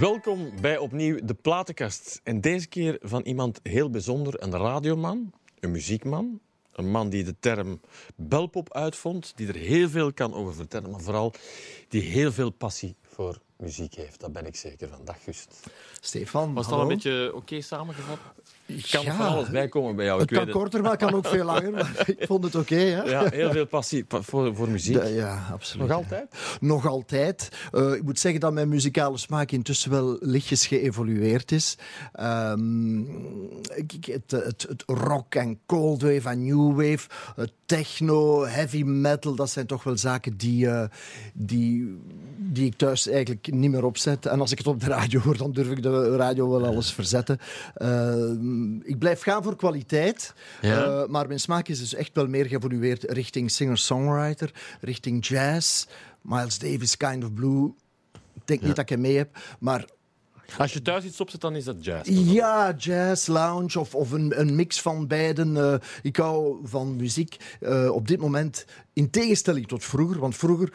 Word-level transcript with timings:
Welkom 0.00 0.60
bij 0.60 0.78
opnieuw 0.78 1.18
de 1.24 1.34
platenkast. 1.34 2.20
En 2.24 2.40
deze 2.40 2.68
keer 2.68 2.98
van 3.00 3.22
iemand 3.22 3.60
heel 3.62 3.90
bijzonder, 3.90 4.42
een 4.42 4.56
radioman, 4.56 5.32
een 5.58 5.70
muziekman. 5.70 6.40
Een 6.72 6.90
man 6.90 7.08
die 7.08 7.24
de 7.24 7.34
term 7.40 7.80
belpop 8.14 8.74
uitvond, 8.74 9.32
die 9.36 9.48
er 9.48 9.54
heel 9.54 9.88
veel 9.88 10.12
kan 10.12 10.34
over 10.34 10.54
vertellen, 10.54 10.90
maar 10.90 11.00
vooral 11.00 11.32
die 11.88 12.02
heel 12.02 12.32
veel 12.32 12.50
passie 12.50 12.96
voor 13.02 13.40
muziek 13.56 13.94
heeft. 13.94 14.20
Daar 14.20 14.30
ben 14.30 14.46
ik 14.46 14.56
zeker 14.56 14.88
van. 14.88 15.04
Dag 15.04 15.22
Gust. 15.22 15.66
Stefan, 16.00 16.54
Was 16.54 16.68
dat 16.68 16.74
al 16.74 16.80
een 16.80 16.88
beetje 16.88 17.34
oké 17.34 17.60
samengevat? 17.60 18.18
Ik 18.76 18.86
kan 18.90 19.02
Ja. 19.04 19.16
van 19.16 19.26
alles 19.26 19.48
bijkomen 19.50 19.96
bij 19.96 20.04
jou. 20.04 20.20
Het 20.20 20.30
ik 20.30 20.36
kan 20.36 20.44
weet 20.46 20.54
korter, 20.54 20.80
maar 20.82 20.90
het 20.90 21.00
kan 21.00 21.14
ook 21.14 21.26
veel 21.26 21.44
langer. 21.44 21.70
Maar 21.70 22.02
ik 22.16 22.26
vond 22.26 22.44
het 22.44 22.54
oké? 22.54 22.78
Ja, 22.80 23.28
heel 23.30 23.50
veel 23.52 23.66
passie 23.66 24.04
pa- 24.04 24.22
voor, 24.22 24.54
voor 24.54 24.68
muziek. 24.68 25.00
De- 25.02 25.08
ja, 25.08 25.46
absoluut. 25.52 25.88
Nog 25.88 25.96
altijd? 25.96 26.34
Nog 26.60 26.86
altijd. 26.86 27.48
Eh, 27.72 27.92
ik 27.92 28.02
moet 28.02 28.18
zeggen 28.18 28.40
dat 28.40 28.52
mijn 28.52 28.68
muzikale 28.68 29.18
smaak 29.18 29.50
intussen 29.50 29.90
wel 29.90 30.16
lichtjes 30.20 30.66
geëvolueerd 30.66 31.52
is. 31.52 31.76
Ehm, 32.12 32.98
ik, 33.74 34.04
het, 34.04 34.30
het, 34.30 34.66
het 34.68 34.82
rock 34.86 35.34
en 35.34 35.58
cold 35.66 36.02
wave 36.02 36.28
en 36.28 36.44
new 36.44 36.68
wave, 36.76 37.08
het 37.36 37.52
techno, 37.66 38.44
heavy 38.46 38.82
metal, 38.82 39.34
dat 39.34 39.50
zijn 39.50 39.66
toch 39.66 39.82
wel 39.84 39.96
zaken 39.98 40.36
die, 40.36 40.68
eh, 40.68 40.84
die, 41.34 41.98
die 42.36 42.66
ik 42.66 42.76
thuis 42.76 43.08
eigenlijk 43.08 43.52
niet 43.52 43.70
meer 43.70 43.84
opzet. 43.84 44.26
En 44.26 44.40
als 44.40 44.52
ik 44.52 44.58
het 44.58 44.66
op 44.66 44.80
de 44.80 44.86
radio 44.86 45.20
hoor, 45.20 45.36
dan 45.36 45.52
durf 45.52 45.70
ik 45.70 45.82
de 45.82 46.16
radio 46.16 46.50
wel 46.50 46.66
alles 46.66 46.92
verzetten. 46.92 47.38
Ehm, 47.74 48.59
ik 48.84 48.98
blijf 48.98 49.22
gaan 49.22 49.42
voor 49.42 49.56
kwaliteit, 49.56 50.34
Ja. 50.60 50.84
eh, 50.84 51.06
maar 51.08 51.26
mijn 51.26 51.40
smaak 51.40 51.68
is 51.68 51.78
dus 51.78 51.94
echt 51.94 52.10
wel 52.14 52.26
meer 52.26 52.46
geëvolueerd 52.46 53.02
richting 53.02 53.50
singer-songwriter, 53.50 54.50
richting 54.80 55.26
jazz. 55.26 55.86
Miles 56.22 56.58
Davis, 56.58 56.96
Kind 56.96 57.24
of 57.24 57.34
Blue. 57.34 57.72
Ik 58.34 58.46
denk 58.46 58.60
niet 58.60 58.76
dat 58.76 58.84
ik 58.84 58.88
hem 58.88 59.00
mee 59.00 59.16
heb, 59.16 59.38
maar 59.60 59.84
Als 60.58 60.72
je 60.72 60.82
thuis 60.82 61.04
iets 61.04 61.20
opzet, 61.20 61.40
dan 61.40 61.56
is 61.56 61.64
dat 61.64 61.84
jazz. 61.84 62.08
ja, 62.10 62.74
jazz, 62.78 63.26
lounge 63.26 63.78
of, 63.80 63.94
of 63.94 64.10
een, 64.10 64.40
een 64.40 64.54
mix 64.54 64.80
van 64.80 65.06
beiden. 65.06 65.56
Eh, 65.56 65.74
ik 66.02 66.16
hou 66.16 66.58
van 66.62 66.96
muziek 66.96 67.36
eh, 67.60 67.90
op 67.90 68.08
dit 68.08 68.20
moment 68.20 68.64
in 68.92 69.10
tegenstelling 69.10 69.68
tot 69.68 69.84
vroeger. 69.84 70.18
Want 70.18 70.36
vroeger 70.36 70.72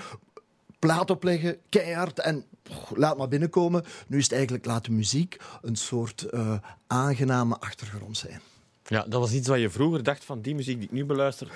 plaat 0.79 1.09
opleggen, 1.09 1.57
keihard 1.69 2.19
en 2.19 2.45
laat 2.93 3.17
maar 3.17 3.27
binnenkomen. 3.27 3.83
Nu 4.07 4.17
is 4.17 4.23
het 4.23 4.33
eigenlijk 4.33 4.65
laat 4.65 4.85
de 4.85 4.91
muziek 4.91 5.37
een 5.61 5.75
soort 5.75 6.21
eh, 6.23 6.53
aangename 6.87 7.57
achtergrond 7.59 8.17
zijn. 8.17 8.41
Ja, 8.87 9.05
dat 9.07 9.19
was 9.19 9.31
iets 9.31 9.47
wat 9.47 9.59
je 9.59 9.69
vroeger 9.69 10.03
dacht 10.03 10.25
van 10.25 10.41
die 10.41 10.55
muziek 10.55 10.75
die 10.75 10.85
ik 10.85 10.91
nu 10.91 11.05
beluister. 11.05 11.51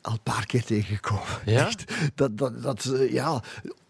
Al 0.00 0.12
een 0.12 0.20
paar 0.22 0.46
keer 0.46 0.64
tegengekomen. 0.64 1.38
Ja? 1.44 1.66
Echt. 1.66 1.84
Dat, 2.14 2.38
dat, 2.38 2.62
dat, 2.62 2.84
eh, 2.84 3.12
ja, 3.12 3.42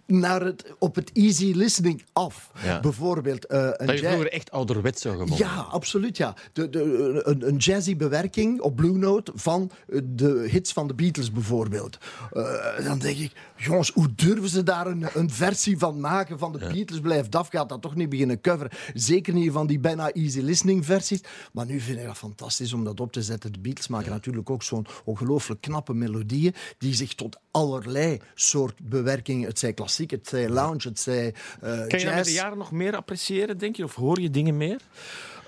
naar 0.07 0.45
het, 0.45 0.75
op 0.79 0.95
het 0.95 1.11
easy 1.13 1.53
listening 1.55 2.05
af. 2.13 2.51
Ja. 2.65 2.81
Bijvoorbeeld 2.81 3.45
een 3.49 3.87
Dat 3.87 3.99
je 3.99 4.07
vroeger 4.07 4.33
echt 4.33 4.51
ouderwets 4.51 5.03
zou 5.03 5.17
gevonden. 5.17 5.47
Ja, 5.47 5.55
absoluut. 5.55 6.17
Ja. 6.17 6.35
De, 6.53 6.71
de, 6.71 7.21
een, 7.25 7.49
een 7.49 7.57
jazzy 7.57 7.97
bewerking 7.97 8.61
op 8.61 8.77
Blue 8.77 8.99
Note 8.99 9.33
van 9.35 9.71
eh, 9.89 10.01
de 10.05 10.47
hits 10.51 10.73
van 10.73 10.87
de 10.87 10.95
Beatles 10.95 11.33
bijvoorbeeld. 11.33 11.99
Eh, 12.33 12.85
dan 12.85 12.99
denk 12.99 13.17
ik, 13.17 13.33
jongens, 13.57 13.91
hoe 13.91 14.15
durven 14.15 14.49
ze 14.49 14.63
daar 14.63 14.87
een, 14.87 15.07
een 15.15 15.31
versie 15.31 15.79
van 15.79 16.01
maken 16.01 16.39
van 16.39 16.53
de 16.53 16.59
Beatles? 16.59 17.01
Blijft 17.01 17.37
af, 17.37 17.49
gaat 17.49 17.69
dat 17.69 17.83
toch 17.83 17.95
niet 17.95 18.09
beginnen 18.09 18.41
coveren. 18.41 18.73
Zeker 18.95 19.35
niet 19.35 19.53
van 19.53 19.67
die 19.67 19.79
bijna 19.79 20.13
easy 20.13 20.41
listening 20.41 20.85
versies. 20.85 21.21
Maar 21.53 21.67
nu 21.67 21.81
vind 21.81 21.99
ik 21.99 22.07
dat 22.07 22.17
fantastisch 22.17 22.73
om 22.73 22.85
dat 22.85 23.01
op 23.01 23.13
te 23.13 23.23
zetten. 23.23 23.53
De 23.53 23.59
Beatles 23.59 23.89
maken 23.89 24.11
natuurlijk 24.11 24.51
ook 24.51 24.63
zo'n 24.63 24.87
ongelooflijk 25.05 25.61
knappe 25.61 25.95
melodieën 25.95 26.55
die 26.79 26.95
zich 26.95 27.15
tot 27.15 27.39
allerlei 27.55 28.21
soort 28.35 28.75
bewerkingen, 28.83 29.49
het 29.49 29.59
zij 29.59 29.73
klassiek, 29.73 30.11
het 30.11 30.29
zij 30.29 30.49
lounge, 30.49 30.89
het 30.89 31.01
zij 31.01 31.35
eh, 31.61 31.87
Kan 31.87 31.99
je 31.99 32.05
dat 32.05 32.15
met 32.15 32.25
de 32.25 32.33
jaren 32.33 32.59
nog 32.59 32.73
meer 32.73 32.97
appreciëren, 32.97 33.59
denk 33.59 33.77
je? 33.77 33.85
Of 33.85 33.95
hoor 33.95 34.21
je 34.21 34.31
dingen 34.31 34.57
meer? 34.57 34.81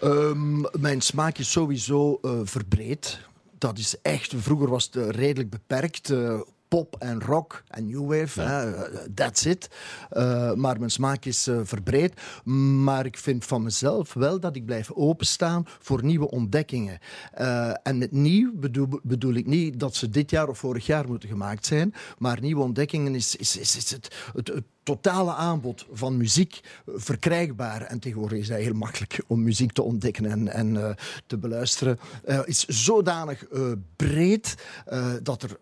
Ehm, 0.00 0.60
mijn 0.80 1.00
smaak 1.00 1.38
is 1.38 1.50
sowieso 1.50 2.18
eh, 2.22 2.40
verbreed. 2.44 3.20
Dat 3.58 3.78
is 3.78 3.96
echt, 4.02 4.34
vroeger 4.36 4.68
was 4.68 4.84
het 4.84 4.96
eh, 4.96 5.08
redelijk 5.08 5.50
beperkt. 5.50 6.12
Pop 6.68 6.96
en 6.98 7.20
rock 7.20 7.62
en 7.68 7.86
new 7.86 8.06
wave, 8.06 8.40
hè, 8.40 8.74
eh, 8.74 8.98
that's 9.14 9.44
it. 9.44 9.68
Eh, 10.10 10.52
maar 10.52 10.78
mijn 10.78 10.90
smaak 10.90 11.24
is 11.24 11.46
eh, 11.46 11.60
verbreed. 11.62 12.20
Maar 12.84 13.06
ik 13.06 13.18
vind 13.18 13.44
van 13.44 13.62
mezelf 13.62 14.14
wel 14.14 14.40
dat 14.40 14.56
ik 14.56 14.66
blijf 14.66 14.92
openstaan 14.92 15.64
voor 15.80 16.04
nieuwe 16.04 16.30
ontdekkingen. 16.30 16.98
En 17.82 17.98
met 17.98 18.12
nieuw 18.12 18.52
bedoel, 18.54 19.00
bedoel 19.02 19.34
ik 19.34 19.46
niet 19.46 19.80
dat 19.80 19.94
ze 19.94 20.10
dit 20.10 20.30
jaar 20.30 20.48
of 20.48 20.58
vorig 20.58 20.86
jaar 20.86 21.06
moeten 21.06 21.28
gemaakt 21.28 21.66
zijn. 21.66 21.94
Maar 22.18 22.40
nieuwe 22.40 22.62
ontdekkingen 22.62 23.14
is, 23.14 23.36
is, 23.36 23.56
is, 23.56 23.76
is 23.76 23.90
het, 23.90 24.14
het, 24.34 24.48
het 24.48 24.64
totale 24.82 25.34
aanbod 25.34 25.86
van 25.92 26.16
muziek 26.16 26.60
verkrijgbaar. 26.86 27.82
En 27.82 27.98
tegenwoordig 27.98 28.38
is 28.38 28.48
het 28.48 28.58
heel 28.58 28.74
makkelijk 28.74 29.22
om 29.26 29.42
muziek 29.42 29.72
te 29.72 29.82
ontdekken 29.82 30.24
en, 30.24 30.48
en 30.48 30.96
te 31.26 31.38
beluisteren. 31.38 31.98
Is 32.44 32.64
zodanig 32.64 33.44
breed 33.96 34.54
dat 35.22 35.42
er 35.42 35.58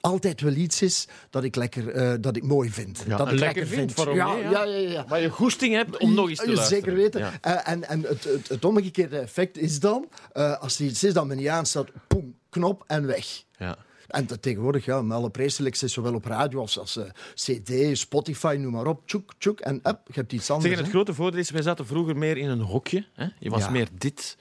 altijd 0.00 0.40
wel 0.40 0.52
iets 0.52 0.82
is 0.82 1.08
dat 1.30 1.44
ik, 1.44 1.56
lekker, 1.56 1.88
eh, 1.88 2.14
dat 2.20 2.36
ik 2.36 2.42
mooi 2.42 2.70
vind. 2.70 3.04
Ja, 3.06 3.16
dat 3.16 3.32
ik 3.32 3.38
lekker 3.38 3.66
vindt, 3.66 3.94
waarom 3.94 4.16
ja, 4.16 4.34
ja? 4.36 4.50
ja, 4.50 4.64
ja. 4.64 5.04
Waar 5.08 5.20
je 5.20 5.28
goesting 5.30 5.74
hebt 5.74 5.98
om 5.98 6.14
nog 6.14 6.28
eens 6.28 6.38
te 6.38 6.46
luisteren. 6.52 6.82
Zeker 6.82 6.94
weten. 6.94 7.42
Eh, 7.42 7.68
en 7.68 7.88
en 7.88 8.02
het, 8.02 8.24
het, 8.24 8.48
het 8.48 8.64
omgekeerde 8.64 9.18
effect 9.18 9.58
is 9.58 9.80
dan, 9.80 10.08
eh, 10.32 10.60
als 10.60 10.78
er 10.78 10.84
iets 10.84 11.04
is 11.04 11.12
dat 11.12 11.26
me 11.26 11.34
niet 11.34 11.48
aanstaat, 11.48 11.88
poem, 12.06 12.34
knop 12.48 12.84
en 12.86 13.06
weg. 13.06 13.42
Ja. 13.58 13.76
En 14.06 14.26
dat 14.26 14.42
tegenwoordig, 14.42 14.84
ja, 14.84 15.02
met 15.02 15.16
alle 15.16 15.30
preselecties, 15.30 15.92
zowel 15.92 16.14
op 16.14 16.24
radio 16.24 16.60
als, 16.60 16.78
als 16.78 16.98
CD, 17.34 17.98
Spotify, 17.98 18.56
noem 18.60 18.72
maar 18.72 18.86
op. 18.86 19.06
Tjoek, 19.06 19.32
tjoek, 19.38 19.60
en 19.60 19.74
up, 19.74 20.00
je 20.06 20.12
hebt 20.12 20.32
iets 20.32 20.50
anders. 20.50 20.68
Zeg, 20.68 20.76
het 20.78 20.86
hè. 20.86 20.92
grote 20.92 21.14
voordeel 21.14 21.40
is, 21.40 21.50
wij 21.50 21.62
zaten 21.62 21.86
vroeger 21.86 22.16
meer 22.16 22.36
in 22.36 22.48
een 22.48 22.60
hokje. 22.60 23.06
Hè? 23.14 23.26
Je 23.38 23.50
was 23.50 23.64
Ja. 23.64 23.70
meer 23.70 23.88
dit, 23.92 24.36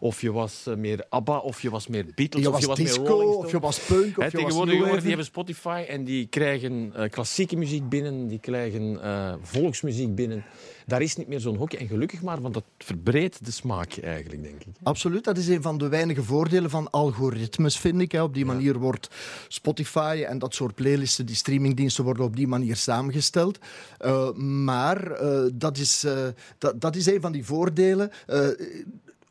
of 0.00 0.20
je 0.20 0.32
was 0.32 0.66
eh, 0.66 0.74
meer 0.74 1.06
ABBA, 1.08 1.38
of 1.38 1.62
je 1.62 1.70
was 1.70 1.86
meer 1.86 2.06
Beatles, 2.14 2.42
Je 2.42 2.48
of 2.48 2.54
was 2.54 2.62
je 2.62 2.68
was 2.68 2.78
meer 2.78 2.86
disco, 2.86 3.04
Rolling 3.04 3.34
of 3.34 3.50
je 3.50 3.60
was 3.60 3.78
punk, 3.78 4.00
of 4.00 4.14
je 4.14 4.20
was 4.20 4.30
tegenwoordig 4.30 4.74
new 4.74 4.74
jongeren 4.74 4.98
die 4.98 5.08
hebben 5.08 5.26
Spotify 5.26 5.84
en 5.88 6.04
die 6.04 6.26
krijgen 6.26 6.92
eh, 6.94 7.10
klassieke 7.10 7.56
muziek 7.56 7.88
binnen, 7.88 8.28
die 8.28 8.38
krijgen 8.38 9.02
eh, 9.02 9.34
volksmuziek 9.42 10.14
binnen. 10.14 10.44
Daar 10.86 11.02
is 11.02 11.16
niet 11.16 11.28
meer 11.28 11.40
zo'n 11.40 11.56
hokje. 11.56 11.78
En 11.78 11.86
gelukkig 11.86 12.22
maar, 12.22 12.40
want 12.40 12.54
dat 12.54 12.64
verbreedt 12.78 13.44
de 13.44 13.50
smaak 13.50 13.96
eigenlijk, 13.96 14.42
denk 14.42 14.60
ik. 14.60 14.66
Absoluut, 14.82 15.24
dat 15.24 15.36
is 15.36 15.48
een 15.48 15.62
van 15.62 15.78
de 15.78 15.88
weinige 15.88 16.22
voordelen 16.22 16.70
van 16.70 16.90
algoritmes, 16.90 17.78
vind 17.78 18.00
ik. 18.00 18.12
hè. 18.12 18.22
Op 18.22 18.34
die 18.34 18.44
manier 18.44 18.78
wordt 18.78 19.08
Spotify 19.48 20.24
en 20.28 20.38
dat 20.38 20.54
soort 20.54 20.74
playlisten, 20.74 21.26
die 21.26 21.36
streamingdiensten, 21.36 22.04
worden 22.04 22.24
op 22.24 22.36
die 22.36 22.46
manier 22.46 22.76
samengesteld. 22.76 23.58
Maar 24.36 25.20
dat, 25.52 25.78
is, 25.78 26.06
dat, 26.58 26.80
dat 26.80 26.96
is 26.96 27.06
een 27.06 27.20
van 27.20 27.32
die 27.32 27.44
voordelen. 27.44 28.10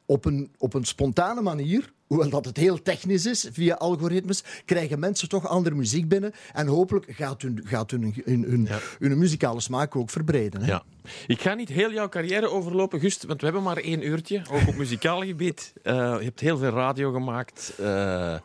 Op, 0.10 0.26
een, 0.26 0.52
op 0.58 0.74
een 0.74 0.84
spontane 0.86 1.42
manier, 1.42 1.92
hoewel 2.08 2.30
dat 2.30 2.46
het 2.46 2.58
heel 2.58 2.82
technisch 2.82 3.26
is, 3.26 3.50
via 3.52 3.76
algoritmes, 3.76 4.44
krijgen 4.66 5.00
mensen 5.00 5.30
toch 5.30 5.48
andere 5.48 5.76
muziek 5.76 6.08
binnen. 6.08 6.32
En 6.54 6.68
hopelijk 6.68 7.06
gaat 7.12 7.42
hun, 7.42 7.62
gaat 7.64 7.92
hun, 7.92 8.16
hun, 8.26 8.44
hun, 8.44 8.66
Ja. 8.70 8.80
hun 9.00 9.18
muzikale 9.18 9.60
smaak 9.60 9.96
ook 9.96 10.10
verbreden. 10.10 10.62
Hè. 10.62 10.68
Ja. 10.68 10.84
Ik 11.28 11.42
ga 11.42 11.54
niet 11.54 11.70
heel 11.70 11.92
jouw 11.92 12.10
carrière 12.10 12.50
overlopen, 12.50 13.00
Gust, 13.00 13.24
want 13.26 13.40
we 13.40 13.46
hebben 13.46 13.64
maar 13.64 13.78
één 13.78 14.08
uurtje, 14.08 14.42
ook 14.52 14.68
op 14.68 14.76
muzikaal 14.76 15.22
gebied. 15.22 15.74
Eh, 15.84 15.94
je 15.96 16.24
hebt 16.24 16.40
heel 16.40 16.58
veel 16.58 16.70
radio 16.72 17.12
gemaakt, 17.12 17.74
eh, 17.80 18.36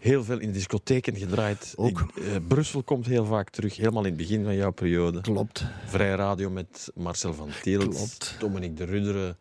heel 0.00 0.24
veel 0.24 0.38
in 0.38 0.46
de 0.46 0.52
discotheken 0.52 1.16
gedraaid. 1.16 1.72
Ook. 1.76 2.00
Ik- 2.00 2.22
eh, 2.24 2.36
Brussel 2.48 2.82
komt 2.82 3.06
heel 3.06 3.24
vaak 3.24 3.50
terug, 3.50 3.76
helemaal 3.76 4.02
in 4.04 4.08
het 4.08 4.18
begin 4.18 4.44
van 4.44 4.54
jouw 4.56 4.70
periode. 4.72 5.20
Klopt. 5.20 5.64
Vrij 5.86 6.14
radio 6.14 6.50
met 6.50 6.90
Marcel 6.94 7.34
van 7.34 7.48
Tielt, 7.62 7.94
Klopt. 7.94 8.36
Dominique 8.38 8.74
de 8.76 8.84
Rudderen. 8.84 9.36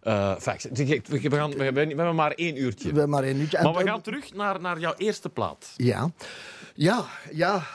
Eh, 0.00 0.36
ik 0.72 0.88
ik- 0.88 1.06
we, 1.06 1.18
gaan, 1.36 1.50
we, 1.50 1.62
hebben, 1.64 1.88
we 1.88 1.94
hebben 1.94 2.14
maar 2.14 2.32
één 2.32 2.56
uurtje. 2.60 2.82
We 2.92 2.98
hebben 2.98 3.08
maar 3.08 3.22
één 3.24 3.36
uurtje. 3.40 3.62
Maar 3.62 3.74
we 3.74 3.84
gaan 3.84 4.00
terug 4.00 4.34
naar, 4.34 4.60
naar 4.60 4.78
jouw 4.80 4.94
eerste 4.96 5.28
plaat. 5.28 5.72
Ja. 5.76 6.10
Ja, 6.74 7.04
ja. 7.32 7.66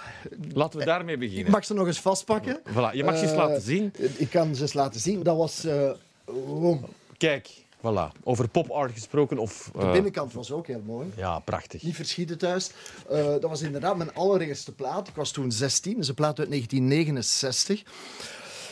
Laten 0.54 0.80
we 0.80 0.86
daarmee 0.86 1.14
Ik 1.14 1.20
beginnen. 1.20 1.52
mag 1.52 1.66
ze 1.66 1.74
nog 1.74 1.88
eens 1.88 2.00
vastpakken. 2.00 2.60
Voilà, 2.70 2.92
je 2.94 3.04
mag 3.04 3.16
ze 3.18 3.22
eens 3.22 3.32
Eh, 3.32 3.38
laten 3.38 3.62
zien. 3.62 3.94
Ik 4.18 4.30
kan 4.30 4.56
ze 4.56 4.62
eens 4.62 4.74
laten 4.74 5.00
zien. 5.00 5.24
Dat 5.24 5.38
was... 5.38 5.64
eh, 5.66 5.90
oh, 6.26 6.84
Kijk, 7.18 7.50
voilà. 7.78 8.22
Over 8.24 8.48
pop 8.48 8.70
art 8.70 8.92
gesproken. 8.92 9.38
Of, 9.38 9.70
de 9.80 9.90
binnenkant 9.92 10.34
was 10.34 10.52
ook 10.52 10.68
heel 10.68 10.82
mooi. 10.86 11.08
ja, 11.16 11.40
prachtig. 11.40 11.82
Niet 11.84 11.96
verschieten 11.96 12.38
thuis. 12.38 12.72
Eh, 13.10 13.26
dat 13.26 13.42
was 13.44 13.62
inderdaad 13.62 13.98
mijn 13.98 14.14
allereerste 14.14 14.72
plaat. 14.72 15.08
Ik 15.08 15.16
was 15.16 15.32
toen 15.32 15.52
16. 15.52 15.94
Dat 15.94 16.02
is 16.02 16.08
een 16.08 16.16
plaat 16.16 16.40
uit 16.40 16.50
1969. 16.50 17.84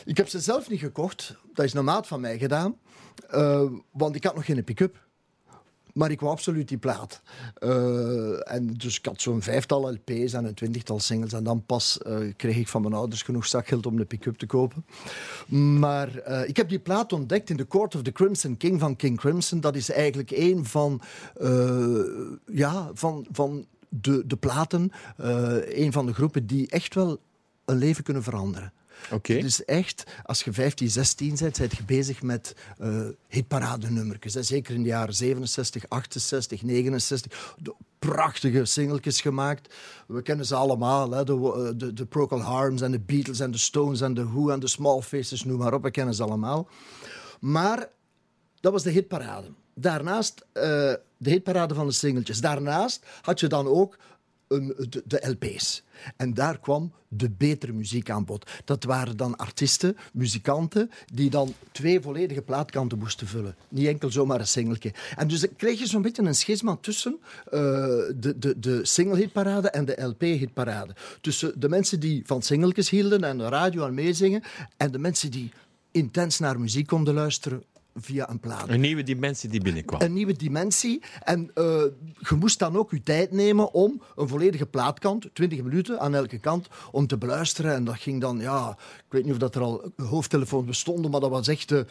Ik 0.06 0.18
heb 0.18 0.28
ze 0.28 0.40
zelf 0.40 0.70
niet 0.70 0.80
gekocht. 0.80 1.36
Dat 1.54 1.66
is 1.66 1.74
een 1.74 1.84
maat 1.84 2.08
van 2.08 2.22
mij 2.22 2.38
gedaan. 2.38 2.76
Eh, 3.30 3.64
want 3.92 4.16
ik 4.16 4.24
had 4.24 4.36
nog 4.36 4.46
geen 4.46 4.64
pick-up. 4.64 5.02
Maar 5.94 6.12
ik 6.12 6.20
wou 6.20 6.32
absoluut 6.32 6.68
die 6.68 6.78
plaat. 6.78 7.22
Eh, 7.54 8.52
en 8.54 8.74
dus 8.74 8.98
ik 8.98 9.06
had 9.06 9.22
zo'n 9.22 9.42
vijftal 9.42 9.92
LP's 9.92 10.34
en 10.34 10.46
een 10.46 10.54
twintigtal 10.54 11.00
singles. 11.00 11.34
En 11.34 11.44
dan 11.44 11.66
pas 11.66 11.98
eh, 11.98 12.18
kreeg 12.36 12.58
ik 12.58 12.68
van 12.68 12.82
mijn 12.82 12.94
ouders 12.94 13.22
genoeg 13.22 13.46
zakgeld 13.46 13.86
om 13.86 13.98
de 13.98 14.06
pick-up 14.06 14.38
te 14.38 14.46
kopen. 14.46 14.86
Maar 15.80 16.08
ik 16.48 16.58
heb 16.58 16.70
die 16.70 16.80
plaat 16.80 17.14
ontdekt 17.14 17.50
in 17.50 17.58
The 17.58 17.68
Court 17.68 17.96
of 17.96 18.02
the 18.02 18.12
Crimson 18.12 18.58
King 18.58 18.80
van 18.80 18.96
King 18.96 19.18
Crimson. 19.18 19.60
Dat 19.60 19.76
is 19.76 19.92
eigenlijk 19.92 20.32
een 20.32 20.66
van, 20.66 21.02
ja, 22.46 22.92
van, 22.94 23.28
van 23.32 23.66
de, 23.90 24.24
de 24.28 24.38
platen, 24.38 24.92
een 25.66 25.92
van 25.92 26.06
de 26.06 26.14
groepen 26.14 26.48
die 26.48 26.70
echt 26.70 26.96
wel 26.96 27.20
een 27.66 27.78
leven 27.78 28.04
kunnen 28.04 28.24
veranderen. 28.24 28.74
Dus 29.22 29.66
echt, 29.66 30.04
als 30.24 30.44
je 30.44 30.54
15, 30.54 30.90
16 30.90 31.36
bent, 31.40 31.58
ben 31.58 31.70
je 31.78 31.84
bezig 31.86 32.22
met 32.22 32.56
uh, 32.82 33.08
hitparadenummertjes. 33.28 34.34
Hè. 34.34 34.44
Zeker 34.44 34.76
in 34.76 34.82
de 34.82 34.90
jaren 34.90 35.14
67, 35.14 35.84
68, 35.88 36.62
69. 36.62 37.56
De 37.62 37.74
prachtige 38.00 38.66
singeltjes 38.66 39.22
gemaakt. 39.22 39.74
We 40.08 40.22
kennen 40.22 40.46
ze 40.46 40.56
allemaal. 40.56 41.12
Hè. 41.12 41.24
De, 41.24 41.34
uh, 41.34 41.70
de, 41.76 41.94
de 41.94 42.06
Procol 42.06 42.42
Harms 42.42 42.82
en 42.82 42.92
de 42.92 43.00
Beatles 43.00 43.40
en 43.40 43.52
de 43.52 43.58
Stones 43.58 44.02
en 44.02 44.14
de 44.14 44.26
Who 44.26 44.50
en 44.50 44.60
de 44.60 44.68
Small 44.68 45.02
Faces, 45.02 45.44
noem 45.44 45.58
maar 45.58 45.74
op. 45.74 45.84
We 45.84 45.92
kennen 45.92 46.14
ze 46.14 46.24
allemaal. 46.24 46.68
Maar 47.40 47.90
dat 48.60 48.72
was 48.72 48.84
de 48.84 48.92
hitparade. 48.92 49.48
Daarnaast 49.76 50.46
uh, 50.54 50.64
de 51.18 51.30
hitparade 51.30 51.74
van 51.74 51.88
de 51.88 51.94
singeltjes. 51.94 52.42
Daarnaast 52.42 53.06
had 53.22 53.40
je 53.40 53.48
dan 53.48 53.68
ook 53.68 53.98
de, 54.60 55.04
de, 55.06 55.30
LP's. 55.30 55.84
En 56.18 56.34
daar 56.34 56.60
kwam 56.60 56.92
de 57.08 57.30
betere 57.30 57.72
muziek 57.72 58.10
aan 58.10 58.26
bod. 58.26 58.52
Dat 58.66 58.84
waren 58.84 59.18
dan 59.18 59.36
artiesten, 59.36 59.98
muzikanten, 60.14 60.92
die 61.14 61.30
dan 61.30 61.54
twee 61.72 62.02
volledige 62.02 62.42
plaatkanten 62.42 62.98
moesten 62.98 63.28
vullen. 63.28 63.56
Niet 63.70 63.88
enkel 63.88 64.12
zomaar 64.12 64.40
een 64.40 64.48
singeltje. 64.48 64.94
En 65.16 65.28
dus 65.28 65.46
kreeg 65.58 65.80
je 65.80 65.88
zo'n 65.88 66.02
beetje 66.02 66.24
een 66.24 66.36
schisma 66.36 66.78
tussen 66.82 67.20
uh, 67.20 67.52
de, 68.16 68.34
de, 68.38 68.60
de 68.60 68.86
single-hitparade 68.86 69.70
en 69.70 69.86
de 69.86 70.02
LP-hitparade. 70.02 70.96
Tussen 71.22 71.60
de 71.60 71.70
mensen 71.70 72.00
die 72.00 72.22
van 72.26 72.42
singeltjes 72.42 72.90
hielden 72.90 73.24
en 73.24 73.38
de 73.38 73.48
radio 73.48 73.84
aan 73.84 73.94
meezingen, 73.94 74.44
en 74.78 74.92
de 74.92 75.00
mensen 75.00 75.32
die 75.32 75.52
intens 75.92 76.40
naar 76.40 76.60
muziek 76.60 76.88
konden 76.88 77.14
luisteren 77.14 77.64
via 77.96 78.30
een 78.30 78.40
plaat. 78.40 78.70
Een 78.70 78.82
nieuwe 78.82 79.04
dimensie 79.04 79.50
die 79.50 79.62
binnenkwam. 79.62 80.02
Een 80.02 80.14
nieuwe 80.14 80.34
dimensie. 80.34 81.02
En 81.24 81.52
uh, 81.56 81.64
je 82.20 82.36
moest 82.40 82.60
dan 82.60 82.78
ook 82.78 82.92
je 82.92 83.04
tijd 83.04 83.32
nemen 83.32 83.74
om 83.74 84.02
een 84.16 84.28
volledige 84.28 84.66
plaatkant, 84.66 85.30
20 85.34 85.64
minuten 85.64 86.00
aan 86.00 86.16
elke 86.16 86.40
kant, 86.40 86.68
om 86.92 87.08
te 87.08 87.18
beluisteren. 87.18 87.74
En 87.74 87.84
dat 87.84 87.98
ging 87.98 88.22
dan, 88.22 88.40
ja, 88.40 88.78
ik 88.98 89.12
weet 89.12 89.24
niet 89.24 89.34
of 89.34 89.40
dat 89.40 89.56
er 89.56 89.62
al 89.62 89.92
hoofdtelefoons 89.96 90.66
bestonden, 90.66 91.12
maar 91.12 91.20
dat 91.20 91.30
was 91.30 91.48
echt 91.48 91.70
de, 91.70 91.86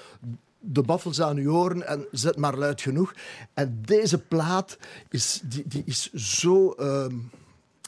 de 0.58 0.82
baffels 0.82 1.20
aan 1.20 1.36
uw 1.36 1.52
oren 1.52 1.86
en 1.86 2.06
zet 2.10 2.36
maar 2.36 2.56
luid 2.56 2.80
genoeg. 2.80 3.14
En 3.54 3.82
deze 3.84 4.18
plaat 4.18 4.78
is, 5.08 5.40
die, 5.44 5.64
die 5.66 5.82
is 5.86 6.12
zo... 6.12 6.74
Uh, 6.78 7.06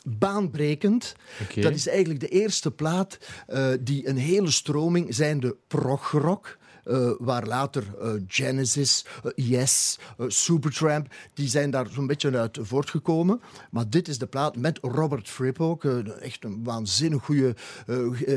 baanbrekend. 0.06 1.14
Okay. 1.42 1.62
Dat 1.62 1.74
is 1.74 1.88
eigenlijk 1.88 2.20
de 2.20 2.28
eerste 2.28 2.70
plaat 2.70 3.18
uh, 3.48 3.68
die 3.80 4.08
een 4.08 4.16
hele 4.16 4.50
stroming, 4.50 5.14
zijnde 5.14 5.56
progrock, 5.66 6.58
uh, 6.84 7.10
waar 7.18 7.46
later 7.46 7.84
uh, 8.02 8.10
Genesis, 8.26 9.04
uh, 9.24 9.32
Yes, 9.34 9.98
Supertramp, 10.26 11.06
die 11.34 11.48
zijn 11.48 11.70
daar 11.70 11.86
zo'n 11.90 12.06
beetje 12.06 12.38
uit 12.38 12.58
voortgekomen. 12.60 13.40
Maar 13.70 13.90
dit 13.90 14.08
is 14.08 14.18
de 14.18 14.26
plaat 14.26 14.56
met 14.56 14.78
Robert 14.82 15.28
Fripp 15.28 15.60
ook, 15.60 15.84
echt 15.84 16.44
een 16.44 16.64
waanzinnig 16.64 17.24
goede 17.24 17.54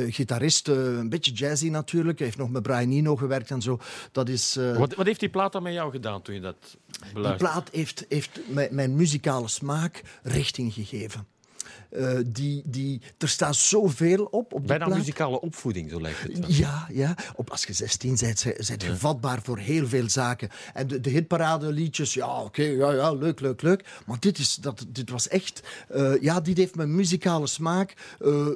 gitarist, 0.10 0.68
een 0.68 1.10
beetje 1.10 1.32
jazzy 1.32 1.70
natuurlijk. 1.70 2.18
Hij 2.18 2.28
heeft 2.28 2.40
nog 2.40 2.50
met 2.50 2.64
Brian 2.64 2.92
Eno 2.92 3.16
gewerkt 3.16 3.52
en 3.52 3.62
zo. 3.62 3.80
Dat 4.12 4.30
is, 4.30 4.56
wat, 4.78 4.96
wat, 4.96 5.06
heeft 5.06 5.20
die 5.20 5.30
plaat 5.30 5.52
dan 5.52 5.64
met 5.64 5.74
jou 5.74 5.92
gedaan 5.92 6.22
toen 6.22 6.36
je 6.36 6.42
dat 6.42 6.78
beluisterde? 7.14 7.30
Die 7.30 7.38
plaat 7.38 7.70
heeft, 7.72 8.06
heeft 8.10 8.40
mijn, 8.48 8.76
mijn 8.76 8.96
muzikale 8.96 9.48
smaak 9.48 10.02
richting 10.24 10.74
gegeven. 10.74 11.28
Uh, 11.92 12.20
die, 12.26 12.62
die, 12.66 13.02
er 13.18 13.28
staat 13.28 13.56
zoveel 13.56 14.24
op. 14.26 14.54
op 14.54 14.68
Bijna 14.68 14.86
plaat. 14.86 14.98
muzikale 14.98 15.42
opvoeding, 15.42 15.90
zo 15.90 16.02
lijkt 16.02 16.22
het. 16.22 16.40
Wel. 16.40 16.50
Ja, 16.50 16.88
ja. 16.92 17.16
Op, 17.36 17.50
als 17.50 17.64
je 17.64 17.74
16 17.74 18.18
bent, 18.20 18.44
bent 18.68 18.84
je 18.84 18.96
vatbaar 18.96 19.42
voor 19.42 19.58
heel 19.58 19.88
veel 19.88 20.10
zaken. 20.10 20.50
En 20.74 20.88
de, 20.88 21.02
de 21.02 21.10
hitparade 21.10 21.72
liedjes, 21.72 22.14
ja, 22.14 22.38
oké, 22.38 22.46
okay, 22.46 22.76
ja, 22.76 22.92
ja, 22.92 23.12
leuk, 23.12 23.40
leuk, 23.40 23.62
leuk. 23.62 23.86
Maar 24.06 24.20
dit, 24.20 24.38
is, 24.38 24.56
dat, 24.56 24.86
dit 24.88 25.10
was 25.10 25.28
echt... 25.28 25.62
Uh, 25.96 26.22
ja, 26.22 26.42
dit 26.42 26.58
heeft 26.58 26.76
mijn 26.76 26.96
muzikale 26.96 27.48
smaak... 27.48 27.94
Uh, 28.22 28.48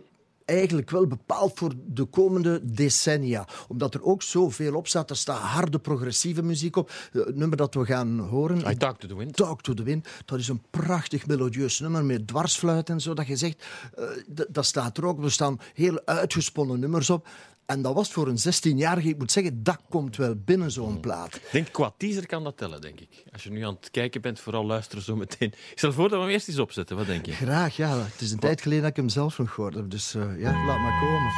eigenlijk 0.51 0.89
wel 0.89 1.07
bepaald 1.07 1.51
voor 1.56 1.74
de 1.86 2.06
komende 2.06 2.59
decennia. 2.63 3.48
Omdat 3.68 3.94
er 3.94 4.03
ook 4.03 4.21
zoveel 4.21 4.75
op 4.75 4.88
staat. 4.88 5.09
Er 5.09 5.15
staat 5.15 5.38
harde 5.38 5.80
progressieve 5.80 6.44
muziek 6.44 6.75
op. 6.75 6.92
Het 7.12 7.36
nummer 7.36 7.57
dat 7.57 7.74
we 7.74 7.86
gaan 7.86 8.19
horen... 8.19 8.69
I 8.71 8.77
Talk 8.77 9.00
to 9.00 9.07
the 9.07 9.15
Wind. 9.15 9.36
Talk 9.36 9.62
to 9.62 9.74
the 9.74 9.83
Wind. 9.83 10.07
Dat 10.25 10.39
is 10.39 10.48
een 10.48 10.62
prachtig 10.69 11.27
melodieus 11.27 11.80
nummer 11.80 12.06
met 12.06 12.27
dwarsfluit 12.27 12.89
en 12.89 13.01
zo. 13.01 13.13
Dat 13.13 13.27
je 13.27 13.36
zegt, 13.36 13.65
uh, 14.00 14.06
dat 14.50 14.65
staat 14.65 14.98
er 14.98 15.06
ook. 15.06 15.24
Er 15.24 15.31
staan 15.31 15.59
heel 15.74 16.01
uitgesponnen 16.06 16.80
nummers 16.80 17.09
op. 17.09 17.27
En 17.65 17.81
dat 17.81 17.93
was 17.93 18.11
voor 18.11 18.27
een 18.27 18.37
16-jarige, 18.37 19.07
ik 19.07 19.17
moet 19.17 19.31
zeggen, 19.31 19.63
dat 19.63 19.79
komt 19.89 20.15
wel 20.15 20.35
binnen 20.35 20.71
zo'n 20.71 20.99
plaat. 20.99 21.35
Ik 21.35 21.47
denk, 21.51 21.71
qua 21.71 21.93
teaser 21.97 22.25
kan 22.25 22.43
dat 22.43 22.57
tellen, 22.57 22.81
denk 22.81 22.99
ik. 22.99 23.23
Als 23.31 23.43
je 23.43 23.51
nu 23.51 23.65
aan 23.65 23.77
het 23.79 23.91
kijken 23.91 24.21
bent, 24.21 24.39
vooral 24.39 24.65
luisteren 24.65 25.03
zo 25.03 25.15
meteen. 25.15 25.47
Ik 25.47 25.77
stel 25.77 25.93
voor 25.93 26.09
dat 26.09 26.17
we 26.17 26.23
hem 26.25 26.33
eerst 26.33 26.47
eens 26.47 26.59
opzetten, 26.59 26.95
wat 26.95 27.05
denk 27.05 27.25
je? 27.25 27.31
Graag, 27.31 27.75
ja. 27.75 27.97
Het 27.97 28.21
is 28.21 28.31
een 28.31 28.39
tijd 28.39 28.61
geleden 28.61 28.83
dat 28.83 28.91
ik 28.91 28.97
hem 28.97 29.09
zelf 29.09 29.37
nog 29.37 29.53
gehoord 29.53 29.73
heb, 29.73 29.89
dus 29.89 30.15
uh, 30.15 30.39
ja, 30.39 30.65
laat 30.65 30.79
maar 30.79 30.99
komen. 30.99 31.31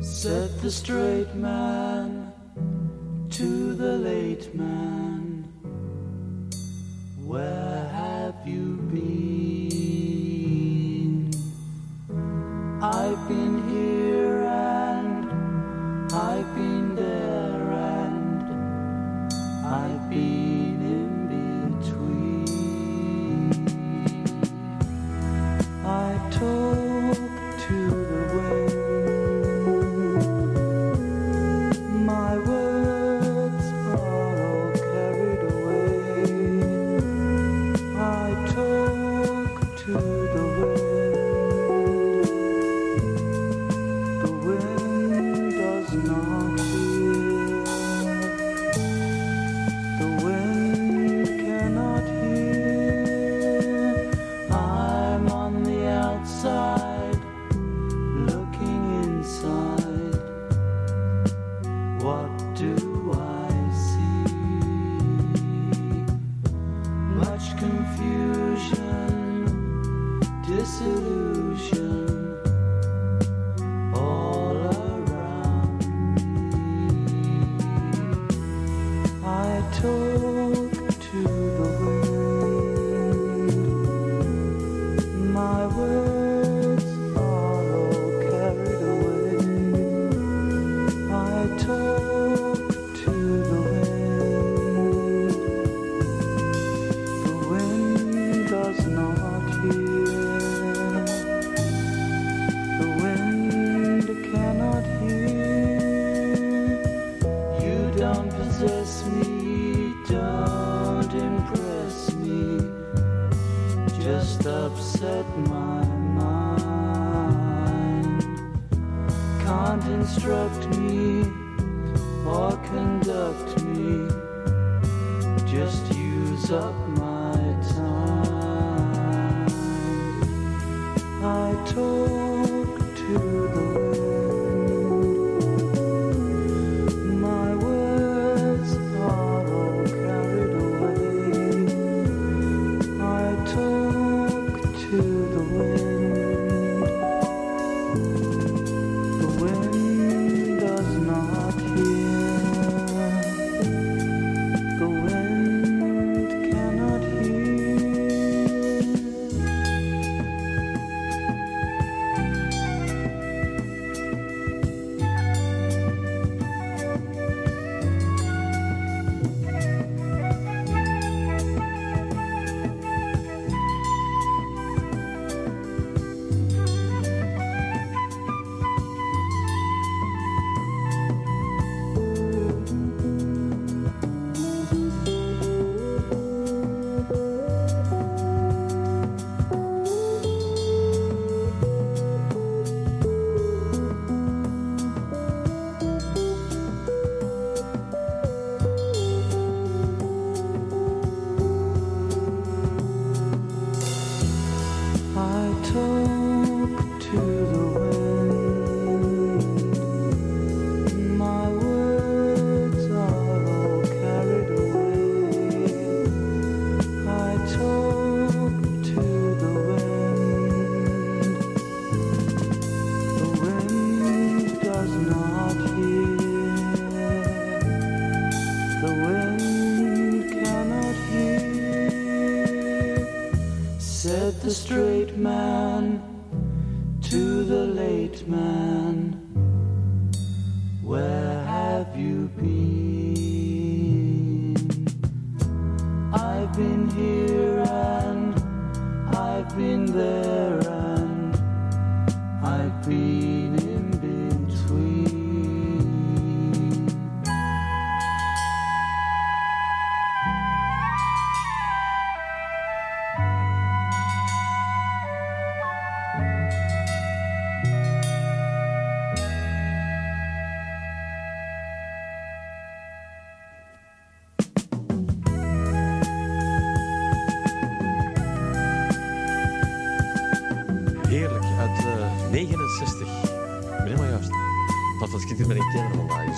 Set 0.00 0.60
the 0.60 0.70
straight 0.70 1.34
man 1.34 2.32
to 3.38 3.72
the 3.74 3.96
late 3.98 4.52
man. 4.52 5.44
Where 7.24 7.88
have 7.92 8.34
you 8.44 8.78
been? 8.92 9.30
I've 12.82 13.28
been 13.28 13.47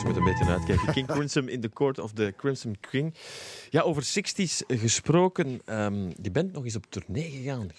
dus 0.01 0.09
je 0.09 0.15
moet 0.15 0.17
een 0.29 0.33
beetje 0.39 0.53
uitkijken. 0.53 0.93
King 0.95 1.07
Crimson 1.07 1.49
in 1.49 1.61
the 1.61 1.69
Court 1.69 1.99
of 1.99 2.13
the 2.13 2.35
Crimson 2.37 2.77
King. 2.91 3.15
Ja, 3.71 3.81
over 3.81 4.03
60s 4.03 4.67
gesproken. 4.67 5.61
ehm, 5.65 6.11
je 6.23 6.31
bent 6.33 6.53
nog 6.53 6.65
eens 6.65 6.77
op 6.77 6.87
tournee 6.89 7.31
gegaan. 7.31 7.69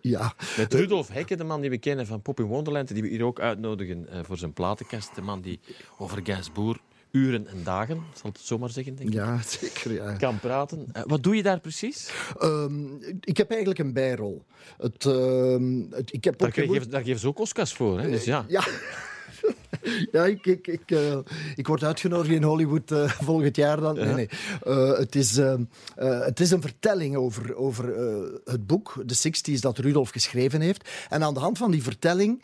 Ja, 0.00 0.34
Met 0.56 0.74
Rudolf 0.74 1.08
Hekke, 1.08 1.36
de 1.36 1.44
man 1.44 1.60
die 1.60 1.70
we 1.70 1.78
kennen 1.78 2.06
van 2.06 2.22
Pop 2.22 2.40
in 2.40 2.44
Wonderland, 2.46 2.92
die 2.94 3.02
we 3.02 3.08
hier 3.08 3.24
ook 3.24 3.40
uitnodigen 3.40 4.08
eh, 4.08 4.18
voor 4.22 4.36
zijn 4.36 4.52
platenkast. 4.52 5.14
De 5.14 5.20
man 5.22 5.40
die 5.40 5.60
over 5.98 6.20
Gainsbourg 6.22 6.78
uren 7.10 7.46
en 7.46 7.62
dagen, 7.64 8.02
zal 8.14 8.30
het 8.30 8.40
zo 8.40 8.58
maar 8.58 8.70
zeggen, 8.70 8.94
denk 8.94 9.08
ik, 9.08 9.14
ja 9.14 9.38
zeker. 9.60 9.92
Ja. 9.92 10.12
kan 10.12 10.40
praten. 10.40 10.86
Eh, 10.92 11.02
wat 11.06 11.22
doe 11.22 11.36
je 11.36 11.42
daar 11.42 11.60
precies? 11.60 12.10
Ehm, 12.38 12.94
ik 13.20 13.36
heb 13.36 13.50
eigenlijk 13.50 13.80
een 13.80 13.92
bijrol. 13.92 14.44
Het, 14.78 15.04
ehm, 15.06 15.80
het- 15.90 16.12
ik 16.12 16.24
heb 16.24 16.38
Daar, 16.38 16.48
ook 16.68 16.90
daar 16.90 17.02
geven 17.02 17.20
ze 17.20 17.26
ook 17.28 17.38
Oscars 17.38 17.72
voor, 17.72 18.00
hè? 18.00 18.10
Dus 18.10 18.24
ja. 18.24 18.44
Ja. 18.48 18.64
Ja, 20.12 20.24
ik, 20.24 20.46
ik, 20.46 20.66
ik, 20.66 20.90
eh, 20.90 21.18
ik 21.54 21.66
word 21.66 21.84
uitgenodigd 21.84 22.34
in 22.34 22.42
Hollywood 22.42 22.90
eh, 22.90 23.08
volgend 23.08 23.56
jaar 23.56 23.80
dan. 23.80 23.94
Nee, 23.94 24.14
nee. 24.14 24.28
Eh, 24.64 24.98
het, 24.98 25.14
is, 25.14 25.36
het 25.96 26.40
is 26.40 26.50
een 26.50 26.60
vertelling 26.60 27.16
over, 27.16 27.56
over 27.56 27.84
het 28.44 28.66
boek, 28.66 29.02
de 29.06 29.16
60s, 29.28 29.60
dat 29.60 29.78
Rudolf 29.78 30.10
geschreven 30.10 30.60
heeft. 30.60 30.88
En 31.08 31.22
aan 31.22 31.34
de 31.34 31.40
hand 31.40 31.58
van 31.58 31.70
die 31.70 31.82
vertelling, 31.82 32.42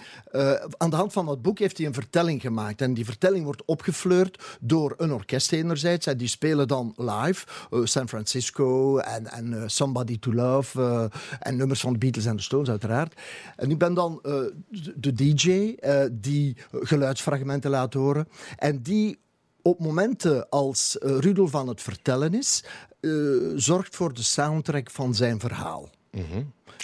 aan 0.76 0.90
de 0.90 0.96
hand 0.96 1.12
van 1.12 1.26
dat 1.26 1.42
boek 1.42 1.58
heeft 1.58 1.76
hij 1.76 1.86
een 1.86 1.94
vertelling 1.94 2.40
gemaakt. 2.40 2.80
En 2.80 2.94
die 2.94 3.04
vertelling 3.04 3.44
wordt 3.44 3.64
opgefleurd 3.64 4.58
door 4.60 4.94
een 4.96 5.12
orkest 5.12 5.52
enerzijds. 5.52 6.06
En 6.06 6.16
die 6.16 6.28
spelen 6.28 6.68
dan 6.68 6.94
live 6.96 7.46
San 7.84 8.08
Francisco 8.08 8.98
en, 8.98 9.26
en 9.26 9.70
Somebody 9.70 10.18
to 10.18 10.32
Love 10.32 11.10
en 11.40 11.56
nummers 11.56 11.80
van 11.80 11.92
de 11.92 11.98
Beatles 11.98 12.26
en 12.26 12.36
de 12.36 12.42
Stones 12.42 12.68
uiteraard. 12.68 13.20
En 13.56 13.70
ik 13.70 13.78
ben 13.78 13.94
dan 13.94 14.18
de, 14.96 15.12
DJ 15.12 15.74
die 16.12 16.56
geluidsfragmenten 17.20 17.70
laat 17.70 17.94
horen. 17.94 18.28
En 18.56 18.82
die 18.82 19.18
op 19.62 19.80
momenten 19.80 20.48
als 20.48 20.98
eh, 20.98 21.18
Rudolf 21.18 21.54
aan 21.54 21.68
het 21.68 21.82
vertellen 21.82 22.34
is, 22.34 22.64
eh, 23.00 23.10
zorgt 23.54 23.96
voor 23.96 24.14
de 24.14 24.22
soundtrack 24.22 24.90
van 24.90 25.14
zijn 25.14 25.40
verhaal. 25.40 25.90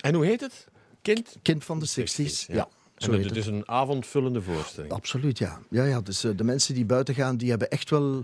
En 0.00 0.14
hoe 0.14 0.25
heet 0.26 0.40
het? 0.40 0.66
Kind? 1.02 1.37
Kind 1.43 1.64
van 1.64 1.78
de 1.78 1.87
60s. 1.87 2.47
Ja. 2.47 2.69
En 2.95 3.05
zo 3.05 3.12
het, 3.12 3.37
is 3.37 3.47
een 3.47 3.69
avondvullende 3.69 4.43
voorstelling. 4.43 4.93
Absoluut, 4.93 5.38
ja. 5.38 5.59
ja, 5.71 5.85
ja 5.85 6.00
dus, 6.00 6.25
eh, 6.25 6.31
de 6.37 6.45
mensen 6.45 6.75
die 6.75 6.85
buiten 6.85 7.14
gaan, 7.14 7.37
die 7.37 7.50
hebben 7.50 7.71
echt 7.71 7.90
wel, 7.90 8.23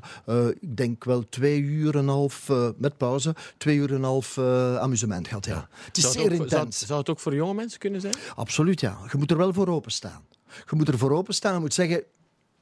ik 0.60 0.76
denk 0.76 1.04
wel 1.04 1.28
twee 1.28 1.60
uur 1.60 1.94
en 1.94 1.98
een 2.00 2.08
half, 2.08 2.50
met 2.76 2.96
pauze, 2.96 3.34
twee 3.56 3.76
uur 3.76 3.88
en 3.88 3.94
een 3.94 4.02
half 4.02 4.38
amusement 4.38 5.28
gehad. 5.28 5.46
Ja. 5.46 5.68
Het 5.84 5.96
is 5.96 6.02
Zou 6.02 6.14
het 6.14 6.22
zeer 6.22 6.32
ook 6.32 6.36
voor- 6.38 6.48
zou, 6.48 6.60
intens. 6.60 6.86
zou 6.86 6.98
het 6.98 7.08
ook 7.08 7.20
voor 7.20 7.34
jonge 7.34 7.54
mensen 7.54 7.78
kunnen 7.78 8.00
zijn? 8.00 8.14
Absoluut, 8.34 8.80
ja. 8.80 8.98
Je 9.10 9.18
moet 9.18 9.30
er 9.30 9.36
wel 9.36 9.52
voor 9.52 9.68
openstaan. 9.68 10.22
Je 10.70 10.76
moet 10.76 10.88
er 10.88 10.98
voor 10.98 11.10
openstaan 11.10 11.54
en 11.54 11.60
moet 11.60 11.74
zeggen, 11.74 12.02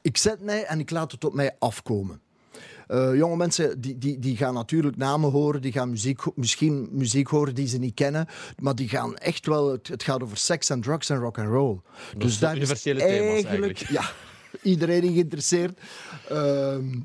ik 0.02 0.16
zet 0.16 0.40
mij 0.40 0.64
en 0.64 0.78
ik 0.78 0.90
laat 0.90 1.12
het 1.12 1.24
op 1.24 1.34
mij 1.34 1.56
afkomen. 1.58 2.20
Eh, 2.86 3.14
jonge 3.16 3.36
mensen 3.36 3.80
die, 3.80 3.98
die, 3.98 4.18
die 4.18 4.36
gaan 4.36 4.54
natuurlijk 4.54 4.96
namen 4.96 5.30
horen, 5.30 5.62
die 5.62 5.72
gaan 5.72 5.90
muziek, 5.90 6.36
misschien 6.36 6.88
muziek 6.90 7.28
horen 7.28 7.54
die 7.54 7.66
ze 7.68 7.78
niet 7.78 7.94
kennen, 7.94 8.26
maar 8.58 8.74
die 8.74 8.88
gaan 8.88 9.16
echt 9.16 9.46
wel, 9.46 9.72
het, 9.72 9.88
het 9.88 10.02
gaat 10.02 10.22
over 10.22 10.36
seks 10.36 10.70
en 10.70 10.80
drugs 10.80 11.10
en 11.10 11.16
rock 11.16 11.38
and 11.38 11.48
roll. 11.48 11.80
Dus 12.16 12.34
de 12.34 12.40
daar 12.40 12.52
is 12.52 12.56
universele 12.56 12.98
thema's 12.98 13.44
eigenlijk. 13.44 13.78
ja, 13.98 14.10
iedereen 14.62 15.02
in 15.02 15.12
geïnteresseerd. 15.12 15.80
Ehm, 16.28 17.00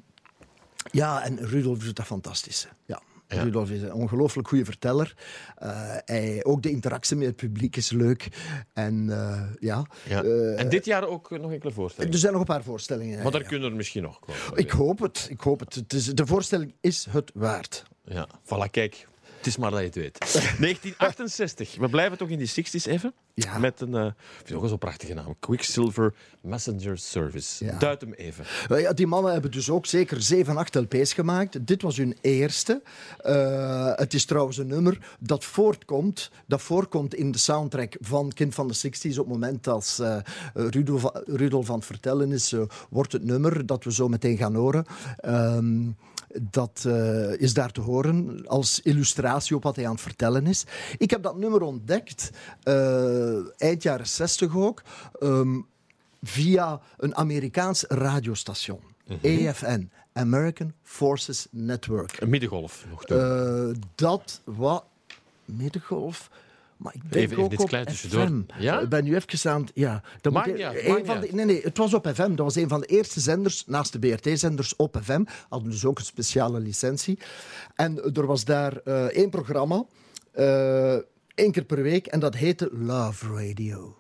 ja, 0.92 1.24
en 1.24 1.46
Rudolf 1.46 1.78
doet 1.78 1.96
dat 1.96 2.06
fantastisch. 2.06 2.68
Ja. 2.86 3.02
Ja. 3.28 3.44
Rudolf 3.44 3.70
is 3.70 3.82
een 3.82 3.94
ongelooflijk 3.94 4.48
goede 4.48 4.66
verteller. 4.66 5.14
Eh, 5.56 5.70
hij, 6.06 6.44
ook 6.44 6.62
de 6.62 6.70
interactie 6.70 7.16
met 7.16 7.28
het 7.28 7.36
publiek 7.36 7.76
is 7.76 7.92
leuk. 7.92 8.28
En 8.74 9.10
eh, 9.10 9.42
ja, 9.60 9.86
Ja. 10.08 10.24
Eh, 10.24 10.60
en 10.60 10.70
dit 10.70 10.86
jaar 10.86 11.08
ook 11.08 11.30
nog 11.30 11.52
enkele 11.52 11.72
voorstellingen. 11.72 12.14
er 12.14 12.20
zijn 12.20 12.32
nog 12.32 12.42
een 12.42 12.48
paar 12.48 12.64
voorstellingen. 12.64 13.24
maar 13.24 13.32
daar 13.32 13.42
ja. 13.42 13.48
kunnen 13.48 13.70
er 13.70 13.76
misschien 13.76 14.04
nog 14.04 14.20
komen. 14.20 14.42
Ik 14.56 14.72
hoop 14.72 15.00
het. 15.00 15.28
Ik 15.30 15.40
hoop 15.40 15.60
het. 15.60 15.76
het 15.76 15.94
is, 15.94 16.06
de 16.06 16.26
voorstelling 16.26 16.74
is 16.82 17.08
het 17.10 17.32
waard. 17.34 17.84
Ja, 18.04 18.28
voilà, 18.44 18.70
kijk. 18.72 19.08
Het 19.38 19.46
is 19.46 19.58
maar 19.58 19.72
dat 19.72 19.80
je 19.80 19.86
het 19.86 19.96
weet. 19.96 20.20
1968. 20.60 21.76
We 21.76 21.90
blijven 21.90 22.18
toch 22.18 22.30
in 22.30 22.38
die 22.38 22.50
60s 22.50 22.86
even. 22.86 23.14
Ja. 23.38 23.58
Met 23.58 23.82
een, 23.82 23.94
eh 23.96 24.02
vind 24.36 24.50
ik 24.50 24.56
ook 24.56 24.68
zo'n 24.68 24.78
prachtige 24.78 25.14
naam. 25.14 25.36
Quicksilver 25.40 26.14
Messenger 26.42 26.98
Service. 26.98 27.66
Ja. 27.66 27.78
Duid 27.78 28.02
hem 28.02 28.14
even. 28.14 28.46
Ja, 28.68 28.94
die 28.94 29.08
mannen 29.08 29.32
hebben 29.32 29.52
dus 29.52 29.70
ook 29.70 29.86
zeker 29.86 30.22
7, 30.22 30.58
8 30.58 30.76
LP's 30.76 31.14
gemaakt. 31.14 31.68
Dit 31.68 31.82
was 31.82 31.98
hun 31.98 32.18
eerste. 32.22 32.82
Eh, 33.18 33.92
het 33.96 34.14
is 34.14 34.26
trouwens 34.26 34.58
een 34.58 34.68
nummer 34.68 35.16
dat 35.20 35.44
voortkomt, 35.46 36.32
dat 36.46 36.62
voorkomt 36.62 37.14
in 37.16 37.32
de 37.32 37.38
soundtrack 37.38 37.98
van 38.00 38.32
Kind 38.34 38.56
van 38.56 38.68
de 38.68 38.76
60s. 38.76 39.10
Op 39.20 39.26
het 39.26 39.28
moment 39.28 39.68
als 39.68 40.00
eh 40.00 40.18
Rudolf, 40.54 41.12
Rudolf 41.26 41.70
aan 41.70 41.76
het 41.76 41.86
vertellen 41.86 42.32
is, 42.32 42.56
wordt 42.90 43.12
het 43.12 43.24
nummer 43.24 43.66
dat 43.66 43.84
we 43.84 43.92
zo 43.94 44.08
meteen 44.08 44.38
gaan 44.38 44.56
horen. 44.56 44.86
ehm, 45.18 45.90
dat 46.42 46.86
is 47.38 47.54
daar 47.54 47.72
te 47.72 47.82
horen 47.82 48.48
als 48.48 48.80
illustratie 48.82 49.56
op 49.56 49.64
wat 49.64 49.76
hij 49.76 49.86
aan 49.86 49.92
het 49.92 50.02
vertellen 50.02 50.48
is. 50.48 50.66
Ik 50.98 51.10
heb 51.10 51.24
dat 51.24 51.38
nummer 51.38 51.62
ontdekt, 51.62 52.30
eind 53.58 53.84
jaren 53.84 54.08
60 54.08 54.56
ook. 54.56 54.82
ehm, 55.20 55.60
via 56.24 56.80
een 56.98 57.16
Amerikaans 57.16 57.84
radiostation. 57.88 58.80
AFN, 59.24 59.90
American 60.14 60.74
Forces 60.84 61.48
Network. 61.52 62.22
Een 62.22 62.30
middengolf 62.30 62.86
nog. 62.90 63.04
Eh, 63.04 63.68
dat 63.96 64.42
was 64.44 64.82
middengolf. 65.46 66.30
Maar 66.78 66.94
ik 66.96 67.02
denk 67.02 67.14
Even- 67.16 67.32
even 67.32 67.44
ook 67.44 67.50
dit 67.50 67.64
klein 67.64 67.86
tussendoor. 67.86 68.44
Ja? 68.58 68.80
Ik 68.80 68.90
ben 68.90 69.04
nu 69.04 69.16
even 69.16 69.52
aan 69.52 69.62
het... 69.62 69.72
Ja, 69.74 70.02
dat 70.22 70.34
moet- 70.34 70.46
niet 70.46 70.62
uit, 70.62 70.84
een 70.86 71.06
van 71.06 71.20
de-. 71.20 71.28
Nee, 71.32 71.46
nee, 71.46 71.62
het 71.62 71.78
was 71.78 71.94
op 71.94 72.08
FM. 72.14 72.30
Dat 72.30 72.38
was 72.46 72.56
een 72.56 72.68
van 72.68 72.80
de 72.80 72.86
eerste 72.88 73.20
zenders, 73.20 73.64
naast 73.68 73.92
de 73.92 74.00
BRT-zenders, 74.00 74.76
op 74.76 74.98
FM. 75.04 75.24
Hadden 75.50 75.70
dus 75.70 75.86
ook 75.86 76.00
een 76.00 76.06
speciale 76.06 76.60
licentie. 76.60 77.20
En 77.76 78.14
er 78.14 78.26
was 78.26 78.46
daar 78.46 78.78
eh, 78.78 79.04
één 79.06 79.30
programma, 79.30 79.84
eh, 80.32 80.96
één 81.36 81.52
keer 81.52 81.64
per 81.66 81.82
week, 81.82 82.06
en 82.08 82.20
dat 82.20 82.36
heette 82.36 82.70
Love 82.74 83.34
Radio. 83.48 83.96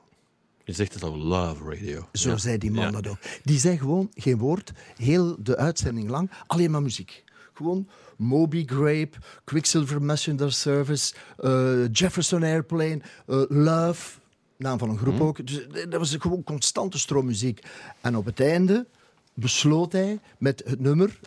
Je 0.63 0.73
zegt 0.73 0.93
het 0.93 1.03
al, 1.03 1.17
Love 1.17 1.63
Radio. 1.63 2.07
Zo 2.11 2.29
Ja. 2.29 2.37
zei 2.37 2.57
die 2.57 2.71
man 2.71 2.83
Ja. 2.83 2.91
dat 2.91 3.07
ook. 3.07 3.17
Die 3.43 3.59
zei 3.59 3.77
gewoon 3.77 4.11
geen 4.15 4.37
woord, 4.37 4.71
heel 4.97 5.35
de 5.39 5.57
uitzending 5.57 6.09
lang, 6.09 6.31
alleen 6.47 6.71
maar 6.71 6.81
muziek. 6.81 7.23
Gewoon 7.53 7.87
Moby 8.17 8.63
Grape, 8.65 9.09
Quicksilver 9.43 10.01
Messenger 10.01 10.51
Service, 10.51 11.13
eh, 11.37 11.91
Jefferson 11.91 12.43
Airplane, 12.43 13.01
eh, 13.27 13.41
Love, 13.49 14.19
naam 14.57 14.77
van 14.79 14.89
een 14.89 14.97
groep 14.97 15.21
ook. 15.21 15.47
Dus 15.47 15.67
eh, 15.67 15.73
dat 15.89 15.99
was 15.99 16.15
gewoon 16.19 16.43
constante 16.43 16.99
stroom 16.99 17.25
muziek. 17.25 17.59
En 18.01 18.15
op 18.17 18.25
het 18.25 18.39
einde 18.39 18.85
besloot 19.33 19.91
hij 19.91 20.19
met 20.37 20.61
het 20.65 20.79
nummer 20.79 21.19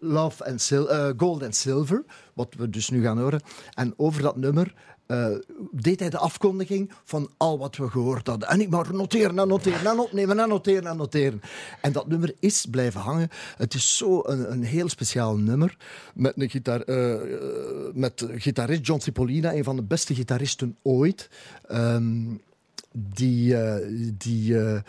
Love 0.00 0.44
and 0.50 0.60
Sil 0.66 0.84
Gold 1.16 1.42
and 1.42 1.56
Silver, 1.56 2.04
wat 2.34 2.54
we 2.58 2.70
dus 2.70 2.88
nu 2.90 3.02
gaan 3.02 3.18
horen. 3.20 3.40
En 3.74 3.94
over 3.96 4.22
dat 4.22 4.36
nummer 4.36 4.74
eh, 5.08 5.28
deed 5.72 6.00
hij 6.00 6.10
de 6.10 6.18
afkondiging 6.18 6.90
van 7.04 7.30
al 7.36 7.58
wat 7.58 7.76
we 7.76 7.90
gehoord 7.90 8.26
hadden. 8.26 8.48
En 8.48 8.60
ik 8.60 8.70
maar 8.70 8.94
noteren 8.94 9.38
en 9.38 9.48
noteren 9.48 9.86
en 9.86 9.98
opnemen 9.98 10.38
en 10.38 10.48
noteren 10.48 10.86
en 10.86 10.96
noteren. 10.96 11.40
En 11.80 11.92
dat 11.92 12.08
nummer 12.08 12.34
is 12.40 12.66
blijven 12.70 13.00
hangen. 13.00 13.28
Het 13.56 13.74
is 13.74 13.96
zo 13.96 14.22
een, 14.24 14.52
een 14.52 14.62
heel 14.62 14.88
speciaal 14.88 15.36
nummer. 15.36 15.76
Met, 16.14 16.32
een 16.36 16.50
gitaar, 16.50 16.80
eh, 16.80 17.14
eh, 17.14 17.20
met 17.94 18.26
gitarist 18.34 18.86
John 18.86 19.00
Cipollina, 19.00 19.54
een 19.54 19.64
van 19.64 19.76
de 19.76 19.82
beste 19.82 20.14
gitaristen 20.14 20.76
ooit. 20.82 21.30
Ehm, 21.68 22.24
die, 22.98 23.56
eh, 23.56 23.86
die, 24.18 24.58
eh, 24.58 24.80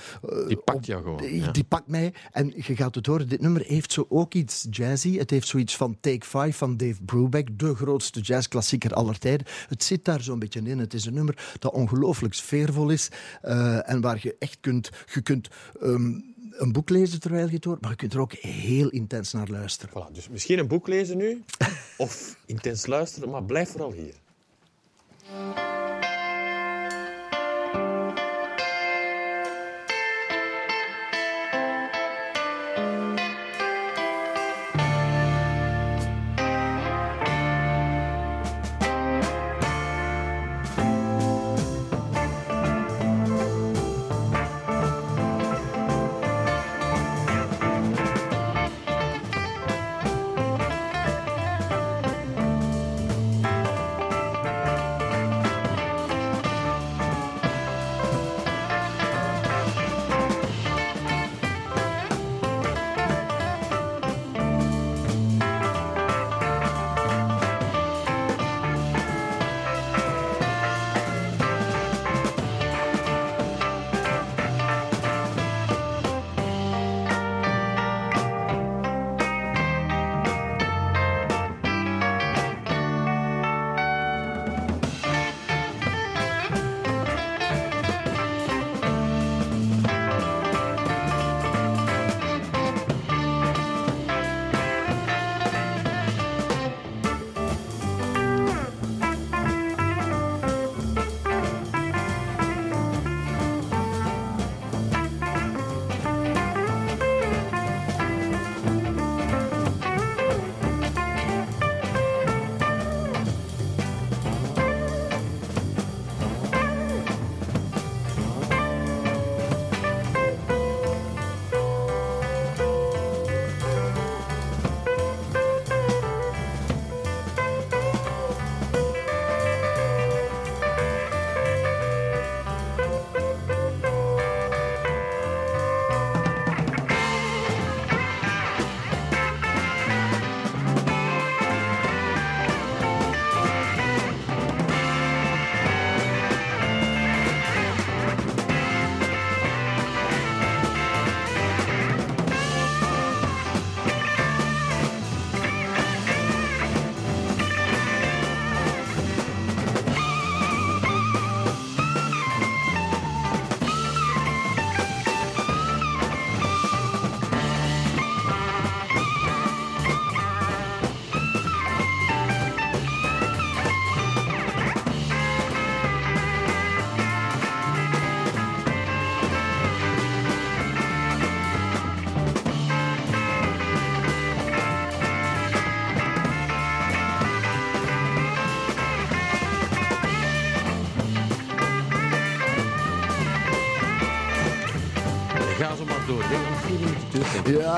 Die 0.47 0.57
pakt 0.57 0.85
jou 0.85 1.03
gewoon, 1.03 1.17
Die, 1.17 1.39
ja. 1.39 1.51
die 1.51 1.63
pakt 1.63 1.87
mij. 1.87 2.13
En 2.31 2.53
je 2.55 2.75
gaat 2.75 2.95
het 2.95 3.05
horen, 3.05 3.29
dit 3.29 3.41
nummer 3.41 3.63
heeft 3.65 3.91
zo 3.91 4.05
ook 4.09 4.33
iets 4.33 4.67
jazzy. 4.69 5.17
Het 5.17 5.29
heeft 5.29 5.47
zoiets 5.47 5.75
van 5.75 5.97
Take 5.99 6.25
Five 6.25 6.53
van 6.53 6.77
Dave 6.77 7.03
Brubeck, 7.03 7.59
de 7.59 7.75
grootste 7.75 8.19
jazzklassieker 8.19 8.93
aller 8.93 9.19
tijden. 9.19 9.47
Het 9.67 9.83
zit 9.83 10.05
daar 10.05 10.21
zo'n 10.21 10.39
beetje 10.39 10.61
in. 10.61 10.79
Het 10.79 10.93
is 10.93 11.05
een 11.05 11.13
nummer 11.13 11.55
dat 11.59 11.73
ongelooflijk 11.73 12.33
sfeervol 12.33 12.89
is 12.89 13.09
eh, 13.41 13.89
en 13.89 14.01
waar 14.01 14.19
je 14.21 14.35
echt 14.39 14.57
kunt... 14.61 14.89
Je 15.13 15.21
kunt 15.21 15.47
ehm, 15.81 16.19
een 16.51 16.71
boek 16.71 16.89
lezen 16.89 17.19
terwijl 17.19 17.47
je 17.47 17.55
het 17.55 17.63
hoort, 17.63 17.81
maar 17.81 17.89
je 17.89 17.95
kunt 17.95 18.13
er 18.13 18.19
ook 18.19 18.33
heel 18.33 18.89
intens 18.89 19.31
naar 19.31 19.47
luisteren. 19.47 20.07
Voilà, 20.07 20.13
dus 20.13 20.29
misschien 20.29 20.59
een 20.59 20.67
boek 20.67 20.87
lezen 20.87 21.17
nu, 21.17 21.43
of 21.97 22.35
intens 22.45 22.85
luisteren, 22.85 23.29
maar 23.29 23.43
blijf 23.43 23.69
vooral 23.69 23.91
hier. 23.91 24.13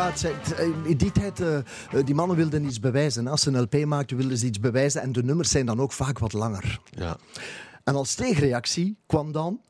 Ja, 0.02 0.08
het 0.10 0.20
zijn- 0.20 0.36
het- 0.42 0.86
in 0.86 0.98
die 0.98 1.12
tijd, 1.12 1.40
eh, 1.40 1.58
eh, 1.58 1.64
die 2.06 2.16
mannen 2.16 2.38
wilden 2.38 2.64
iets 2.66 2.80
bewijzen. 2.80 3.28
Als 3.28 3.42
ze 3.42 3.50
een 3.52 3.62
LP 3.62 3.86
maakten, 3.86 4.18
wilden 4.18 4.38
ze 4.38 4.46
iets 4.46 4.60
bewijzen. 4.60 5.02
En 5.02 5.12
de 5.12 5.24
nummers 5.24 5.50
zijn 5.50 5.66
dan 5.66 5.80
ook 5.80 5.92
vaak 5.92 6.20
wat 6.20 6.34
langer. 6.34 6.80
Ja, 6.90 7.18
En 7.84 7.96
als 7.96 8.14
tegenreactie 8.16 8.96
kwam 9.06 9.32
dan 9.32 9.62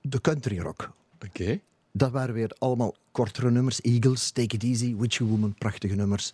de 0.00 0.20
country 0.20 0.58
rock. 0.58 0.90
oké. 1.24 1.60
Dat 1.92 2.10
waren 2.10 2.34
weer 2.34 2.50
allemaal 2.58 2.94
kortere 3.12 3.50
nummers. 3.50 3.80
Eagles, 3.80 4.30
Take 4.30 4.54
It 4.54 4.62
Easy, 4.62 4.96
Witchy 4.96 5.22
Woman, 5.24 5.54
prachtige 5.54 5.94
nummers. 5.94 6.32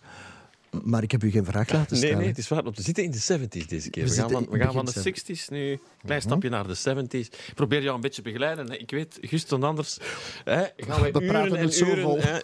Maar 0.83 1.03
ik 1.03 1.11
heb 1.11 1.23
u 1.23 1.31
geen 1.31 1.45
vraag 1.45 1.69
laten 1.71 1.87
Nee, 1.91 1.97
stellen. 1.99 2.17
nee, 2.17 2.27
het 2.27 2.37
is 2.37 2.47
waar. 2.47 2.63
We 2.63 2.71
zitten 2.81 3.03
in 3.03 3.11
de 3.11 3.17
70s 3.17 3.65
deze 3.67 3.89
keer. 3.89 4.03
We 4.03 4.09
We, 4.09 4.15
gaan 4.15 4.29
van, 4.29 4.47
we 4.49 4.59
gaan 4.59 4.73
van 4.73 4.85
de 4.85 4.93
60s 4.93 5.49
nu 5.49 5.71
een 5.71 5.79
klein 6.05 6.21
stapje 6.21 6.49
naar 6.49 6.67
de 6.67 6.75
70s. 6.77 7.09
Ik 7.47 7.53
probeer 7.55 7.81
jou 7.81 7.95
een 7.95 8.01
beetje 8.01 8.21
te 8.21 8.29
begeleiden. 8.29 8.79
Ik 8.81 8.91
weet, 8.91 9.17
Gust 9.21 9.51
en 9.51 9.63
anders 9.63 9.97
hè, 10.43 10.63
gaan 10.77 11.01
wij 11.01 11.11
We 11.15 11.21
uren 11.21 11.27
praten 11.33 11.57
en 11.57 11.63
het 11.63 11.73
zo 11.73 11.85
uren. 11.85 12.01
vol. 12.03 12.19
Hè. 12.19 12.37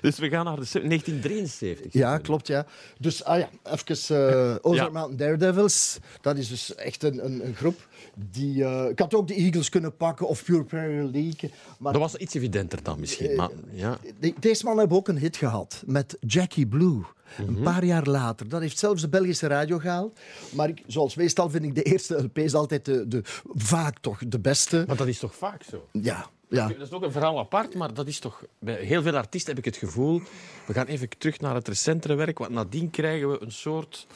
Dus 0.00 0.18
we 0.18 0.28
gaan 0.28 0.44
naar 0.44 0.56
de 0.56 0.64
se- 0.64 0.86
1973. 0.86 1.92
Ja, 1.92 2.18
klopt, 2.18 2.46
ja. 2.46 2.66
Dus, 2.98 3.24
ah 3.24 3.38
ja, 3.38 3.48
even 3.64 4.16
eh 4.16 4.54
Ozark 4.70 4.86
Ja. 4.86 4.92
Mountain 4.92 5.16
Daredevils. 5.38 5.98
Dat 6.20 6.36
is 6.38 6.48
dus 6.48 6.74
echt 6.74 7.02
een, 7.02 7.24
een, 7.24 7.46
een 7.46 7.54
groep 7.54 7.86
die... 8.30 8.64
eh, 8.64 8.90
ik 8.90 8.98
had 8.98 9.14
ook 9.14 9.28
de 9.28 9.34
Eagles 9.34 9.68
kunnen 9.68 9.96
pakken 9.96 10.28
of 10.28 10.44
Pure 10.44 10.64
Prayer 10.64 11.02
League. 11.04 11.50
Maar 11.78 11.92
Dat 11.92 12.02
was 12.02 12.16
iets 12.16 12.34
evidenter 12.34 12.82
dan 12.82 13.00
misschien. 13.00 13.36
Maar, 13.36 13.50
ja. 13.72 13.98
De- 14.20 14.34
Deze 14.40 14.64
man 14.64 14.78
heeft 14.78 14.90
ook 14.92 15.08
een 15.08 15.18
hit 15.18 15.36
gehad 15.36 15.82
met 15.86 16.16
Jackie 16.20 16.66
Blue. 16.66 17.02
Een 17.38 17.62
paar 17.62 17.84
jaar 17.84 18.06
later. 18.06 18.48
Dat 18.48 18.60
heeft 18.60 18.78
zelfs 18.78 19.00
de 19.02 19.08
Belgische 19.08 19.46
radio 19.46 19.78
gehaald. 19.78 20.18
Maar 20.52 20.68
ik, 20.68 20.82
zoals 20.86 21.14
meestal 21.14 21.50
vind 21.50 21.64
ik 21.64 21.74
de 21.74 21.82
eerste 21.82 22.22
LP's 22.22 22.54
altijd 22.54 22.84
de, 22.84 23.08
de, 23.08 23.20
vaak 23.54 23.98
toch 23.98 24.18
de 24.28 24.38
beste. 24.38 24.84
Maar 24.86 24.96
dat 24.96 25.06
is 25.06 25.18
toch 25.18 25.34
vaak 25.34 25.62
zo? 25.62 25.88
Ja, 25.92 26.26
ja. 26.48 26.68
Dat 26.68 26.80
is 26.80 26.90
ook 26.90 27.02
een 27.02 27.12
verhaal 27.12 27.38
apart, 27.38 27.74
maar 27.74 27.94
dat 27.94 28.06
is 28.06 28.18
toch... 28.18 28.44
Bij 28.58 28.84
heel 28.84 29.02
veel 29.02 29.16
artiesten 29.16 29.54
heb 29.54 29.64
ik 29.64 29.72
het 29.72 29.82
gevoel... 29.82 30.22
We 30.66 30.72
gaan 30.72 30.86
even 30.86 31.08
terug 31.18 31.40
naar 31.40 31.54
het 31.54 31.68
recentere 31.68 32.14
werk, 32.14 32.38
want 32.38 32.50
nadien 32.50 32.90
krijgen 32.90 33.30
we 33.30 33.42
een 33.42 33.52
soort 33.52 34.06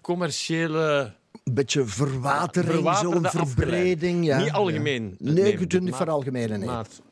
commerciële 0.00 1.14
een 1.44 1.54
beetje 1.54 1.84
verwatering, 1.84 2.96
zo'n 2.96 3.26
verbreding. 3.30 4.24
Ja. 4.24 4.38
Niet 4.38 4.52
algemeen. 4.52 5.16
Ja. 5.18 5.32
Nee, 5.32 5.50
je 5.50 5.56
kunt 5.56 5.72
het 5.72 5.82
niet 5.82 5.94
veralgemenen. 5.94 6.60
Nee. 6.60 6.68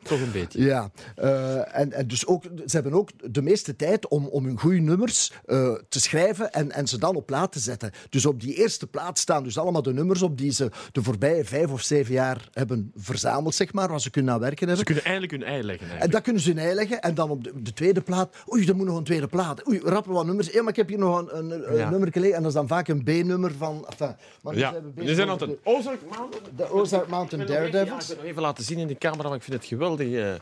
Toch 0.06 0.20
een 0.20 0.32
beetje. 0.32 0.62
Ja, 0.62 0.90
eh, 1.16 1.78
en, 1.78 1.92
en 1.92 2.06
dus 2.06 2.26
ook, 2.26 2.42
ze 2.42 2.74
hebben 2.74 2.92
ook 2.92 3.10
de 3.32 3.42
meeste 3.42 3.76
tijd 3.76 4.08
om, 4.08 4.26
om 4.26 4.44
hun 4.44 4.58
goede 4.58 4.78
nummers 4.78 5.32
eh, 5.46 5.72
te 5.88 6.00
schrijven 6.00 6.52
en, 6.52 6.70
en 6.72 6.86
ze 6.88 6.98
dan 6.98 7.16
op 7.16 7.26
plaat 7.26 7.52
te 7.52 7.58
zetten. 7.58 7.90
Dus 8.10 8.26
op 8.26 8.40
die 8.40 8.54
eerste 8.54 8.86
plaat 8.86 9.18
staan 9.18 9.42
dus 9.44 9.58
allemaal 9.58 9.82
de 9.82 9.92
nummers 9.92 10.22
op 10.22 10.38
die 10.38 10.52
ze 10.52 10.70
de 10.92 11.02
voorbije 11.02 11.44
vijf 11.44 11.70
of 11.70 11.82
zeven 11.82 12.12
jaar 12.14 12.48
hebben 12.52 12.92
verzameld, 12.96 13.54
zeg 13.54 13.72
maar, 13.72 13.88
waar 13.88 14.00
ze 14.00 14.10
kunnen 14.10 14.34
aan 14.34 14.40
werken 14.40 14.58
hebben. 14.68 14.76
Ze 14.78 14.84
kunnen 14.84 15.04
eindelijk 15.04 15.32
hun 15.32 15.42
ei 15.42 15.62
leggen. 15.62 16.00
En 16.00 16.10
dat 16.10 16.22
kunnen 16.22 16.42
ze 16.42 16.50
in 16.50 16.58
ei 16.58 16.74
leggen. 16.74 17.00
En 17.00 17.14
dan 17.14 17.30
op 17.30 17.44
de, 17.44 17.52
de 17.62 17.72
tweede 17.72 18.00
plaat. 18.00 18.34
Oei, 18.52 18.66
er 18.68 18.76
moet 18.76 18.86
nog 18.86 18.96
een 18.96 19.04
tweede 19.04 19.26
plaat. 19.26 19.68
Oei, 19.68 19.80
rappen 19.84 20.12
wat 20.12 20.26
nummers. 20.26 20.50
Ja, 20.50 20.60
maar 20.60 20.70
ik 20.70 20.76
heb 20.76 20.88
hier 20.88 20.98
nog 20.98 21.18
een, 21.32 21.38
een, 21.52 21.70
een 21.72 21.76
Ja. 21.76 21.90
nummer 21.90 22.12
gelegen. 22.12 22.36
En 22.36 22.42
dat 22.42 22.50
is 22.50 22.56
dan 22.56 22.68
vaak 22.68 22.88
een 22.88 23.02
B-nummer 23.02 23.52
van. 23.58 23.86
Enfin, 23.88 24.16
maar 24.42 24.54
nu 24.54 24.60
Ja, 24.60 24.74
bezig 24.94 25.14
zijn 25.16 25.38
de, 25.38 25.58
Ozark 25.64 26.00
Mountain. 26.16 26.56
de 26.56 26.70
Ozark 26.72 27.08
Mountain 27.08 27.46
nog 27.46 27.56
even- 27.56 27.66
ja, 27.66 27.72
Daredevils. 27.72 28.02
ik 28.02 28.06
wil 28.08 28.16
nog 28.16 28.24
even 28.30 28.42
laten 28.42 28.64
zien 28.64 28.78
in 28.78 28.86
de 28.86 28.98
camera, 28.98 29.28
maar 29.28 29.36
ik 29.36 29.42
vind 29.42 29.56
het 29.56 29.66
geweldig. 29.66 29.94
Eh. 30.00 30.34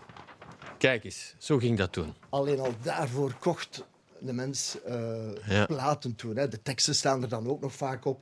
Kijk 0.78 1.04
eens, 1.04 1.34
zo 1.38 1.58
ging 1.58 1.78
dat 1.78 1.92
toen. 1.92 2.14
Alleen 2.28 2.60
al 2.60 2.74
daarvoor 2.82 3.34
kocht 3.38 3.84
de 4.18 4.32
mens 4.32 4.76
eh, 4.84 5.46
Ja. 5.46 5.66
platen 5.66 6.14
toen. 6.14 6.36
Hè. 6.36 6.48
De 6.48 6.62
teksten 6.62 6.94
staan 6.94 7.22
er 7.22 7.28
dan 7.28 7.48
ook 7.48 7.60
nog 7.60 7.72
vaak 7.74 8.04
op. 8.04 8.20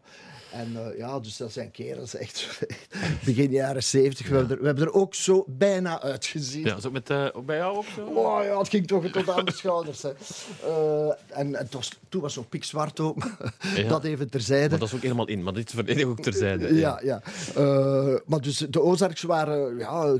En 0.53 0.77
eh, 0.77 0.99
ja, 0.99 1.21
dus 1.21 1.37
dat 1.37 1.53
zijn 1.53 1.71
kerels 1.71 2.15
echt 2.15 2.61
begin 3.25 3.51
jaren 3.51 3.83
zeventig. 3.83 4.29
We, 4.29 4.37
hebben 4.37 4.57
er- 4.57 4.61
we 4.61 4.67
hebben 4.67 4.85
er 4.87 4.93
ook 4.93 5.15
zo 5.15 5.45
bijna 5.49 6.01
uitgezien. 6.03 6.65
Ja, 6.65 6.77
is 6.77 6.87
ook 6.87 6.93
met, 6.93 7.11
eh, 7.11 7.27
ook 7.33 7.47
bij 7.47 7.57
jou 7.57 7.77
ook 7.77 7.85
zo? 7.95 8.05
Oh 8.05 8.45
ja, 8.45 8.59
het 8.59 8.69
ging 8.69 8.87
toch 8.87 9.07
tot 9.07 9.29
aan 9.29 9.45
de 9.45 9.53
schouders. 9.53 10.03
Hè. 10.03 10.11
Eh, 10.67 11.15
en 11.39 11.57
het 11.57 11.73
was, 11.75 11.99
toen 12.09 12.21
was 12.21 12.31
het 12.35 12.43
nog 12.43 12.51
pikzwart 12.51 13.01
ook. 13.01 13.31
Ja. 13.77 13.89
Dat 13.89 14.05
even 14.05 14.31
terzijde. 14.31 14.69
Maar 14.71 14.79
dat 14.79 14.89
is 14.89 14.95
ook 14.95 15.03
helemaal 15.03 15.27
in, 15.29 15.43
maar 15.43 15.53
dit 15.53 15.69
is 15.69 15.75
volledig 15.75 16.05
ook 16.05 16.21
terzijde. 16.21 16.75
Ja, 16.75 17.01
ja. 17.05 17.23
Maar 18.27 18.41
dus 18.41 18.57
de 18.59 18.81
Ozarks 18.81 19.23
waren, 19.23 19.79
ja, 19.79 20.17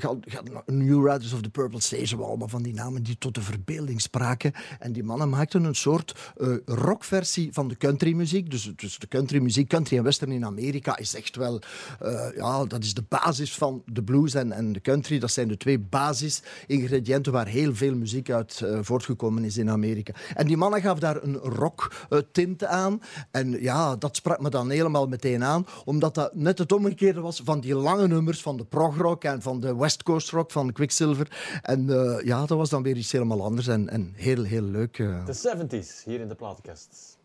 New 0.67 1.07
Riders 1.11 1.33
of 1.33 1.41
the 1.41 1.51
Purple 1.51 1.81
Stage, 1.81 2.17
allemaal 2.17 2.49
van 2.49 2.63
die 2.63 2.75
namen 2.75 3.03
die 3.03 3.17
tot 3.19 3.35
de 3.35 3.41
verbeelding 3.43 4.01
spraken. 4.01 4.53
En 4.79 4.93
die 4.93 5.05
mannen 5.05 5.29
maakten 5.29 5.65
een 5.65 5.75
soort 5.75 6.15
rockversie 6.65 7.53
van 7.53 7.69
de 7.69 7.77
countrymuziek. 7.77 8.51
Dus, 8.51 8.73
dus 8.77 8.99
de 8.99 9.09
countrymuziek, 9.09 9.69
country 9.69 9.97
en 9.97 10.03
western 10.03 10.22
in 10.31 10.45
Amerika 10.45 10.97
is 10.99 11.15
echt 11.15 11.37
wel, 11.37 11.61
eh, 12.01 12.37
ja, 12.37 12.65
dat 12.65 12.83
is 12.83 12.95
de 12.95 13.05
basis 13.09 13.55
van 13.55 13.83
de 13.87 14.03
blues 14.03 14.35
en, 14.35 14.53
en 14.53 14.73
de 14.73 14.81
country. 14.81 15.19
Dat 15.19 15.31
zijn 15.31 15.49
de 15.49 15.57
twee 15.57 15.79
basisingrediënten 15.79 17.33
waar 17.33 17.47
heel 17.47 17.75
veel 17.75 17.95
muziek 17.95 18.31
uit 18.31 18.61
eh, 18.61 18.79
voortgekomen 18.83 19.45
is 19.45 19.57
in 19.57 19.71
Amerika. 19.71 20.13
En 20.35 20.47
die 20.47 20.57
mannen 20.57 20.81
gaf 20.81 20.99
daar 20.99 21.23
een 21.23 21.37
rock 21.37 22.07
eh, 22.11 22.69
aan. 22.69 23.01
En 23.31 23.51
ja, 23.51 23.97
dat 23.97 24.17
sprak 24.17 24.41
me 24.41 24.51
dan 24.51 24.71
helemaal 24.71 25.09
meteen 25.09 25.45
aan, 25.45 25.67
omdat 25.85 26.15
dat 26.15 26.35
net 26.35 26.59
het 26.59 26.73
omgekeerde 26.73 27.21
was 27.21 27.41
van 27.45 27.61
die 27.61 27.75
lange 27.75 28.09
nummers 28.09 28.43
van 28.43 28.57
de 28.57 28.65
progrock 28.65 29.25
en 29.25 29.43
van 29.43 29.61
de 29.61 29.77
West 29.77 30.03
Coast 30.03 30.31
rock 30.31 30.51
van 30.51 30.73
Quicksilver. 30.73 31.61
En 31.63 31.87
ja, 32.25 32.47
dat 32.47 32.59
was 32.59 32.71
dan 32.71 32.83
weer 32.83 32.97
iets 32.97 33.13
helemaal 33.13 33.43
anders 33.43 33.67
en, 33.67 33.89
en 33.89 34.13
heel, 34.17 34.43
heel 34.43 34.63
leuk. 34.63 34.97
De 34.97 35.67
70s 35.69 36.05
hier 36.05 36.21
in 36.21 36.29
de 36.29 36.35
platenkast. 36.35 37.21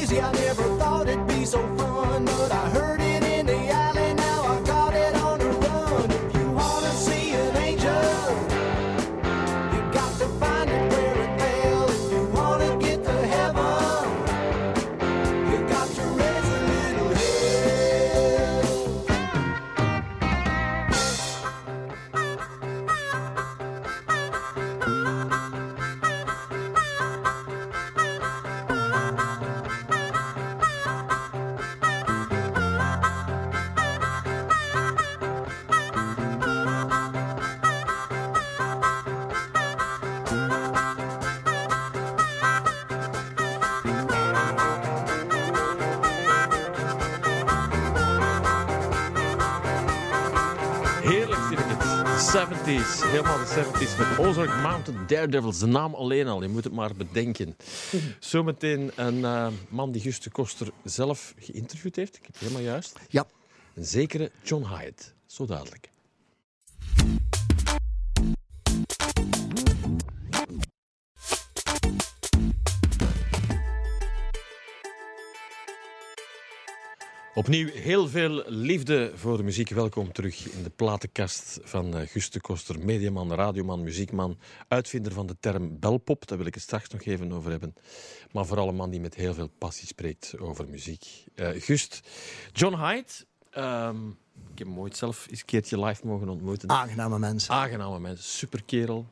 I 0.00 0.32
never 0.32 0.62
thought 0.78 1.08
it'd 1.08 1.26
be 1.26 1.44
so 1.44 1.58
fun. 1.76 2.24
But 2.24 2.50
I 2.50 2.70
heard 2.70 3.01
70s, 53.52 53.54
helemaal 53.54 53.78
de 53.78 53.86
70s 53.86 53.98
met 53.98 54.18
Ozark 54.18 54.62
Mountain 54.62 55.06
Daredevils. 55.06 55.58
De 55.58 55.66
naam 55.66 55.94
alleen 55.94 56.26
al, 56.26 56.42
je 56.42 56.48
moet 56.48 56.64
het 56.64 56.72
maar 56.72 56.94
bedenken. 56.94 57.56
Zometeen 58.18 58.90
een 58.96 59.24
eh, 59.24 59.48
man 59.68 59.92
die 59.92 60.00
Gus 60.00 60.20
de 60.20 60.30
Koster 60.30 60.68
zelf 60.84 61.34
geïnterviewd 61.38 61.96
heeft. 61.96 62.16
Ik 62.16 62.22
heb 62.22 62.32
het 62.32 62.42
helemaal 62.42 62.62
juist. 62.62 62.98
Ja. 63.08 63.26
Een 63.74 63.84
zekere 63.84 64.30
John 64.42 64.66
Hyatt. 64.66 65.14
Zo 65.26 65.46
dadelijk. 65.46 65.90
Opnieuw 77.34 77.68
heel 77.68 78.08
veel 78.08 78.42
liefde 78.46 79.12
voor 79.14 79.36
de 79.36 79.42
muziek. 79.42 79.68
Welkom 79.68 80.12
terug 80.12 80.48
in 80.48 80.62
de 80.62 80.70
platenkast 80.70 81.58
van 81.62 81.96
eh, 81.96 82.08
Guus 82.08 82.30
de 82.30 82.40
Koster, 82.40 82.78
mediaman, 82.78 83.34
radioman, 83.34 83.82
muziekman, 83.82 84.38
uitvinder 84.68 85.12
van 85.12 85.26
de 85.26 85.36
term 85.40 85.78
belpop. 85.78 86.26
Daar 86.26 86.38
wil 86.38 86.46
ik 86.46 86.54
het 86.54 86.62
straks 86.62 86.88
nog 86.88 87.02
even 87.02 87.32
over 87.32 87.50
hebben. 87.50 87.74
Maar 88.32 88.46
vooral 88.46 88.68
een 88.68 88.74
man 88.74 88.90
die 88.90 89.00
met 89.00 89.14
heel 89.14 89.34
veel 89.34 89.50
passie 89.58 89.86
spreekt 89.86 90.38
over 90.38 90.68
muziek. 90.68 91.24
Eh 91.34 91.48
Gust, 91.54 92.00
John 92.52 92.76
Hyde. 92.76 93.10
ehm, 93.50 94.08
ik 94.52 94.58
heb 94.58 94.66
hem 94.66 94.78
ooit 94.78 94.96
zelf 94.96 95.26
eens 95.30 95.40
een 95.40 95.46
keertje 95.46 95.84
live 95.84 96.06
mogen 96.06 96.28
ontmoeten. 96.28 96.68
Aangename 96.68 97.18
mensen. 97.18 97.54
Aangename 97.54 97.98
mensen, 97.98 98.24
superkerel, 98.24 99.06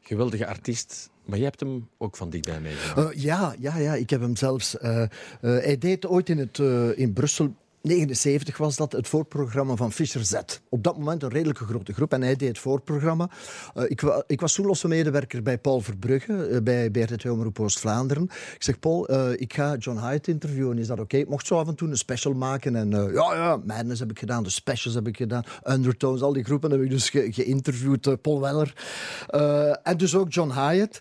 geweldige 0.00 0.46
artiest. 0.46 1.10
Maar 1.28 1.38
jij 1.38 1.46
hebt 1.46 1.60
hem 1.60 1.88
ook 1.98 2.16
van 2.16 2.30
dichtbij 2.30 2.60
meegemaakt. 2.60 3.14
Eh, 3.14 3.22
ja, 3.22 3.54
ja, 3.58 3.76
ja, 3.78 3.94
ik 3.94 4.10
heb 4.10 4.20
hem 4.20 4.36
zelfs. 4.36 4.78
eh, 4.78 5.02
eh, 5.02 5.08
hij 5.40 5.78
deed 5.78 6.06
ooit 6.06 6.28
in, 6.28 6.38
het, 6.38 6.58
in 6.98 7.12
Brussel. 7.12 7.54
79 7.82 8.56
was 8.58 8.76
dat, 8.76 8.92
het 8.92 9.08
voorprogramma 9.08 9.74
van 9.74 9.92
Fischer 9.92 10.24
Z. 10.24 10.34
Op 10.68 10.82
dat 10.84 10.98
moment 10.98 11.22
een 11.22 11.28
redelijke 11.28 11.64
grote 11.64 11.92
groep 11.92 12.12
en 12.12 12.22
hij 12.22 12.36
deed 12.36 12.48
het 12.48 12.58
voorprogramma. 12.58 13.30
Eh, 13.74 13.84
ik, 13.88 14.22
ik 14.26 14.40
was 14.40 14.54
toen 14.54 14.66
losse 14.66 14.88
medewerker 14.88 15.42
bij 15.42 15.58
Paul 15.58 15.80
Verbrugge, 15.80 16.46
eh, 16.46 16.62
bij 16.62 16.90
BRT 16.90 17.30
Omroep 17.30 17.60
Oost-Vlaanderen. 17.60 18.22
Ik 18.54 18.62
zeg, 18.62 18.78
Paul, 18.78 19.08
eh, 19.08 19.30
ik 19.40 19.52
ga 19.54 19.76
John 19.76 19.98
Hyde 19.98 20.30
interviewen. 20.30 20.78
Is 20.78 20.86
dat 20.86 21.00
oké? 21.00 21.16
Ik 21.16 21.28
mocht 21.28 21.46
zo 21.46 21.58
af 21.58 21.68
en 21.68 21.74
toe 21.74 21.88
een 21.88 21.96
special 21.96 22.32
maken. 22.34 22.76
En 22.76 22.90
ja, 22.90 23.34
ja, 23.34 23.60
Madness 23.64 24.00
heb 24.00 24.10
ik 24.10 24.18
gedaan, 24.18 24.42
de 24.42 24.50
specials 24.50 24.94
heb 24.94 25.06
ik 25.06 25.16
gedaan, 25.16 25.42
Undertones, 25.64 26.20
al 26.22 26.32
die 26.32 26.44
groepen 26.44 26.70
heb 26.70 26.80
ik 26.80 26.90
dus 26.90 27.10
ge- 27.10 27.28
geïnterviewd. 27.32 28.22
Paul 28.22 28.40
Weller. 28.40 28.74
En 29.82 29.96
dus 29.96 30.14
ook 30.14 30.32
John 30.32 30.50
Hyatt. 30.52 31.00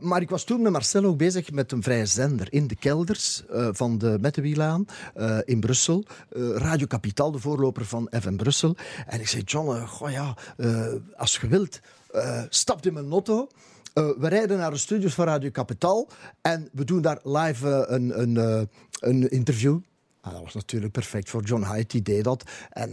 Maar 0.00 0.20
ik 0.20 0.30
was 0.30 0.44
toen 0.44 0.62
met 0.62 0.72
Marcel 0.72 1.04
ook 1.04 1.18
bezig 1.18 1.50
met 1.52 1.72
een 1.72 1.82
vrije 1.82 2.06
zender 2.06 2.46
in 2.52 2.66
de 2.66 2.76
kelders 2.76 3.42
van 3.72 3.98
de 3.98 4.18
Mettewielaan 4.20 4.84
eh, 5.14 5.38
in 5.44 5.60
Brussel. 5.60 5.95
Eh, 6.02 6.56
Radio 6.56 6.86
Kapitaal, 6.86 7.30
de 7.30 7.38
voorloper 7.38 7.84
van 7.84 8.08
FM 8.20 8.36
Brussel. 8.36 8.76
En 9.06 9.20
ik 9.20 9.28
zei, 9.28 9.42
John, 9.42 9.86
goh 9.86 10.10
ja, 10.10 10.34
eh, 10.56 10.92
als 11.16 11.36
je 11.36 11.48
wilt, 11.48 11.80
eh 12.12 12.42
stap 12.48 12.86
in 12.86 12.92
mijn 12.92 13.10
auto. 13.10 13.48
We 13.94 14.28
rijden 14.28 14.58
naar 14.58 14.70
de 14.70 14.76
studios 14.76 15.14
van 15.14 15.26
Radio 15.26 15.50
Kapitaal 15.50 16.08
en 16.40 16.68
we 16.72 16.84
doen 16.84 17.00
daar 17.00 17.18
live 17.22 17.86
een, 17.88 18.20
een, 18.20 18.68
een 19.00 19.30
interview. 19.30 19.78
Ah, 20.20 20.32
dat 20.32 20.42
was 20.42 20.54
natuurlijk 20.54 20.92
perfect 20.92 21.30
voor 21.30 21.42
John 21.42 21.64
Hyde, 21.64 21.86
die 21.86 22.02
deed 22.02 22.24
dat. 22.24 22.50
En 22.70 22.90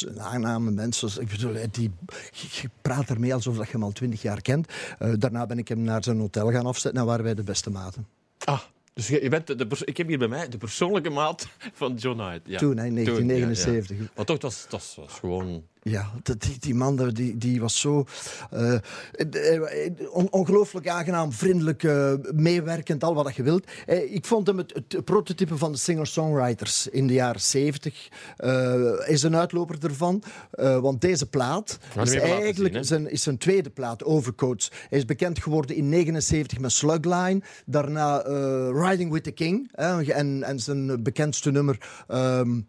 een 0.00 0.20
aangename 0.20 0.70
mens. 0.70 1.00
Dus, 1.00 1.18
ik 1.18 1.28
bedoel, 1.28 1.56
die, 1.70 1.90
je, 2.32 2.70
praat 2.82 3.08
ermee 3.08 3.34
alsof 3.34 3.56
dat 3.56 3.66
je 3.66 3.72
hem 3.72 3.82
al 3.82 3.92
twintig 3.92 4.22
jaar 4.22 4.42
kent. 4.42 4.72
Daarna 4.98 5.46
ben 5.46 5.58
ik 5.58 5.68
hem 5.68 5.80
naar 5.80 6.04
zijn 6.04 6.18
hotel 6.18 6.50
gaan 6.50 6.66
afzetten 6.66 7.00
en 7.00 7.06
waren 7.06 7.24
wij 7.24 7.34
de 7.34 7.42
beste 7.42 7.70
maten. 7.70 8.06
Ah, 8.44 8.60
dus 8.96 9.08
je, 9.08 9.22
je 9.22 9.28
bent 9.28 9.46
de, 9.46 9.66
ik 9.84 9.96
heb 9.96 10.08
hier 10.08 10.18
bij 10.18 10.28
mij 10.28 10.48
de 10.48 10.58
persoonlijke 10.58 11.10
maat 11.10 11.48
van 11.72 11.94
John 11.94 12.20
Hyde. 12.20 12.40
Ja. 12.44 12.58
Toen, 12.58 12.68
ja, 12.68 12.74
1979. 12.74 13.98
ja. 13.98 14.04
Maar 14.14 14.24
toch, 14.24 14.40
was, 14.40 14.62
het 14.62 14.72
was, 14.72 14.94
was 14.96 15.12
gewoon... 15.12 15.64
Ja, 15.88 16.10
die, 16.38 16.56
die 16.58 16.74
man 16.74 16.96
die, 17.12 17.36
die 17.38 17.60
was 17.60 17.80
zo 17.80 18.04
eh, 18.50 18.74
eh, 18.74 19.90
on- 20.10 20.30
ongelooflijk 20.32 20.88
aangenaam, 20.88 21.32
vriendelijk, 21.32 21.82
eh, 21.82 22.12
meewerkend, 22.34 23.04
al 23.04 23.14
wat 23.14 23.24
dat 23.24 23.34
je 23.34 23.42
wilt. 23.42 23.66
Eh, 23.86 24.14
ik 24.14 24.24
vond 24.26 24.46
hem 24.46 24.58
het, 24.58 24.72
het 24.88 25.04
prototype 25.04 25.56
van 25.56 25.72
de 25.72 25.78
singer-songwriters 25.78 26.88
in 26.88 27.06
de 27.06 27.12
jaren 27.12 27.40
70. 27.40 28.08
eh, 28.36 28.92
is 29.06 29.22
een 29.22 29.36
uitloper 29.36 29.76
ervan. 29.84 30.22
Eh, 30.50 30.78
want 30.78 31.00
deze 31.00 31.26
plaat 31.26 31.78
is 32.02 32.12
eigenlijk 32.30 32.74
zien, 32.74 32.84
zijn, 32.84 33.10
is 33.10 33.22
zijn 33.22 33.38
tweede 33.38 33.70
plaat, 33.70 34.04
Overcoats. 34.04 34.70
Hij 34.88 34.98
is 34.98 35.04
bekend 35.04 35.42
geworden 35.42 35.76
in 35.76 35.88
79 35.88 36.58
met 36.58 36.72
Slugline. 36.72 37.42
Daarna 37.66 38.22
eh, 38.22 38.68
Riding 38.88 39.12
with 39.12 39.24
the 39.24 39.30
King. 39.30 39.70
en, 39.72 40.42
en 40.42 40.60
zijn 40.60 41.02
bekendste 41.02 41.50
nummer... 41.50 42.04
ehm, 42.08 42.60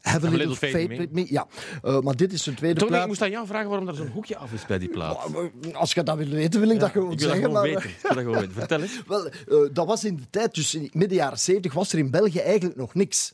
Have 0.00 0.26
a 0.26 0.30
little, 0.30 0.54
faith, 0.56 0.88
with 0.88 1.12
me. 1.12 1.26
Ja, 1.28 1.46
Eh, 1.82 2.00
maar 2.00 2.16
dit 2.16 2.32
is 2.32 2.42
zijn 2.42 2.56
tweede 2.56 2.78
Toch, 2.80 2.88
plaat. 2.88 3.00
ik 3.02 3.06
moest 3.08 3.22
aan 3.22 3.30
jou 3.30 3.46
vragen 3.46 3.68
waarom 3.68 3.88
er 3.88 3.94
zo'n 3.94 4.08
hoekje 4.08 4.36
af 4.36 4.52
is 4.52 4.66
bij 4.66 4.78
die 4.78 4.88
plaat. 4.88 5.26
Als 5.72 5.92
je 5.92 6.02
dat 6.02 6.16
wil 6.16 6.28
weten, 6.28 6.60
wil 6.60 6.70
ik 6.70 6.80
dat 6.80 6.90
gewoon 6.90 7.12
ik 7.12 7.18
wil 7.18 7.28
dat 7.28 7.36
zeggen. 7.36 7.52
gewoon 7.52 7.70
maar, 7.72 7.82
weten. 7.82 7.90
Ik 7.90 7.98
wil 8.02 8.14
dat 8.14 8.22
gewoon 8.24 8.38
weten. 8.40 8.52
Vertel 8.52 8.80
eens. 8.80 9.02
Wel, 9.06 9.26
eh, 9.28 9.68
dat 9.72 9.86
was 9.86 10.04
in 10.04 10.16
de 10.16 10.22
tijd, 10.30 10.54
dus 10.54 10.74
in 10.74 10.90
midden 10.92 11.16
jaren 11.16 11.38
70 11.38 11.72
was 11.72 11.92
er 11.92 11.98
in 11.98 12.10
België 12.10 12.38
eigenlijk 12.38 12.76
nog 12.76 12.94
niks. 12.94 13.32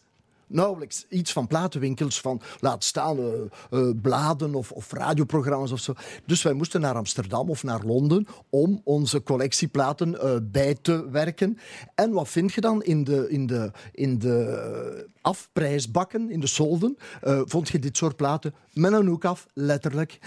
Nauwelijks 0.48 1.06
iets 1.08 1.32
van 1.32 1.46
platenwinkels, 1.46 2.20
van 2.20 2.40
laat 2.60 2.84
staan 2.84 3.18
eh, 3.18 3.24
eh, 3.70 3.94
bladen 4.02 4.54
of, 4.54 4.72
of 4.72 4.92
radioprogramma's 4.92 5.72
of 5.72 5.80
zo. 5.80 5.94
Dus 6.26 6.42
wij 6.42 6.52
moesten 6.52 6.80
naar 6.80 6.94
Amsterdam 6.94 7.50
of 7.50 7.62
naar 7.62 7.84
Londen 7.84 8.26
om 8.50 8.80
onze 8.84 9.22
collectieplaten 9.22 10.20
eh, 10.20 10.36
bij 10.42 10.74
te 10.82 11.10
werken. 11.10 11.58
En 11.94 12.12
wat 12.12 12.28
vind 12.28 12.52
je 12.52 12.60
dan 12.60 12.82
in 12.82 13.04
de, 13.04 13.28
in 13.28 13.46
de, 13.46 13.70
in 13.92 14.18
de 14.18 15.08
afprijsbakken, 15.20 16.30
in 16.30 16.40
de 16.40 16.46
solden? 16.46 16.96
vond 17.44 17.68
je 17.68 17.78
dit 17.78 17.96
soort 17.96 18.16
platen 18.16 18.54
met 18.72 18.92
een 18.92 19.06
hoek 19.06 19.24
af, 19.24 19.46
letterlijk. 19.54 20.18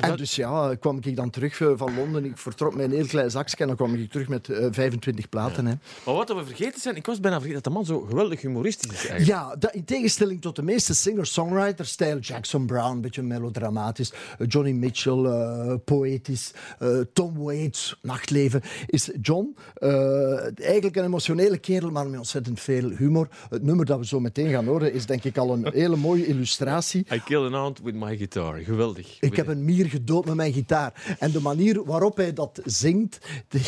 En 0.00 0.16
dus 0.16 0.36
ja, 0.36 0.74
kwam 0.80 0.98
ik 1.02 1.16
dan 1.16 1.30
terug 1.30 1.60
eh, 1.60 1.72
van 1.76 1.94
Londen. 1.94 2.24
Ik 2.24 2.38
vertrok 2.38 2.74
met 2.74 2.84
een 2.84 2.92
heel 2.92 3.06
klein 3.06 3.30
zakje 3.30 3.56
en 3.56 3.66
dan 3.66 3.76
kwam 3.76 3.94
ik 3.94 4.10
terug 4.10 4.28
met 4.28 4.48
eh, 4.48 4.66
25 4.70 5.28
platen. 5.28 5.66
Hè. 5.66 5.74
Maar 6.04 6.14
wat 6.14 6.28
we 6.28 6.44
vergeten 6.44 6.80
zijn, 6.80 6.96
ik 6.96 7.06
was 7.06 7.20
bijna 7.20 7.40
vergeten 7.40 7.62
dat 7.62 7.72
de 7.72 7.78
man 7.78 7.86
zo 7.86 8.00
geweldig 8.00 8.40
humoristisch 8.40 8.92
is 8.92 9.06
eigenlijk. 9.06 9.26
Ja, 9.26 9.56
dat, 9.56 9.74
in 9.74 9.84
tegenstelling 9.84 10.40
tot 10.40 10.56
de 10.56 10.62
meeste 10.62 10.94
singer-songwriters, 10.94 11.90
stijl 11.90 12.18
Jackson 12.18 12.66
Brown, 12.66 12.90
een 12.90 13.00
beetje 13.00 13.22
melodramatisch, 13.22 14.12
eh, 14.38 14.46
Johnny 14.48 14.72
Mitchell, 14.72 15.24
eh, 15.24 15.74
poëtisch, 15.84 16.52
eh, 16.78 16.98
Tom 17.12 17.38
Waits, 17.38 17.98
nachtleven, 18.02 18.62
is 18.86 19.10
John 19.22 19.56
eh, 19.74 20.60
eigenlijk 20.60 20.96
een 20.96 21.04
emotionele 21.04 21.58
kerel, 21.58 21.90
maar 21.90 22.06
met 22.06 22.18
ontzettend 22.18 22.60
veel 22.60 22.90
humor. 22.90 23.28
Het 23.48 23.62
nummer 23.62 23.86
dat 23.86 23.98
we 23.98 24.06
zo 24.06 24.20
meteen 24.20 24.50
gaan 24.50 24.64
horen 24.66 24.92
is 24.92 25.06
denk 25.06 25.24
ik 25.24 25.36
al 25.36 25.52
een 25.52 25.68
hele 25.82 25.96
mooie 25.96 26.26
illustratie. 26.26 27.06
I 27.12 27.22
kill 27.24 27.44
an 27.44 27.54
ant 27.54 27.80
with 27.82 27.94
my 27.94 28.16
guitar. 28.16 28.58
Geweldig. 28.58 29.16
Ik 29.20 29.36
heb 29.36 29.46
een 29.46 29.64
mier 29.64 29.85
gedood 29.90 30.24
met 30.24 30.34
mijn 30.34 30.52
gitaar. 30.52 31.16
En 31.18 31.30
de 31.30 31.40
manier 31.40 31.84
waarop 31.84 32.16
hij 32.16 32.32
dat 32.32 32.60
zingt, 32.64 33.18
die- 33.48 33.62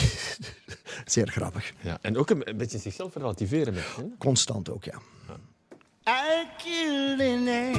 zeer 1.05 1.29
grappig. 1.29 1.73
Ja, 1.81 1.99
en 2.01 2.17
ook 2.19 2.31
een, 2.31 2.49
een 2.49 2.57
beetje 2.57 2.79
zichzelf 2.79 3.15
relativeren 3.15 3.75
met. 3.75 3.85
Hè? 3.97 4.03
Constant 4.19 4.71
ook, 4.71 4.85
ja. 4.85 4.95
I 6.09 6.47
killed 6.57 7.21
an 7.21 7.49
ant 7.49 7.77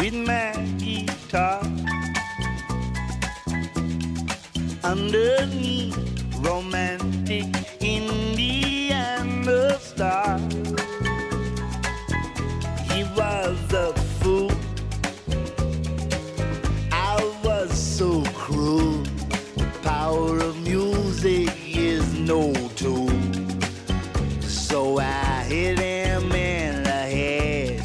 with 0.00 0.12
my 0.14 0.52
guitar 0.78 1.60
underneath 4.84 5.94
romantic 6.42 7.46
Indiana 7.78 9.78
star. 9.78 10.38
He 12.88 13.04
was 13.14 13.72
a 13.72 13.92
cruel. 18.52 19.02
The 19.56 19.78
power 19.82 20.38
of 20.38 20.60
music 20.62 21.48
is 21.66 22.12
no 22.14 22.52
tool. 22.76 23.10
So 24.42 24.98
I 24.98 25.44
hit 25.48 25.78
him 25.78 26.32
in 26.32 26.82
the 26.82 27.02
head. 27.16 27.82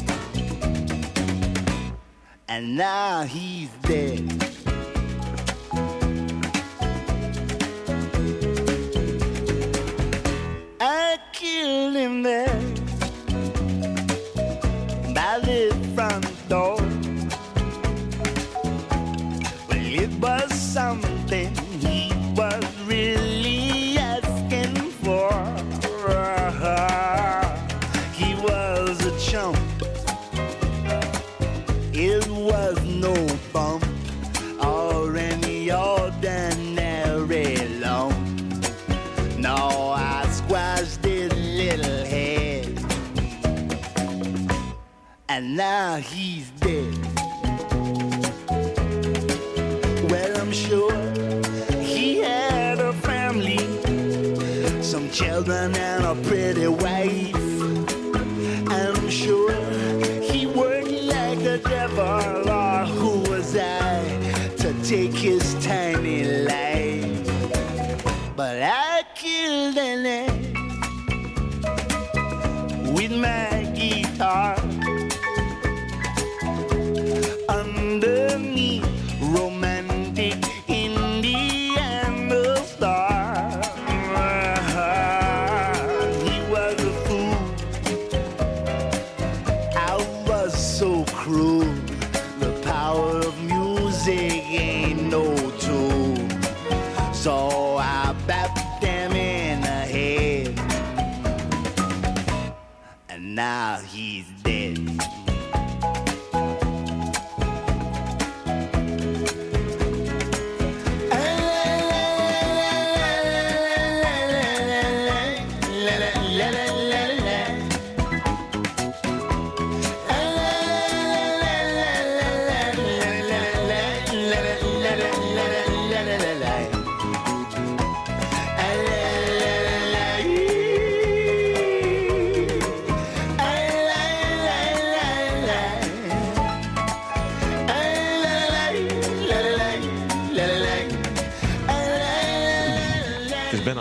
And 2.48 2.76
now 2.76 3.22
he's 3.22 3.70
dead. 3.82 4.27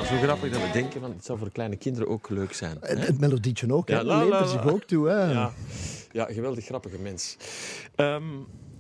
Zo 0.07 0.17
grappig 0.17 0.51
dat 0.51 0.61
we 0.61 0.69
denken 0.71 1.01
van 1.01 1.11
het 1.11 1.25
zou 1.25 1.37
voor 1.39 1.51
kleine 1.51 1.75
kinderen 1.75 2.07
ook 2.09 2.29
leuk 2.29 2.53
zijn. 2.53 2.77
Hè? 2.81 2.95
het 2.95 3.19
melodietje 3.19 3.73
ook, 3.73 3.87
Ja, 3.89 3.97
hè? 3.97 4.03
la, 4.03 4.17
leent 4.17 4.29
la, 4.29 4.39
la. 4.39 4.47
zich 4.47 4.67
ook 4.67 4.83
toe. 4.83 5.07
Hè? 5.09 5.31
Ja, 5.31 5.51
ja 6.11 6.25
geweldig 6.25 6.65
grappige 6.65 6.97
mens. 6.99 7.37
Ehm, 7.95 8.23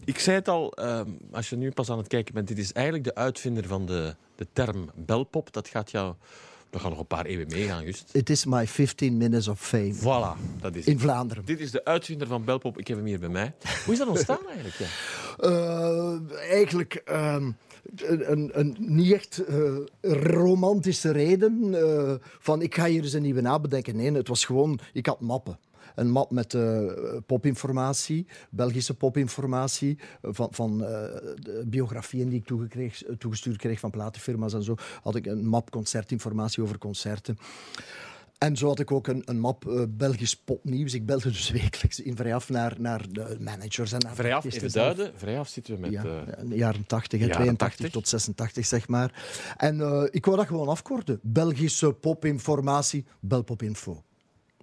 ik 0.05 0.19
zei 0.19 0.35
het 0.37 0.47
al, 0.47 0.73
ehm, 0.73 1.09
als 1.31 1.49
je 1.49 1.55
nu 1.55 1.71
pas 1.71 1.89
aan 1.89 1.97
het 1.97 2.07
kijken 2.07 2.33
bent, 2.33 2.47
dit 2.47 2.57
is 2.57 2.71
eigenlijk 2.73 3.05
de 3.05 3.15
uitvinder 3.15 3.67
van 3.67 3.85
de, 3.85 4.15
de 4.35 4.47
term 4.53 4.89
belpop. 4.95 5.53
Dat 5.53 5.67
gaat 5.67 5.91
jou, 5.91 6.13
dat 6.69 6.81
gaat 6.81 6.89
nog 6.89 6.99
een 6.99 7.05
paar 7.07 7.25
eeuwen 7.25 7.47
meegaan, 7.47 7.83
just. 7.83 8.09
It 8.13 8.29
is 8.29 8.45
my 8.45 8.67
15 8.67 9.17
minutes 9.17 9.47
of 9.47 9.59
fame. 9.61 9.93
Voilà, 9.95 10.59
dat 10.61 10.75
is 10.75 10.85
In 10.85 10.93
het. 10.93 11.01
Vlaanderen. 11.01 11.45
Dit 11.45 11.59
is 11.59 11.71
de 11.71 11.85
uitvinder 11.85 12.27
van 12.27 12.43
belpop. 12.45 12.77
Ik 12.79 12.87
heb 12.87 12.97
hem 12.97 13.05
hier 13.05 13.19
bij 13.19 13.29
mij. 13.29 13.53
Hoe 13.85 13.93
is 13.93 13.99
dat 13.99 14.07
ontstaan 14.07 14.45
eigenlijk? 14.47 14.75
Ja? 14.75 14.85
Eh, 15.37 16.15
eigenlijk 16.49 16.93
ehm, 17.05 17.51
een, 17.95 18.75
niet 18.79 19.13
echt 19.13 19.43
eh, 19.45 19.75
romantische 20.01 21.11
reden 21.11 21.73
eh, 21.73 22.13
van 22.39 22.61
ik 22.61 22.75
ga 22.75 22.85
hier 22.85 23.03
eens 23.03 23.13
een 23.13 23.21
nieuwe 23.21 23.41
naam 23.41 23.61
bedenken. 23.61 23.95
Nee, 23.95 24.11
het 24.11 24.27
was 24.27 24.45
gewoon, 24.45 24.79
ik 24.93 25.05
had 25.05 25.19
mappen. 25.19 25.59
Een 25.95 26.09
map 26.09 26.31
met 26.31 26.53
eh, 26.53 26.85
popinformatie, 27.25 28.27
Belgische 28.49 28.93
popinformatie, 28.93 29.97
van, 30.21 30.47
van 30.51 30.85
biografieën 31.65 32.29
die 32.29 32.43
ik 32.45 33.17
toegestuurd 33.17 33.57
kreeg 33.57 33.79
van 33.79 33.89
platenfirma's 33.89 34.53
en 34.53 34.63
zo. 34.63 34.75
Had 35.01 35.15
ik 35.15 35.25
een 35.25 35.45
map 35.45 35.69
concertinformatie 35.71 36.63
over 36.63 36.77
concerten. 36.77 37.37
En 38.37 38.57
zo 38.57 38.67
had 38.67 38.79
ik 38.79 38.91
ook 38.91 39.07
een, 39.07 39.21
een 39.25 39.39
map 39.39 39.67
eh, 39.67 39.83
Belgisch 39.89 40.35
popnieuws. 40.35 40.93
Ik 40.93 41.05
belde 41.05 41.31
dus 41.31 41.49
wekelijks 41.61 41.99
in 41.99 42.15
vrijaf 42.15 42.49
naar, 42.49 42.75
naar 42.79 43.05
de 43.11 43.37
managers 43.39 43.91
en 43.91 43.99
naar 43.99 44.11
de 44.11 44.17
Vrijaf, 44.17 44.45
even 44.45 44.71
duiden. 44.71 45.11
Vrijaf 45.15 45.47
zitten 45.47 45.73
we 45.73 45.79
met... 45.79 45.91
Ja, 45.91 46.03
eh, 46.03 46.49
de 46.49 46.55
jaren 46.55 46.85
80, 46.85 47.19
hè, 47.19 47.25
jaren 47.25 47.41
82 47.41 47.77
80. 47.77 47.89
tot 47.89 48.07
86, 48.07 48.65
zeg 48.65 48.87
maar. 48.87 49.23
En 49.57 49.81
eh, 49.81 50.03
ik 50.09 50.25
wou 50.25 50.37
dat 50.37 50.47
gewoon 50.47 50.67
afkorten. 50.67 51.19
Belgische 51.21 51.93
popinformatie, 51.93 53.05
Belpopinfo. 53.19 54.03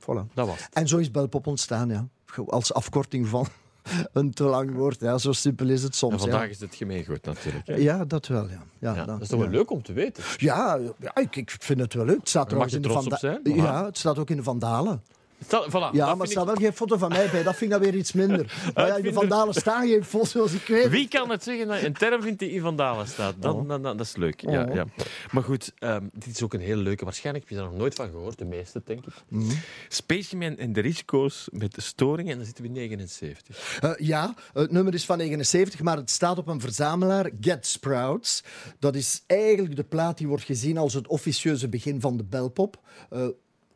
Voilà. 0.00 0.34
Dat 0.34 0.46
was 0.46 0.64
het. 0.64 0.68
En 0.72 0.88
zo 0.88 0.98
is 0.98 1.10
Belpop 1.10 1.46
ontstaan, 1.46 1.88
ja. 1.88 2.08
Als 2.46 2.72
afkorting 2.72 3.26
van 3.28 3.46
een 4.12 4.33
te 4.33 4.44
lang 4.44 4.75
woord. 4.75 5.01
Ja, 5.01 5.18
zo 5.18 5.33
simpel 5.33 5.68
is 5.68 5.83
het 5.83 5.97
soms. 5.97 6.12
En 6.12 6.18
vandaag 6.18 6.42
ja. 6.42 6.49
is 6.49 6.61
het 6.61 6.75
gemeengoed 6.75 7.25
natuurlijk. 7.25 7.66
hè? 7.66 7.75
Ja, 7.75 8.05
dat 8.05 8.27
wel, 8.27 8.49
ja. 8.49 8.62
ja, 8.79 8.94
Ja, 8.94 8.94
dan- 8.94 9.07
dat 9.07 9.20
is 9.20 9.29
toch 9.29 9.40
wel 9.40 9.49
leuk 9.49 9.70
om 9.70 9.83
te 9.83 9.92
weten. 9.92 10.25
Ja, 10.37 10.79
ja 10.99 11.14
ik, 11.14 11.37
ik 11.37 11.57
vind 11.59 11.81
het 11.81 11.94
wel 11.94 12.05
leuk. 12.05 12.18
Het 12.18 12.29
staat 12.29 12.53
mag 12.53 12.70
je 12.70 12.77
in 12.77 12.83
de 12.83 12.88
trots 12.88 13.07
op 13.07 13.16
zijn. 13.18 13.40
Ja, 13.42 13.85
het 13.85 13.99
staat 13.99 14.18
ook 14.18 14.31
in 14.31 14.37
de 14.37 14.42
Vandalen. 14.42 15.03
Stel, 15.44 15.66
voilà, 15.68 15.92
Ja, 15.92 16.14
maar 16.14 16.26
er 16.26 16.33
staat 16.33 16.46
wel 16.46 16.54
geen 16.54 16.72
foto 16.72 16.96
van 16.96 17.09
mij 17.09 17.30
bij. 17.30 17.42
Dat 17.42 17.57
vind 17.57 17.72
ik 17.72 17.78
dan 17.80 17.90
weer 17.90 17.98
iets 17.98 18.12
minder. 18.12 18.33
Maar 18.64 18.72
ja, 18.74 18.83
in 18.87 18.92
Uitvinder. 18.92 19.12
Vandalen 19.12 19.54
staan 19.54 19.87
geen 19.88 20.04
foto's, 20.04 20.30
zoals 20.30 20.52
ik 20.52 20.66
weet. 20.66 20.88
Wie 20.88 21.09
kan 21.09 21.30
het 21.30 21.42
zeggen 21.42 21.66
dat 21.68 21.80
je 21.80 21.87
een 21.87 21.92
term 21.92 22.22
vindt 22.22 22.38
die 22.38 22.50
in 22.50 22.61
Van 22.61 22.76
Dalen 22.76 23.07
staat? 23.07 23.35
Dan, 23.38 23.54
Oh. 23.57 23.68
dan, 23.68 23.83
dan- 23.83 23.96
dat 23.96 24.07
is 24.07 24.16
leuk. 24.16 24.40
Ja, 24.40 24.64
Oh. 24.64 24.74
ja. 24.74 24.85
Maar 25.30 25.42
goed, 25.42 25.72
ehm, 25.78 26.02
dit 26.12 26.26
is 26.35 26.42
ook 26.42 26.54
een 26.54 26.61
heel 26.61 26.76
leuke. 26.76 27.04
Waarschijnlijk 27.04 27.44
heb 27.48 27.57
je 27.57 27.62
daar 27.62 27.70
nog 27.70 27.80
nooit 27.80 27.94
van 27.94 28.09
gehoord, 28.11 28.38
de 28.38 28.44
meeste, 28.44 28.83
denk 28.85 29.07
ik. 29.07 29.12
Mhm. 29.28 29.50
Spaceman 29.88 30.57
en 30.57 30.72
de 30.72 30.80
risico's 30.80 31.48
met 31.52 31.74
de 31.74 31.80
storingen. 31.80 32.30
En 32.30 32.37
dan 32.37 32.46
zitten 32.46 32.62
we 32.64 32.68
in 32.70 32.74
79. 32.76 33.78
Eh, 33.80 33.90
ja, 33.96 34.35
het 34.52 34.70
nummer 34.70 34.94
is 34.94 35.04
van 35.04 35.16
79, 35.18 35.80
maar 35.83 35.96
het 35.96 36.11
staat 36.11 36.38
op 36.38 36.48
een 36.48 36.61
verzamelaar, 36.61 37.30
Get 37.40 37.66
Sprouts. 37.66 38.42
Dat 38.78 38.94
is 38.94 39.22
eigenlijk 39.26 39.76
de 39.76 39.85
plaat 39.85 40.18
die 40.18 40.26
wordt 40.28 40.44
gezien 40.44 40.78
als 40.78 40.94
het 40.94 41.07
officieuze 41.07 41.68
begin 41.68 42.00
van 42.00 42.16
de 42.16 42.24
belpop. 42.24 42.76
Eh, 43.11 43.26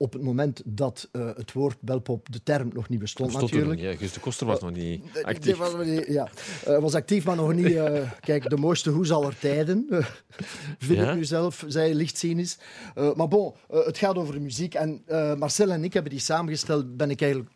op 0.01 0.13
het 0.13 0.23
moment 0.23 0.63
dat 0.65 1.09
eh, 1.13 1.27
het 1.37 1.53
woord 1.53 1.77
belpop, 1.81 2.27
de 2.33 2.43
term, 2.43 2.71
nog 2.73 2.89
niet 2.89 2.99
bestond 2.99 3.31
Stond 3.33 3.51
er 3.51 3.57
natuurlijk. 3.57 3.81
ja, 3.81 3.97
Guus 3.97 4.13
de 4.13 4.21
Koster 4.21 4.47
was 4.47 4.61
nog 4.61 4.73
niet 4.73 5.03
Eh, 5.15 5.25
actief. 5.25 5.57
was, 5.57 5.73
ja, 6.07 6.29
Eh, 6.65 6.79
was 6.79 6.95
actief, 6.95 7.25
maar 7.25 7.37
nog 7.37 7.53
niet. 7.55 7.79
kijk, 8.21 8.51
de 8.51 8.57
mooiste 8.57 8.91
hoes 8.91 9.11
aller 9.11 9.39
tijden. 9.39 9.87
vind 10.79 10.99
Ja? 10.99 11.11
ik 11.11 11.17
nu 11.17 11.25
zelf, 11.25 11.65
zij 11.67 11.95
lichtcynisch. 11.95 12.59
Eh 12.95 13.15
maar 13.15 13.29
bon, 13.29 13.55
het 13.69 13.99
gaat 13.99 14.17
over 14.17 14.41
muziek. 14.41 14.75
En 14.75 15.03
Marcel 15.39 15.71
en 15.71 15.85
ik 15.85 15.93
hebben 15.93 16.13
die 16.13 16.21
samengesteld. 16.21 16.97
Ben 16.97 17.11
ik 17.11 17.21
eigenlijk. 17.21 17.51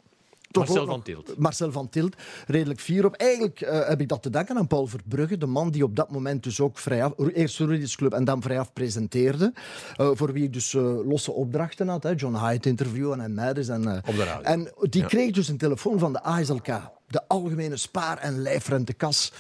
Toch 0.52 0.66
Marcel 0.66 0.86
van 0.86 1.02
Tielt. 1.02 1.38
Marcel 1.38 1.72
van 1.72 1.88
Tilt, 1.88 2.16
redelijk 2.46 2.80
fier 2.80 3.04
op. 3.04 3.14
Eigenlijk 3.14 3.60
eh, 3.60 3.88
heb 3.88 4.00
ik 4.00 4.08
dat 4.08 4.22
te 4.22 4.30
danken 4.30 4.56
aan 4.56 4.66
Paul 4.66 4.86
Verbrugge, 4.86 5.38
de 5.38 5.46
man 5.46 5.70
die 5.70 5.84
op 5.84 5.96
dat 5.96 6.10
moment 6.10 6.42
dus 6.42 6.60
ook 6.60 6.78
vrijaf, 6.78 7.12
eerst 7.34 7.58
Rudy's 7.58 7.96
Club 7.96 8.12
en 8.12 8.24
dan 8.24 8.42
vrijaf 8.42 8.72
presenteerde. 8.72 9.52
Eh, 9.96 10.10
voor 10.14 10.32
wie 10.32 10.44
ik 10.44 10.52
dus 10.52 10.74
eh, 10.74 10.82
losse 11.06 11.32
opdrachten 11.32 11.88
had. 11.88 12.02
Hè, 12.02 12.10
John 12.16 12.36
Hyde 12.36 12.68
interviewen 12.68 13.20
en 13.20 13.34
Meiders. 13.34 13.68
En, 13.68 13.86
Op 13.96 14.06
de 14.16 14.24
radio. 14.24 14.42
En 14.42 14.72
die 14.80 15.00
Ja. 15.02 15.06
kreeg 15.08 15.30
dus 15.30 15.48
een 15.48 15.56
telefoon 15.58 15.98
van 15.98 16.12
de 16.12 16.22
ASLK. 16.22 16.66
De 17.06 17.28
Algemene 17.28 17.76
Spaar- 17.76 18.18
en 18.18 18.42
Lijfrentekas. 18.42 19.32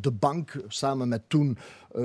de 0.00 0.12
bank, 0.12 0.52
samen 0.68 1.08
met 1.08 1.22
toen... 1.28 1.58
eh, 1.96 2.02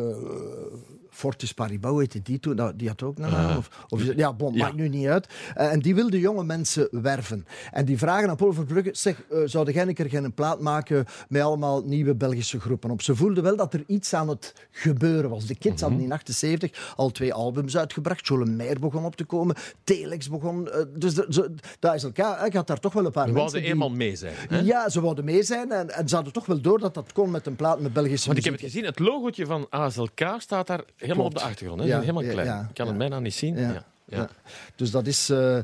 Fortis 1.10 1.52
Paribas, 1.54 1.98
heette 2.00 2.22
die 2.22 2.40
toen? 2.40 2.56
Nou, 2.56 2.76
Die 2.76 2.88
had 2.88 3.04
ook 3.04 3.18
een 3.18 3.32
naam. 3.32 3.62
Of, 3.90 4.04
ja, 4.16 4.34
bon, 4.34 4.54
Ja. 4.54 4.64
maakt 4.64 4.76
nu 4.76 4.90
niet 4.90 5.08
uit. 5.08 5.28
Eh, 5.56 5.72
en 5.72 5.80
die 5.80 5.96
wilde 5.96 6.20
jonge 6.20 6.44
mensen 6.44 6.88
werven. 6.92 7.46
En 7.72 7.86
die 7.86 7.98
vragen 7.98 8.30
aan 8.30 8.36
Paul 8.36 8.54
Verbrugge, 8.54 8.90
zeg, 8.94 9.22
eh, 9.30 9.40
zou 9.46 9.72
jij 9.72 9.88
een 9.88 9.94
keer 9.94 10.10
geen 10.10 10.34
plaat 10.34 10.60
maken 10.60 11.06
met 11.30 11.42
allemaal 11.42 11.82
nieuwe 11.86 12.16
Belgische 12.16 12.60
groepen 12.60 12.90
op? 12.92 13.02
Ze 13.02 13.16
voelden 13.16 13.44
wel 13.44 13.56
dat 13.56 13.74
er 13.74 13.84
iets 13.88 14.14
aan 14.14 14.30
het 14.30 14.54
gebeuren 14.72 15.30
was. 15.30 15.46
De 15.46 15.56
Kids 15.56 15.82
hadden 15.82 16.00
in 16.00 16.12
78 16.12 16.94
al 16.96 17.10
twee 17.12 17.34
albums 17.34 17.78
uitgebracht. 17.78 18.28
Jolemeyer 18.28 18.80
begon 18.80 19.06
op 19.06 19.16
te 19.16 19.24
komen. 19.26 19.56
Telex 19.84 20.30
begon... 20.30 20.70
dus 20.98 21.14
de, 21.14 21.26
ze, 21.30 21.54
dat 21.80 21.96
is 21.96 22.04
elkaar. 22.04 22.46
Ik 22.46 22.54
had 22.54 22.68
daar 22.68 22.80
toch 22.80 22.94
wel 22.94 23.06
een 23.06 23.12
paar 23.12 23.24
mensen 23.24 23.42
wouden 23.42 23.62
die- 23.62 23.72
eenmaal 23.72 23.90
mee 23.90 24.16
zijn. 24.16 24.34
Hè? 24.38 24.60
Ja, 24.60 24.90
ze 24.90 25.02
wouden 25.02 25.26
mee 25.26 25.44
zijn 25.44 25.72
en, 25.72 25.90
en 25.90 26.08
ze 26.10 26.16
hadden 26.16 26.34
toch 26.34 26.46
wel 26.46 26.62
door 26.62 26.80
dat 26.80 26.94
dat 26.94 27.14
kon 27.14 27.32
met 27.32 27.46
een 27.48 27.56
plaat 27.56 27.80
met 27.80 27.94
Belgische 27.94 28.26
Want 28.26 28.38
ik 28.38 28.44
heb 28.44 28.54
het 28.54 28.64
gezien, 28.64 28.86
het 28.86 29.00
logootje 29.00 29.46
van 29.46 29.68
ASLK 29.82 30.36
staat 30.38 30.68
daar 30.68 30.82
helemaal 30.98 31.26
op 31.26 31.34
de 31.34 31.42
achtergrond. 31.42 31.82
Hè? 31.82 32.00
Helemaal 32.00 32.24
klein. 32.24 32.68
ik 32.70 32.74
kan 32.74 32.88
het 32.88 32.98
bijna 32.98 33.20
niet 33.20 33.34
zien. 33.34 33.58
Ja. 33.58 33.86
Ja. 34.12 34.30
Dus 34.76 34.92
dat 34.92 35.08
is... 35.08 35.30
eh, 35.30 35.58
eh, 35.58 35.64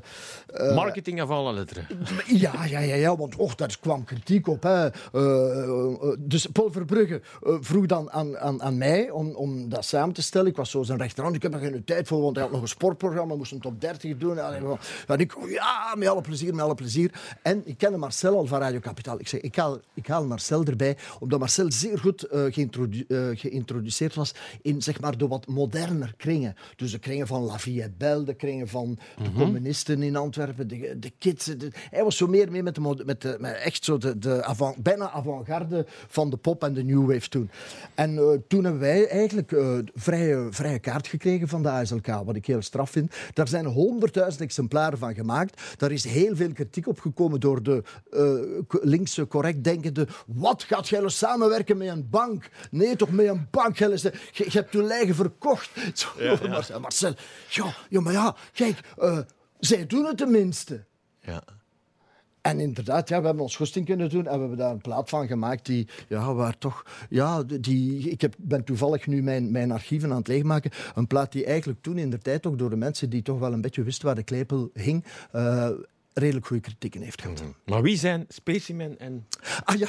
Marketing 0.75 1.21
af 1.21 1.29
alle 1.29 1.53
letteren. 1.53 1.87
Ja, 2.27 2.65
ja, 2.65 2.79
ja, 2.79 2.95
ja, 2.95 3.15
want 3.17 3.35
och, 3.35 3.55
daar 3.55 3.77
kwam 3.81 4.03
kritiek 4.03 4.47
op. 4.47 4.63
Hè. 4.63 4.85
Eh, 4.87 6.13
dus 6.19 6.45
Paul 6.45 6.71
Verbrugge 6.71 7.21
vroeg 7.41 7.85
dan 7.85 8.11
aan, 8.11 8.37
aan, 8.37 8.61
aan 8.61 8.77
mij 8.77 9.09
om, 9.09 9.29
om 9.35 9.69
dat 9.69 9.85
samen 9.85 10.13
te 10.13 10.21
stellen. 10.21 10.47
Ik 10.47 10.55
was 10.55 10.69
zo 10.71 10.83
zijn 10.83 10.97
rechterhand, 10.97 11.35
ik 11.35 11.41
heb 11.41 11.53
er 11.53 11.59
geen 11.59 11.83
tijd 11.83 12.07
voor, 12.07 12.21
want 12.21 12.35
hij 12.35 12.43
had 12.43 12.53
nog 12.53 12.61
een 12.61 12.67
sportprogramma, 12.67 13.35
moest 13.35 13.51
een 13.51 13.59
top 13.59 13.81
30 13.81 14.17
doen. 14.17 14.39
En, 14.39 15.19
ik, 15.19 15.37
oh 15.37 15.49
ja, 15.49 15.93
met 15.97 16.07
alle 16.07 16.21
plezier, 16.21 16.55
met 16.55 16.63
alle 16.65 16.75
plezier. 16.75 17.11
En 17.41 17.61
ik 17.65 17.77
kende 17.77 17.97
Marcel 17.97 18.35
al 18.37 18.45
van 18.45 18.59
Radio 18.59 18.79
Kapitaal. 18.79 19.19
Ik 19.19 19.27
zeg, 19.27 19.41
ik 19.41 19.55
haal, 19.55 19.79
ik 19.93 20.07
haal 20.07 20.25
Marcel 20.25 20.63
erbij, 20.63 20.97
omdat 21.19 21.39
Marcel 21.39 21.71
zeer 21.71 21.99
goed 21.99 22.27
geïntrodu- 22.29 23.05
geïntroduceerd 23.35 24.15
was 24.15 24.33
in 24.61 24.81
zeg 24.81 24.99
maar, 25.01 25.17
de 25.17 25.27
wat 25.27 25.47
moderner 25.47 26.13
kringen. 26.17 26.55
Dus 26.75 26.91
de 26.91 26.99
kringen 26.99 27.27
van 27.27 27.41
La 27.41 27.59
Vie 27.59 27.89
Belle, 27.97 28.23
de 28.23 28.35
kringen 28.37 28.67
van 28.67 28.97
de 29.23 29.31
communisten 29.37 30.01
in 30.03 30.15
Antwerpen, 30.15 30.67
de, 30.67 30.95
de 30.99 31.11
kids. 31.19 31.45
de- 31.45 31.71
hij 31.89 32.03
was 32.03 32.17
zo 32.17 32.27
meer 32.27 32.51
mee 32.51 32.63
met, 32.63 32.75
de, 32.75 33.01
met, 33.05 33.21
de, 33.21 33.35
met 33.39 33.55
echt 33.55 33.83
zo 33.83 33.97
de, 33.97 34.17
de 34.19 34.43
avant, 34.43 34.75
bijna 34.83 35.09
avant-garde 35.11 35.85
van 36.07 36.29
de 36.29 36.37
pop 36.37 36.63
en 36.63 36.73
de 36.73 36.83
new 36.83 37.11
wave 37.11 37.29
toen. 37.29 37.49
En 37.95 38.17
eh, 38.17 38.23
toen 38.47 38.63
hebben 38.63 38.81
wij 38.81 39.07
eigenlijk 39.07 39.51
eh, 39.51 39.77
vrije, 39.95 40.47
vrije 40.49 40.79
kaart 40.79 41.07
gekregen 41.07 41.47
van 41.47 41.63
de 41.63 41.69
ASLK, 41.69 42.07
wat 42.07 42.35
ik 42.35 42.45
heel 42.45 42.61
straf 42.61 42.89
vind. 42.91 43.15
Daar 43.33 43.47
zijn 43.47 43.65
honderdduizend 43.65 44.41
exemplaren 44.41 44.97
van 44.97 45.13
gemaakt. 45.15 45.61
Daar 45.77 45.91
is 45.91 46.03
heel 46.03 46.35
veel 46.35 46.51
kritiek 46.53 46.87
op 46.87 46.99
gekomen 46.99 47.39
door 47.39 47.63
de 47.63 47.83
eh, 48.11 48.19
co- 48.67 48.79
linkse, 48.81 49.27
correct 49.27 49.63
denkende. 49.63 50.07
Wat 50.25 50.63
gaat 50.63 50.87
jij 50.87 51.09
samenwerken 51.09 51.77
met 51.77 51.87
een 51.87 52.07
bank? 52.09 52.49
Nee, 52.71 52.95
toch 52.95 53.11
met 53.11 53.27
een 53.27 53.47
bank? 53.51 53.77
Je, 53.77 54.13
je 54.31 54.45
hebt 54.49 54.73
je 54.73 54.87
eigen 54.87 55.15
verkocht. 55.15 55.69
Zo, 55.93 56.07
Marcel, 56.49 56.79
Marcel, 56.79 57.13
ja, 57.49 57.75
ja, 57.89 58.01
maar 58.01 58.13
ja, 58.17 58.35
kijk, 58.53 58.79
eh, 58.97 59.19
zij 59.59 59.85
doen 59.85 60.05
het 60.05 60.17
tenminste. 60.17 60.85
Ja. 61.19 61.43
En 62.41 62.59
inderdaad, 62.59 63.09
ja, 63.09 63.19
we 63.19 63.25
hebben 63.25 63.43
ons 63.43 63.55
goesting 63.55 63.85
kunnen 63.85 64.09
doen 64.09 64.27
en 64.27 64.33
we 64.33 64.39
hebben 64.39 64.57
daar 64.57 64.71
een 64.71 64.81
plaat 64.81 65.09
van 65.09 65.27
gemaakt 65.27 65.65
die, 65.65 65.87
ja, 66.07 66.33
waar 66.33 66.57
toch, 66.57 66.83
ja, 67.09 67.43
die, 67.43 68.09
ik 68.09 68.21
heb, 68.21 68.35
ben 68.37 68.63
toevallig 68.63 69.07
nu 69.07 69.23
mijn, 69.23 69.51
mijn 69.51 69.71
archieven 69.71 70.11
aan 70.11 70.17
het 70.17 70.27
leegmaken. 70.27 70.71
Een 70.95 71.07
plaat 71.07 71.31
die 71.31 71.45
eigenlijk 71.45 71.81
toen 71.81 71.97
in 71.97 72.09
de 72.09 72.17
tijd 72.17 72.41
toch 72.41 72.55
door 72.55 72.69
de 72.69 72.75
mensen 72.75 73.09
die 73.09 73.21
toch 73.21 73.39
wel 73.39 73.53
een 73.53 73.61
beetje 73.61 73.83
wisten 73.83 74.05
waar 74.05 74.15
de 74.15 74.23
klepel 74.23 74.69
hing, 74.73 75.05
eh, 75.31 75.69
redelijk 76.13 76.45
goede 76.45 76.61
kritieken 76.61 77.01
heeft 77.01 77.21
gehad. 77.21 77.43
Maar 77.65 77.81
wie 77.81 77.97
zijn 77.97 78.25
Specimen 78.29 78.99
en... 78.99 79.27
Ah 79.63 79.75
ja, 79.75 79.87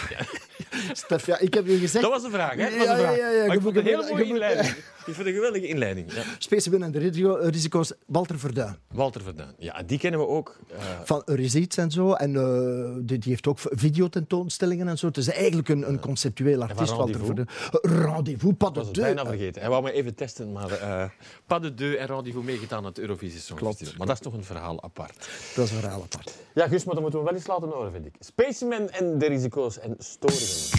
Stef, 0.92 1.26
ja, 1.26 1.38
ik 1.38 1.54
heb 1.54 1.66
je 1.66 1.78
gezegd... 1.78 2.04
Dat 2.04 2.12
was 2.12 2.24
een 2.24 2.30
vraag, 2.30 2.54
hè? 2.54 2.70
Dat 2.70 2.78
was 2.78 2.86
ja, 2.86 2.96
vraag. 2.96 3.16
ja, 3.16 3.30
ja, 3.30 3.38
Maar 3.38 3.46
je 3.46 3.52
ik 3.52 3.62
vond 3.62 3.76
een 3.76 3.84
hele 3.84 4.08
mooie 4.10 4.24
inleiding. 4.24 4.74
Ik 5.08 5.16
het 5.16 5.26
een 5.26 5.32
geweldige 5.32 5.66
inleiding. 5.66 6.12
Ja. 6.12 6.22
Specimen 6.38 6.82
en 6.82 6.90
de 6.90 6.98
risico- 6.98 7.38
risico's, 7.42 7.92
Walter 8.06 8.38
Verduin. 8.38 8.76
Walter 8.92 9.20
Verduin. 9.22 9.54
Ja, 9.58 9.82
die 9.82 9.98
kennen 9.98 10.20
we 10.20 10.26
ook. 10.26 10.58
eh, 10.70 10.78
Van 11.04 11.22
Resides 11.24 11.76
en 11.76 11.90
zo. 11.90 12.12
En 12.12 12.36
eh, 12.36 12.90
die, 13.06 13.18
die 13.18 13.30
heeft 13.30 13.46
ook 13.46 13.58
videotentoonstellingen 13.60 14.88
en 14.88 14.98
zo. 14.98 15.06
Het 15.06 15.16
is 15.16 15.28
eigenlijk 15.28 15.68
een, 15.68 15.88
een 15.88 16.00
conceptueel 16.00 16.62
artiest, 16.62 16.90
Walter? 16.96 17.24
Verduin. 17.24 17.48
Rendezvous, 17.82 18.54
pas 18.58 18.68
Ik 18.68 18.74
was 18.74 18.84
de 18.84 18.90
het 18.90 19.00
bijna 19.00 19.22
deux. 19.22 19.28
vergeten. 19.36 19.60
Hij 19.60 19.70
wou 19.70 19.82
me 19.82 19.92
even 19.92 20.14
testen, 20.14 20.52
maar 20.52 20.70
eh 20.72 21.04
pas 21.46 21.60
de 21.60 21.74
deux 21.74 21.96
en 21.96 22.06
rendezvous 22.06 22.44
meegedaan 22.44 22.78
aan 22.78 22.84
het 22.84 22.98
Eurovisie 22.98 23.40
Songfestival. 23.40 23.74
Klopt. 23.76 23.98
Maar 23.98 24.06
dat 24.06 24.16
is 24.16 24.22
toch 24.22 24.32
een 24.34 24.44
verhaal 24.44 24.82
apart. 24.82 25.28
Dat 25.54 25.64
is 25.64 25.70
een 25.70 25.78
verhaal 25.80 26.02
apart. 26.02 26.32
Ja, 26.54 26.68
Gus, 26.68 26.84
maar 26.84 26.94
dat 26.94 27.02
moeten 27.02 27.20
we 27.20 27.26
wel 27.26 27.34
eens 27.34 27.46
laten 27.46 27.68
horen, 27.68 27.92
vind 27.92 28.06
ik. 28.06 28.14
Specimen 28.20 28.92
en 28.92 29.18
de 29.18 29.26
risico's 29.26 29.78
en 29.78 29.94
storingen. 29.98 30.77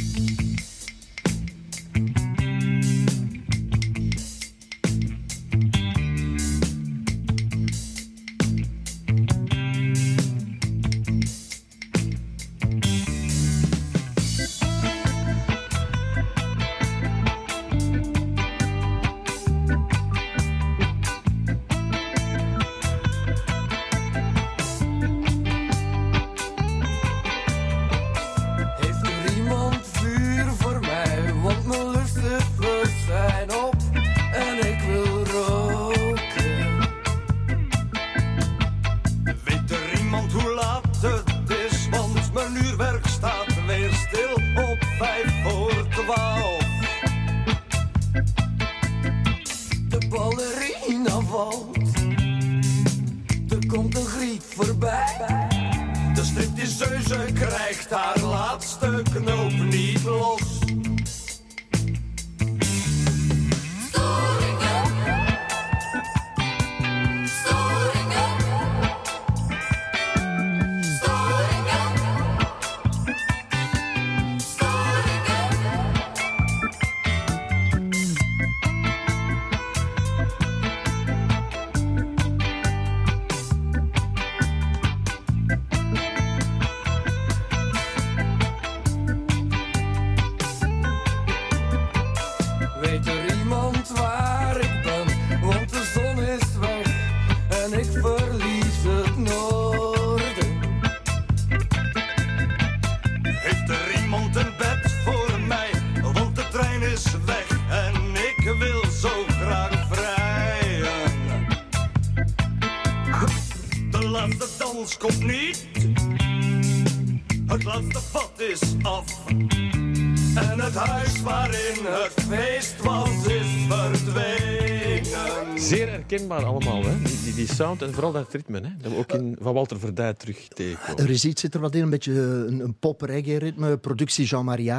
Herkenbaar 126.29 126.71
allemaal, 126.71 126.91
hè? 126.91 127.01
Die, 127.01 127.21
die, 127.23 127.33
die 127.33 127.47
sound 127.47 127.81
en 127.81 127.93
vooral 127.93 128.11
dat 128.11 128.33
ritme, 128.33 128.59
hè? 128.59 128.69
dat 128.81 128.91
we 128.91 128.97
ook 128.97 129.11
in, 129.11 129.37
van 129.41 129.53
Walter 129.53 129.79
Verduin 129.79 130.17
terug 130.17 130.47
tegenkomen. 130.47 131.05
Resides 131.05 131.41
zit 131.41 131.53
er 131.53 131.59
wat 131.59 131.75
in, 131.75 131.81
een 131.81 131.89
beetje 131.89 132.11
een, 132.21 132.59
een 132.59 132.75
pop-reggae-ritme. 132.79 133.77
Productie 133.77 134.25
Jean-Marie. 134.25 134.71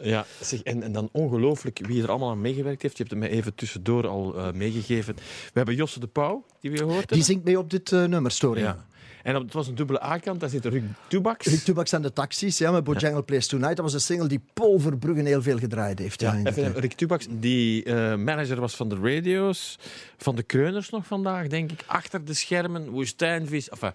Ja, 0.00 0.26
zeg, 0.40 0.62
en, 0.62 0.82
en 0.82 0.92
dan 0.92 1.08
ongelooflijk 1.12 1.86
wie 1.86 2.02
er 2.02 2.08
allemaal 2.08 2.30
aan 2.30 2.40
meegewerkt 2.40 2.82
heeft. 2.82 2.96
Je 2.96 3.02
hebt 3.02 3.14
het 3.14 3.24
mij 3.24 3.38
even 3.38 3.54
tussendoor 3.54 4.06
al 4.06 4.36
eh, 4.36 4.52
meegegeven. 4.52 5.14
We 5.14 5.22
hebben 5.52 5.74
Josse 5.74 6.00
de 6.00 6.06
Pauw, 6.06 6.44
die 6.60 6.70
we 6.70 6.76
gehoord 6.76 6.96
hebben. 6.96 7.16
Die 7.16 7.26
zingt 7.26 7.44
mee 7.44 7.58
op 7.58 7.70
dit 7.70 7.92
eh, 7.92 8.04
nummer, 8.04 8.30
Story. 8.30 8.60
Ja. 8.60 8.86
En 9.26 9.36
op- 9.36 9.42
het 9.42 9.52
was 9.52 9.66
een 9.68 9.74
dubbele 9.74 10.02
A-kant, 10.04 10.40
daar 10.40 10.48
zit 10.48 10.64
Ruud 10.64 10.84
Toebaks. 11.08 11.46
Rick 11.46 11.58
Tubaks 11.60 11.92
en 11.92 12.02
de 12.02 12.12
Taxis, 12.12 12.58
ja, 12.58 12.70
met 12.70 12.84
Bojangle 12.84 13.22
Plays 13.22 13.46
Tonight. 13.46 13.76
Dat 13.76 13.84
was 13.84 13.94
een 13.94 14.00
single 14.00 14.28
die 14.28 14.40
Paul 14.52 14.78
Verbrugge 14.78 15.22
heel 15.22 15.42
veel 15.42 15.58
gedraaid 15.58 15.98
heeft. 15.98 16.20
Ja, 16.20 16.36
even. 16.44 16.72
Rick 16.72 16.92
Tubaks, 16.92 17.26
die 17.30 17.84
eh, 17.84 17.94
manager 18.16 18.60
was 18.60 18.76
van 18.76 18.88
de 18.88 18.96
radio's, 19.02 19.78
van 20.16 20.36
de 20.36 20.42
Kreuners 20.42 20.90
nog 20.90 21.06
vandaag, 21.06 21.46
denk 21.46 21.72
ik. 21.72 21.84
Achter 21.86 22.24
de 22.24 22.34
schermen, 22.34 22.88
woestijnvis. 22.90 23.68
Enfin, 23.68 23.92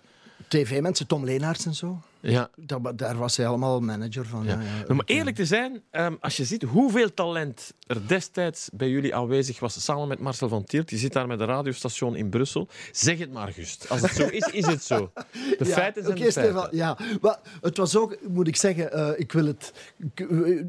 TV-mensen, 0.48 1.08
Tom 1.08 1.26
Leenaerts 1.26 1.66
en 1.66 1.74
zo. 1.76 2.02
Ja, 2.22 2.50
Daar, 2.56 2.96
daar 2.96 3.18
was 3.18 3.38
hij 3.38 3.48
allemaal 3.48 3.80
manager 3.80 4.26
van. 4.26 4.44
Ja. 4.44 4.52
Ja. 4.52 4.62
Ja, 4.88 4.94
maar 4.94 5.06
eerlijk 5.06 5.36
te 5.36 5.46
zijn, 5.46 5.84
ehm, 5.92 6.16
als 6.20 6.38
je 6.38 6.46
ziet 6.46 6.64
hoeveel 6.64 7.14
talent 7.14 7.74
er 7.88 8.08
destijds 8.08 8.70
bij 8.74 8.90
jullie 8.90 9.16
aanwezig 9.16 9.60
was, 9.60 9.84
samen 9.84 10.08
met 10.08 10.20
Marcel 10.20 10.48
van 10.50 10.64
Tielt, 10.64 10.90
die 10.90 11.00
zit 11.00 11.14
daar 11.14 11.28
met 11.28 11.40
een 11.40 11.46
radiostation 11.46 12.16
in 12.16 12.30
Brussel. 12.30 12.68
Zeg 12.92 13.18
het 13.20 13.32
maar, 13.34 13.48
Gust. 13.54 13.90
Als 13.90 14.02
het 14.02 14.12
zo 14.12 14.28
is, 14.28 14.48
is 14.52 14.66
het 14.66 14.84
zo. 14.84 15.12
De 15.14 15.56
Ja, 15.66 15.66
feiten 15.66 16.04
zijn 16.04 16.16
oké, 16.18 16.26
de 16.26 16.32
feiten. 16.32 16.54
Stefan, 16.62 16.68
ja, 16.78 16.98
maar 17.22 17.40
het 17.62 17.78
was 17.78 17.96
ook, 17.98 18.18
moet 18.28 18.48
ik 18.48 18.56
zeggen, 18.56 18.92
eh, 18.94 19.10
ik, 19.20 19.32
wil 19.32 19.46
het, 19.46 19.74
ik, 20.14 20.20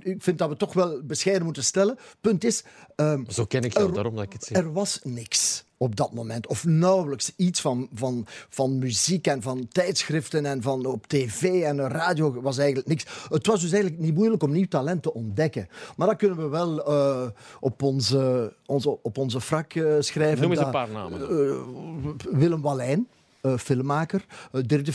ik 0.04 0.22
vind 0.22 0.38
dat 0.38 0.48
we 0.48 0.56
toch 0.56 0.72
wel 0.72 1.00
bescheiden 1.02 1.44
moeten 1.44 1.64
stellen. 1.64 1.98
Punt 2.20 2.44
is, 2.44 2.64
ehm, 2.96 3.22
Zo 3.28 3.44
ken 3.44 3.62
ik 3.62 3.72
jou, 3.72 3.88
Er- 3.88 3.94
daarom 3.94 4.14
dat 4.14 4.24
ik 4.24 4.32
het 4.32 4.44
zeg. 4.44 4.58
er 4.58 4.72
was 4.72 5.00
niks 5.02 5.64
op 5.82 5.96
dat 5.96 6.12
moment. 6.12 6.46
Of 6.46 6.64
nauwelijks 6.64 7.32
iets 7.36 7.60
van, 7.60 7.88
van, 7.94 8.26
van 8.48 8.78
muziek 8.78 9.26
en 9.26 9.42
van 9.42 9.68
tijdschriften 9.68 10.46
en 10.46 10.62
van 10.62 10.86
op 10.86 11.06
tv 11.06 11.62
en 11.62 11.88
radio 11.88 12.40
was 12.40 12.58
eigenlijk 12.58 12.88
niks. 12.88 13.04
Het 13.28 13.46
was 13.46 13.60
dus 13.60 13.72
eigenlijk 13.72 14.02
niet 14.02 14.14
moeilijk 14.14 14.42
om 14.42 14.50
nieuw 14.52 14.66
talent 14.68 15.02
te 15.02 15.14
ontdekken. 15.14 15.68
Maar 15.96 16.06
dat 16.08 16.16
kunnen 16.16 16.36
we 16.36 16.48
wel 16.48 16.86
eh, 16.86 17.26
op, 17.60 17.82
onze, 17.82 18.52
onze, 18.66 19.02
op 19.02 19.18
onze 19.18 19.40
frak 19.40 19.74
eh, 19.74 19.94
schrijven. 19.98 20.40
Noem 20.40 20.50
eens 20.50 20.58
dat- 20.60 20.66
een 20.66 20.72
paar 20.72 20.90
namen. 20.90 21.20
eh, 21.20 22.38
Willem 22.38 22.60
Wallijn. 22.62 23.08
filmmaker, 23.58 24.24
uh, 24.52 24.62
Dirk 24.66 24.84
de 24.84 24.92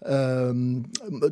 ehm, 0.00 0.80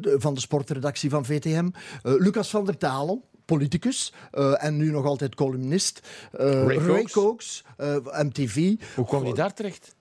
de- 0.00 0.14
van 0.18 0.34
de 0.34 0.40
sportredactie 0.40 1.10
van 1.10 1.24
VTM. 1.24 1.68
Lucas 2.02 2.50
van 2.50 2.64
der 2.64 2.76
Talen, 2.78 3.22
politicus 3.46 4.12
eh, 4.32 4.64
en 4.64 4.76
nu 4.76 4.90
nog 4.90 5.04
altijd 5.04 5.34
columnist. 5.34 6.00
eh, 6.32 6.64
Ray 6.66 6.76
Ray 6.76 7.02
Cox. 7.02 7.12
Cox, 7.12 7.64
eh, 7.76 7.96
MTV. 8.22 8.74
Hoe 8.94 9.06
kwam 9.06 9.24
die 9.24 9.34
daar 9.34 9.54
terecht? 9.54 9.94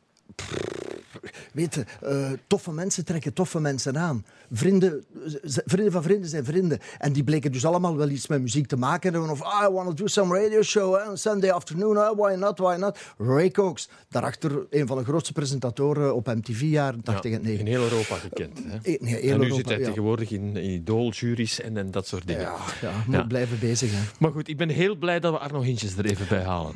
Weet 1.53 1.75
je, 1.75 1.83
eh, 2.01 2.31
toffe 2.47 2.71
mensen 2.71 3.05
trekken 3.05 3.33
toffe 3.33 3.59
mensen 3.59 3.97
aan. 3.97 4.25
Vrienden, 4.51 5.03
z- 5.43 5.57
vrienden 5.65 5.91
van 5.91 6.03
vrienden 6.03 6.29
zijn 6.29 6.45
vrienden. 6.45 6.79
En 6.97 7.13
die 7.13 7.23
bleken 7.23 7.51
dus 7.51 7.65
allemaal 7.65 7.95
wel 7.97 8.09
iets 8.09 8.27
met 8.27 8.41
muziek 8.41 8.67
te 8.67 8.77
maken 8.77 9.11
hebben. 9.13 9.29
Of, 9.31 9.41
ah, 9.41 9.69
I 9.69 9.73
want 9.73 9.87
to 9.87 9.93
do 10.03 10.07
some 10.07 10.39
radio 10.41 10.61
show 10.61 10.95
eh, 10.95 11.09
on 11.09 11.17
Sunday 11.17 11.49
afternoon. 11.49 11.97
eh, 11.97 12.09
why 12.15 12.33
not, 12.39 12.57
why 12.59 12.75
not? 12.79 12.99
Ray 13.17 13.51
Cox, 13.51 13.89
daarachter 14.09 14.65
een 14.69 14.87
van 14.87 14.97
de 14.97 15.03
grootste 15.03 15.33
presentatoren 15.33 16.15
op 16.15 16.25
MTV 16.27 16.61
jaren 16.61 17.01
80 17.03 17.31
en 17.31 17.37
in 17.37 17.43
90. 17.43 17.67
heel 17.67 17.83
Europa 17.83 18.15
gekend. 18.15 18.57
Hè? 18.67 18.77
Nee, 18.83 18.97
heel 19.01 19.31
en 19.31 19.39
nu 19.39 19.43
Europa, 19.43 19.55
zit 19.55 19.65
hij 19.69 19.79
ja. 19.79 19.85
tegenwoordig 19.85 20.31
in, 20.31 20.55
in 20.57 20.69
Idol-juries 20.71 21.61
en, 21.61 21.77
en 21.77 21.91
dat 21.91 22.07
soort 22.07 22.27
dingen. 22.27 22.41
Ja, 22.41 22.55
ja, 22.81 22.91
moet 23.05 23.15
Ja. 23.15 23.23
blijven 23.23 23.59
bezig. 23.59 23.91
Hè. 23.91 23.99
Maar 24.19 24.31
goed, 24.31 24.47
ik 24.47 24.57
ben 24.57 24.69
heel 24.69 24.95
blij 24.95 25.19
dat 25.19 25.31
we 25.33 25.39
Arno 25.39 25.61
Hintjes 25.61 25.97
er 25.97 26.05
even 26.05 26.27
bij 26.29 26.43
halen. 26.43 26.73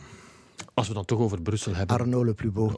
Als 0.80 0.88
we 0.88 0.94
dan 0.94 1.06
toch 1.06 1.20
over 1.20 1.42
Brussel 1.42 1.76
hebben. 1.76 1.98
Arnaud 2.00 2.26
Le 2.26 2.34
Plus 2.34 2.52
Beau. 2.58 2.74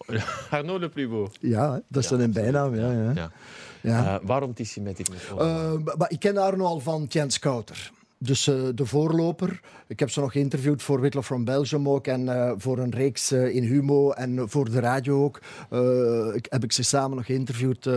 Arnaud 0.50 0.80
Le 0.80 0.90
Plus 0.90 1.08
Beau. 1.08 1.28
Ja, 1.40 1.82
dat 1.88 2.04
is 2.04 2.10
dan 2.10 2.20
een 2.20 2.34
bijnaam. 2.34 2.76
Ja, 2.76 2.92
ja. 2.92 3.12
Ja. 3.16 3.32
Ja. 3.82 4.20
Eh, 4.20 4.26
waarom 4.28 4.54
Tissimatic 4.54 5.10
met 5.10 5.20
Eh, 5.38 5.74
ik 6.08 6.20
ken 6.20 6.38
Arno 6.38 6.66
al 6.66 6.80
van 6.80 7.08
Kent 7.08 7.34
Scouter. 7.34 7.92
Dus 8.18 8.48
eh, 8.48 8.56
de 8.76 8.86
voorloper. 8.86 9.62
Ik 9.88 10.00
heb 10.00 10.10
ze 10.10 10.20
nog 10.20 10.32
geïnterviewd 10.32 10.84
voor 10.84 11.00
Whitlow 11.00 11.24
from 11.24 11.46
Belgium 11.46 11.90
ook. 11.90 12.08
En 12.08 12.56
voor 12.58 12.78
een 12.78 12.92
reeks 12.92 13.32
in 13.32 13.64
Humo 13.64 14.12
en 14.12 14.50
voor 14.50 14.70
de 14.70 14.80
radio 14.80 15.24
ook. 15.24 15.40
Ik, 16.36 16.46
heb 16.50 16.64
ik 16.64 16.72
ze 16.72 16.84
samen 16.84 17.18
nog 17.18 17.26
geïnterviewd. 17.26 17.90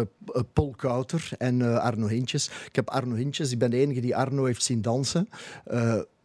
Paul 0.53 0.75
Kouter 0.77 1.29
en 1.39 1.81
Arno 1.81 2.07
Hintjes. 2.07 2.51
Ik 2.67 2.77
heb 2.77 2.91
Arno 2.91 3.15
Hintjes. 3.15 3.53
Ik 3.53 3.59
ben 3.59 3.71
de 3.71 3.77
enige 3.77 4.01
die 4.01 4.17
Arno 4.17 4.45
heeft 4.45 4.63
zien 4.63 4.83
dansen. 4.83 5.29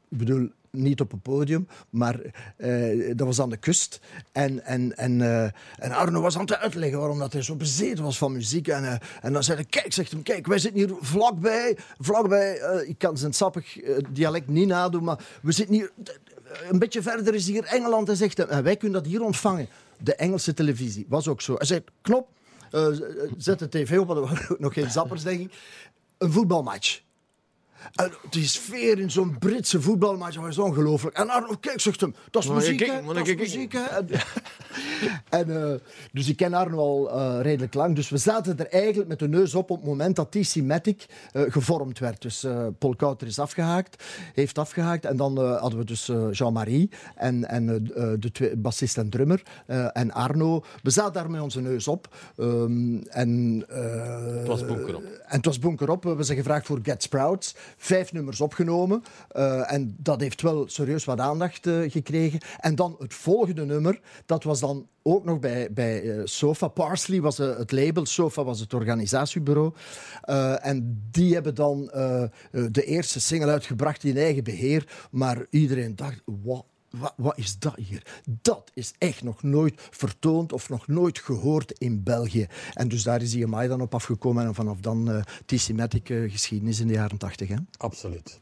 Ik 0.10 0.18
bedoel, 0.18 0.50
niet 0.72 1.02
op 1.02 1.12
een 1.12 1.22
podium, 1.22 1.68
maar 1.90 2.20
eh, 2.58 3.16
dat 3.16 3.28
was 3.28 3.42
aan 3.42 3.50
de 3.50 3.58
kust. 3.58 4.00
En, 4.32 4.66
en, 4.66 4.98
en, 4.98 5.22
eh, 5.22 5.44
en 5.78 5.92
Arno 5.92 6.22
was 6.22 6.36
aan 6.36 6.42
het 6.42 6.56
uitleggen 6.56 7.00
waarom 7.00 7.20
dat 7.20 7.34
hij 7.34 7.42
zo 7.42 7.56
bezeten 7.56 8.04
was 8.04 8.18
van 8.18 8.32
muziek. 8.32 8.68
En, 8.68 8.84
eh, 8.84 8.96
en 9.22 9.34
dan 9.34 9.44
zei 9.44 9.58
hij, 9.58 9.66
kijk, 9.70 9.94
zegt 9.94 10.12
hem, 10.12 10.24
kijk, 10.24 10.48
wij 10.48 10.60
zitten 10.60 10.80
hier 10.80 10.96
vlakbij, 11.00 11.78
vlakbij 12.00 12.60
ik 12.88 12.98
kan 12.98 13.18
zijn 13.18 13.34
sappig 13.34 13.78
dialect 14.10 14.48
niet 14.48 14.68
nadoen, 14.68 15.04
maar 15.04 15.20
we 15.42 15.52
zitten 15.52 15.76
hier, 15.76 15.92
een 16.70 16.80
beetje 16.80 17.02
verder 17.02 17.34
is 17.34 17.48
hier 17.48 17.64
Engeland. 17.64 18.08
Hij 18.08 18.16
zegt, 18.16 18.40
en 18.40 18.64
wij 18.64 18.78
kunnen 18.78 19.02
dat 19.04 19.12
hier 19.12 19.24
ontvangen. 19.24 19.68
De 19.98 20.16
Engelse 20.16 20.54
televisie, 20.54 21.06
was 21.10 21.28
ook 21.28 21.42
zo. 21.42 21.56
Hij 21.56 21.66
zei, 21.66 21.84
knop, 22.02 22.28
zet 23.38 23.60
de 23.60 23.70
tv 23.70 23.98
op, 24.00 24.08
want 24.08 24.20
er 24.20 24.26
waren 24.26 24.56
nog 24.60 24.74
geen 24.74 24.92
zappers, 24.92 25.24
denk 25.24 25.40
ik. 25.40 25.54
Een 26.18 26.32
voetbalmatch. 26.32 27.02
En 27.96 28.12
die 28.30 28.48
sfeer 28.48 29.00
in 29.00 29.12
zo'n 29.12 29.38
Britse 29.40 29.82
voetbalmatch 29.82 30.38
was 30.38 30.58
ongelooflijk. 30.58 31.18
En 31.18 31.30
Arno, 31.30 31.56
kijk, 31.60 31.80
zegt 31.80 32.02
hem, 32.02 32.16
dat 32.32 32.44
is 32.44 32.50
muziek, 32.50 32.80
hè? 32.80 33.14
Dat 33.14 33.28
is 33.28 33.36
muziek, 33.36 33.72
hè? 33.72 33.84
En, 33.84 34.08
en, 35.40 35.72
eh, 35.72 35.80
dus 36.12 36.30
ik 36.30 36.38
ken 36.38 36.54
Arno 36.54 36.78
al 36.78 37.12
eh, 37.12 37.42
redelijk 37.42 37.74
lang. 37.74 37.96
Dus 37.96 38.10
we 38.10 38.18
zaten 38.18 38.58
er 38.58 38.68
eigenlijk 38.68 39.10
met 39.10 39.20
de 39.20 39.28
neus 39.28 39.56
op 39.56 39.70
op 39.72 39.78
het 39.78 39.86
moment 39.86 40.16
dat 40.16 40.32
TC 40.32 40.56
Matic 40.56 41.06
eh, 41.32 41.42
gevormd 41.48 42.00
werd. 42.00 42.22
Dus 42.22 42.46
Paul 42.78 42.96
Kouter 42.96 43.28
is 43.28 43.40
afgehaakt, 43.40 44.04
heeft 44.34 44.58
afgehaakt. 44.58 45.06
En 45.06 45.18
dan 45.18 45.38
hadden 45.38 45.80
we 45.80 45.86
dus 45.86 46.12
Jean-Marie 46.32 46.90
en, 47.16 47.48
en 47.48 47.66
de 48.20 48.32
twee, 48.32 48.56
bassist 48.56 48.98
en 48.98 49.10
drummer 49.10 49.42
en 49.94 50.12
Arno. 50.12 50.64
We 50.84 50.90
zaten 50.90 51.14
daar 51.14 51.30
met 51.30 51.42
onze 51.42 51.62
neus 51.62 51.88
op. 51.88 52.16
Ehm, 52.38 52.98
en, 52.98 53.64
Het 53.68 54.48
was 54.48 54.66
bunkerop. 54.66 55.04
en 55.04 55.36
het 55.36 55.46
was 55.46 55.60
bunkerop. 55.60 56.04
We 56.04 56.24
zijn 56.24 56.38
gevraagd 56.38 56.66
voor 56.66 56.80
Get 56.84 57.04
Sprouts. 57.04 57.56
Vijf 57.78 58.14
nummers 58.14 58.42
opgenomen. 58.42 59.04
Eh, 59.30 59.72
en 59.72 59.96
dat 59.98 60.22
heeft 60.22 60.42
wel 60.42 60.68
serieus 60.68 61.06
wat 61.06 61.20
aandacht 61.20 61.68
eh, 61.68 61.92
gekregen. 61.92 62.40
En 62.60 62.76
dan 62.76 62.96
het 63.00 63.14
volgende 63.14 63.66
nummer, 63.66 64.00
dat 64.26 64.44
was 64.44 64.60
dan 64.60 64.88
ook 65.02 65.26
nog 65.26 65.40
bij, 65.40 65.74
bij 65.74 66.02
eh, 66.02 66.22
Sofa. 66.24 66.68
Parsley 66.68 67.22
was 67.22 67.38
het 67.38 67.72
label, 67.72 68.06
Sofa 68.06 68.44
was 68.44 68.60
het 68.60 68.74
organisatiebureau. 68.74 69.74
En 70.62 71.08
die 71.12 71.34
hebben 71.34 71.56
dan 71.56 71.86
de 72.52 72.84
eerste 72.84 73.22
single 73.22 73.52
uitgebracht 73.52 74.04
in 74.04 74.18
eigen 74.18 74.44
beheer. 74.44 75.08
Maar 75.12 75.46
iedereen 75.50 75.96
dacht, 75.96 76.22
wat 76.26 76.66
wat, 76.90 77.14
wat 77.18 77.38
is 77.38 77.60
dat 77.60 77.76
hier? 77.76 78.22
Dat 78.42 78.72
is 78.74 78.94
echt 78.98 79.24
nog 79.24 79.44
nooit 79.44 79.88
vertoond 79.92 80.54
of 80.54 80.70
nog 80.70 80.88
nooit 80.88 81.20
gehoord 81.20 81.72
in 81.72 82.04
België. 82.04 82.48
En 82.74 82.88
dus 82.88 83.04
daar 83.04 83.22
is 83.22 83.34
IMI 83.34 83.68
dan 83.68 83.82
op 83.82 83.94
afgekomen. 83.94 84.46
En 84.46 84.56
vanaf 84.56 84.80
dan 84.80 85.10
uh, 85.10 85.22
T-Matic 85.46 86.10
uh, 86.10 86.32
geschiedenis 86.32 86.80
in 86.80 86.88
de 86.88 86.94
jaren 86.94 87.18
tachtig. 87.18 87.50
Absoluut. 87.78 88.40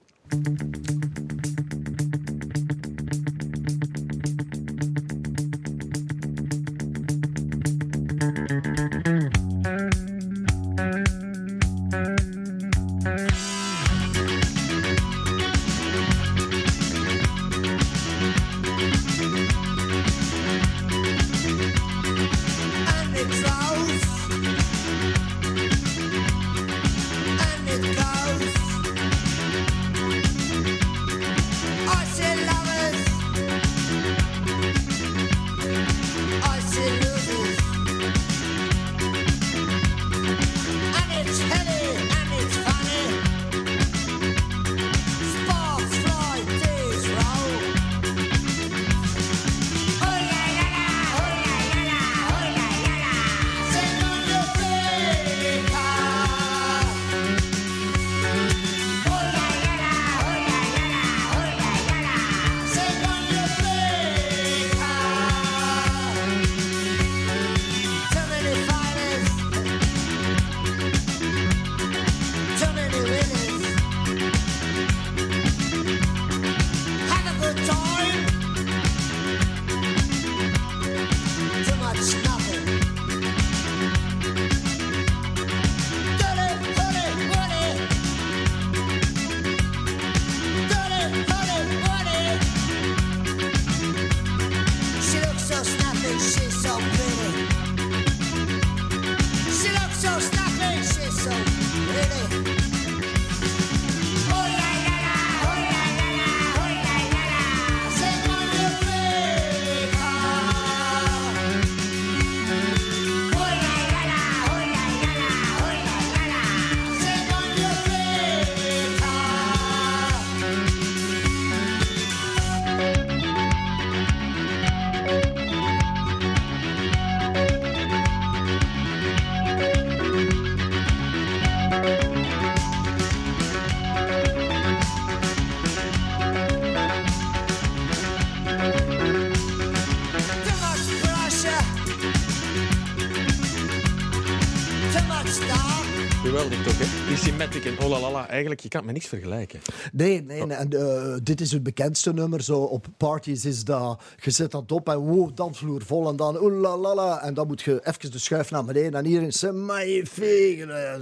Eigenlijk, 148.38 148.62
je 148.62 148.68
kan 148.70 148.80
het 148.80 148.92
met 148.92 148.96
niks 149.00 149.08
vergelijken. 149.10 149.60
Nee, 149.92 150.22
nee, 150.22 150.46
nee. 150.46 150.58
En, 150.58 150.70
eh, 150.74 151.16
dit 151.24 151.42
is 151.42 151.52
het 151.52 151.64
bekendste 151.64 152.14
nummer. 152.14 152.42
Zo 152.44 152.60
op 152.60 152.86
parties 152.98 153.46
is 153.46 153.64
dat, 153.64 154.02
je 154.24 154.32
zet 154.32 154.52
dat 154.52 154.72
op 154.72 154.90
en 154.90 154.98
wow, 154.98 155.36
dansvloer 155.36 155.82
vol. 155.86 156.10
En 156.10 156.16
dan 156.16 156.42
oelalala. 156.42 157.22
En 157.22 157.34
dan 157.34 157.48
moet 157.48 157.62
je 157.62 157.80
even 157.84 158.12
de 158.12 158.18
schuif 158.20 158.52
naar 158.52 158.66
beneden. 158.66 158.94
En 158.94 159.06
hier 159.06 159.22
is 159.22 159.42
magnifiek. 159.52 160.58
Ja, 160.58 160.78
ja, 160.78 160.96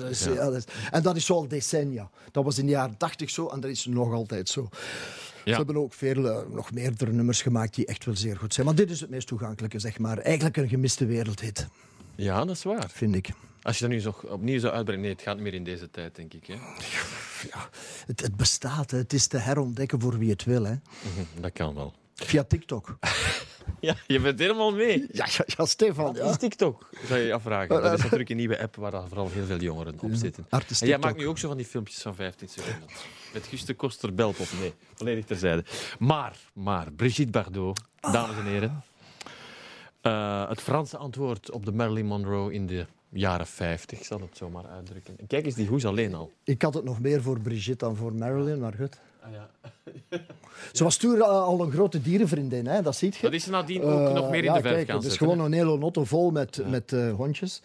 is- 0.50 0.66
En 0.92 1.02
dat 1.02 1.16
is 1.16 1.26
zo 1.26 1.34
al 1.34 1.48
decennia. 1.48 2.10
Dat 2.32 2.44
was 2.44 2.58
in 2.58 2.66
de 2.66 2.72
jaren 2.72 2.98
tachtig 2.98 3.30
zo 3.30 3.48
en 3.48 3.60
dat 3.60 3.72
is 3.72 3.86
nog 3.86 4.14
altijd 4.14 4.50
zo. 4.50 4.70
Ze 5.46 5.52
hebben 5.56 5.78
ook 5.78 5.94
veel, 5.94 6.30
eh, 6.30 6.38
nog 6.54 6.72
meerdere 6.72 7.12
nummers 7.12 7.42
gemaakt 7.42 7.76
die 7.76 7.86
echt 7.86 8.06
wel 8.06 8.16
zeer 8.16 8.38
goed 8.38 8.54
zijn. 8.54 8.66
Maar 8.66 8.76
dit 8.76 8.90
is 8.90 9.00
het 9.02 9.10
meest 9.10 9.28
toegankelijke, 9.28 9.80
zeg 9.80 10.00
maar. 10.00 10.18
Eigenlijk 10.18 10.58
een 10.58 10.70
gemiste 10.70 11.06
wereldhit, 11.06 11.68
Ja, 12.16 12.46
dat 12.46 12.56
is 12.56 12.64
waar. 12.64 12.90
vind 12.90 13.16
ik. 13.16 13.30
Als 13.62 13.76
je 13.78 13.82
dat 13.84 13.94
nu 13.94 14.00
zo 14.00 14.16
opnieuw 14.24 14.60
zou 14.60 14.74
uitbrengen... 14.74 15.04
Nee, 15.04 15.12
het 15.14 15.22
gaat 15.22 15.36
niet 15.36 15.44
meer 15.44 15.54
in 15.54 15.64
deze 15.64 15.90
tijd, 15.92 16.16
denk 16.16 16.34
ik. 16.34 16.46
Hè? 16.48 16.54
Ja, 17.52 17.70
het, 18.06 18.22
het 18.22 18.36
bestaat, 18.36 18.92
hè. 18.92 18.98
het 18.98 19.14
is 19.14 19.28
te 19.28 19.38
herontdekken 19.38 20.00
voor 20.00 20.18
wie 20.18 20.30
het 20.30 20.44
wil. 20.44 20.64
Hè. 20.64 20.72
Mhm, 20.74 21.42
Dat 21.42 21.52
kan 21.52 21.76
wel. 21.76 21.94
Via 22.16 22.44
TikTok. 22.44 22.98
Ja, 23.80 23.96
je 24.08 24.20
bent 24.20 24.40
helemaal 24.40 24.72
mee. 24.72 25.06
Ja, 25.12 25.26
ja, 25.38 25.44
ja 25.58 25.66
Stefan. 25.66 26.14
Is 26.16 26.22
Ja. 26.22 26.36
TikTok, 26.36 26.90
zou 27.08 27.20
je 27.20 27.26
je 27.26 27.34
afvragen. 27.34 27.82
Dat 27.82 27.94
is 27.94 28.02
natuurlijk 28.04 28.30
een 28.30 28.36
nieuwe 28.38 28.62
app 28.62 28.76
waar 28.76 29.08
vooral 29.08 29.30
heel 29.30 29.46
veel 29.46 29.60
jongeren 29.60 30.00
op 30.00 30.10
zitten. 30.14 30.48
Is 30.70 30.82
En 30.82 30.88
jij 30.88 30.98
maakt 30.98 31.18
nu 31.18 31.28
ook 31.28 31.38
zo 31.38 31.48
van 31.48 31.58
die 31.58 31.66
filmpjes 31.66 32.02
van 32.02 32.16
15 32.16 32.48
seconden. 32.50 32.90
Met 33.34 33.46
Guste 33.48 33.74
Koster 33.74 34.14
belt 34.14 34.40
op. 34.40 34.48
Nee, 34.60 34.74
volledig 34.94 35.26
terzijde. 35.26 35.64
Maar, 36.00 36.36
maar, 36.54 36.92
Brigitte 36.92 37.32
Bardot, 37.32 37.82
dames 38.12 38.38
en 38.38 38.46
heren. 38.46 38.84
Eh, 40.06 40.50
het 40.50 40.62
Franse 40.62 40.98
antwoord 40.98 41.52
op 41.52 41.66
de 41.66 41.72
Marilyn 41.72 42.06
Monroe 42.06 42.54
in 42.54 42.68
de 42.68 42.86
jaren 43.10 43.48
50, 43.48 44.00
ik 44.00 44.06
zal 44.06 44.20
het 44.20 44.38
zo 44.38 44.50
maar 44.50 44.68
uitdrukken. 44.68 45.16
Kijk 45.28 45.46
eens 45.46 45.56
die 45.56 45.68
hoes 45.68 45.86
alleen 45.86 46.14
al. 46.14 46.32
Ik 46.44 46.62
had 46.62 46.74
het 46.74 46.84
nog 46.84 47.00
meer 47.00 47.22
voor 47.22 47.40
Brigitte 47.40 47.86
dan 47.86 47.96
voor 47.96 48.14
Marilyn, 48.14 48.60
maar 48.60 48.74
goed. 48.74 49.00
Ah, 49.22 49.32
ja. 49.32 49.50
Ze 50.72 50.84
was 50.84 50.98
toen 50.98 51.16
eh, 51.16 51.22
al 51.28 51.62
een 51.62 51.72
grote 51.72 52.02
dierenvriendin, 52.02 52.68
hè? 52.68 52.82
dat 52.82 52.96
ziet 52.96 53.16
je. 53.16 53.22
Dat 53.22 53.34
is 53.34 53.46
nadien 53.46 53.82
ook 53.82 54.08
Eh, 54.08 54.14
nog 54.14 54.30
meer 54.30 54.40
in 54.40 54.44
ja, 54.44 54.54
de 54.54 54.62
vijf 54.62 54.76
kijk, 54.76 54.88
gaan 54.88 54.96
Het 54.96 55.06
is 55.06 55.12
zetten, 55.12 55.28
gewoon 55.28 55.46
een 55.46 55.54
hele 55.58 55.78
lotto 55.78 56.04
vol 56.04 56.32
met, 56.32 56.62
met 56.70 56.94
eh, 56.94 57.14
hondjes. 57.14 57.62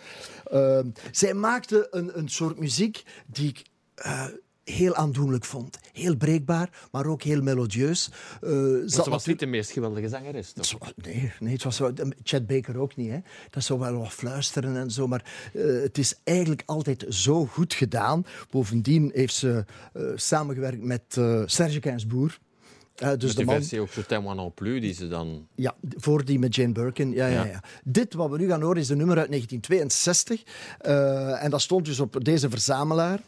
Ehm, 0.50 0.86
zij 1.10 1.34
maakte 1.34 1.86
een, 1.90 2.18
een 2.18 2.28
soort 2.28 2.58
muziek 2.58 3.02
die 3.26 3.48
ik 3.48 3.62
eh, 3.94 4.26
heel 4.70 4.94
aandoenlijk 4.94 5.44
vond. 5.44 5.78
Heel 5.92 6.16
breekbaar, 6.16 6.70
maar 6.92 7.06
ook 7.06 7.22
heel 7.22 7.42
melodieus. 7.42 8.02
Zat 8.02 8.10
Ze 8.40 8.80
was 8.80 8.94
natuurlijk- 8.96 9.26
niet 9.26 9.38
de 9.38 9.46
meest 9.46 9.70
geweldige 9.70 10.08
zangeres, 10.08 10.52
toch? 10.52 10.92
Nee, 10.96 11.32
nee, 11.40 11.52
het 11.52 11.62
was 11.62 11.78
wel, 11.78 11.92
Chad 12.22 12.46
Baker 12.46 12.78
ook 12.78 12.96
niet. 12.96 13.10
Hè. 13.10 13.18
Dat 13.50 13.62
zou 13.64 13.78
wel 13.78 13.98
wat 13.98 14.12
fluisteren 14.12 14.76
en 14.76 14.90
zo, 14.90 15.06
maar 15.06 15.50
eh, 15.54 15.62
het 15.82 15.98
is 15.98 16.14
eigenlijk 16.24 16.62
altijd 16.66 17.04
zo 17.08 17.46
goed 17.46 17.74
gedaan. 17.74 18.24
Bovendien 18.50 19.10
heeft 19.14 19.34
ze 19.34 19.64
eh, 19.92 20.02
samengewerkt 20.14 20.82
met 20.82 21.02
Serge 21.46 21.80
Gainsbourg. 21.82 22.38
Eh, 22.94 23.08
dus 23.08 23.18
Dus 23.18 23.34
de 23.34 23.44
man, 23.44 23.54
versie 23.54 23.80
ook 23.80 23.88
t'aime 23.90 24.24
moi 24.24 24.36
non 24.36 24.54
plus, 24.54 24.80
die 24.80 24.94
ze 24.94 25.08
dan... 25.08 25.46
ja, 25.54 25.74
voor 25.96 26.24
die 26.24 26.38
met 26.38 26.54
Jane 26.54 26.72
Birkin. 26.72 27.12
Ja, 27.12 27.26
ja. 27.26 27.44
Ja. 27.44 27.50
Ja, 27.50 27.62
Dit 27.84 28.14
wat 28.14 28.30
we 28.30 28.38
nu 28.38 28.48
gaan 28.48 28.62
horen 28.62 28.80
is 28.80 28.88
een 28.88 28.96
nummer 28.96 29.18
uit 29.18 29.28
1962. 29.28 30.42
Eh, 30.78 31.44
en 31.44 31.50
dat 31.50 31.60
stond 31.60 31.84
dus 31.84 32.00
op 32.00 32.24
deze 32.24 32.50
verzamelaar. 32.50 33.20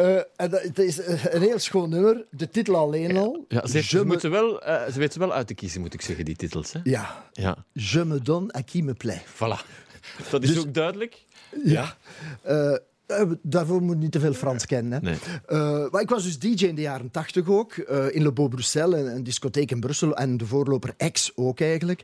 Eh, 0.00 0.16
en 0.36 0.50
dat, 0.50 0.62
het 0.62 0.78
is 0.78 0.98
een 1.06 1.40
heel 1.40 1.58
schoon 1.58 1.90
nummer. 1.90 2.24
De 2.30 2.48
titel 2.48 2.76
alleen 2.76 3.16
al. 3.16 3.44
Ja, 3.48 3.66
ze, 3.66 3.72
heeft, 3.76 3.88
Je 3.90 3.96
ze, 3.96 4.02
me- 4.02 4.10
moeten 4.10 4.30
wel, 4.30 4.62
eh, 4.62 4.92
ze 4.92 4.98
weet 4.98 5.12
ze 5.12 5.18
wel 5.18 5.32
uit 5.32 5.46
te 5.46 5.54
kiezen, 5.54 5.80
moet 5.80 5.94
ik 5.94 6.00
zeggen, 6.02 6.24
die 6.24 6.36
titels. 6.36 6.72
Hè? 6.72 6.80
Ja. 6.84 7.28
Ja, 7.32 7.56
Je 7.72 8.04
me 8.04 8.18
donne 8.18 8.54
à 8.56 8.60
qui 8.62 8.82
me 8.82 8.92
plaît. 9.04 9.22
voilà. 9.34 9.66
Dat 10.30 10.42
is 10.42 10.48
Dus- 10.54 10.58
ook 10.58 10.74
duidelijk. 10.74 11.24
Ja. 11.64 11.96
Eh, 12.42 12.72
eh, 13.06 13.30
daarvoor 13.42 13.82
moet 13.82 13.94
je 13.96 14.02
niet 14.02 14.12
te 14.12 14.20
veel 14.20 14.32
Frans 14.34 14.66
kennen. 14.66 14.92
Hè. 14.92 15.00
Nee. 15.00 15.18
Eh, 15.46 15.90
maar 15.90 16.00
ik 16.02 16.08
was 16.10 16.22
dus 16.22 16.38
DJ 16.38 16.64
in 16.66 16.74
de 16.74 16.80
jaren 16.82 17.10
tachtig 17.10 17.48
ook. 17.48 17.72
eh, 17.72 18.14
in 18.14 18.22
Le 18.22 18.32
Beau 18.32 18.50
Bruxelles, 18.50 19.00
een, 19.00 19.14
een 19.14 19.24
discotheek 19.24 19.70
in 19.70 19.80
Brussel. 19.80 20.16
En 20.16 20.36
de 20.36 20.46
voorloper 20.46 20.94
X 21.12 21.32
ook 21.34 21.60
eigenlijk. 21.60 22.02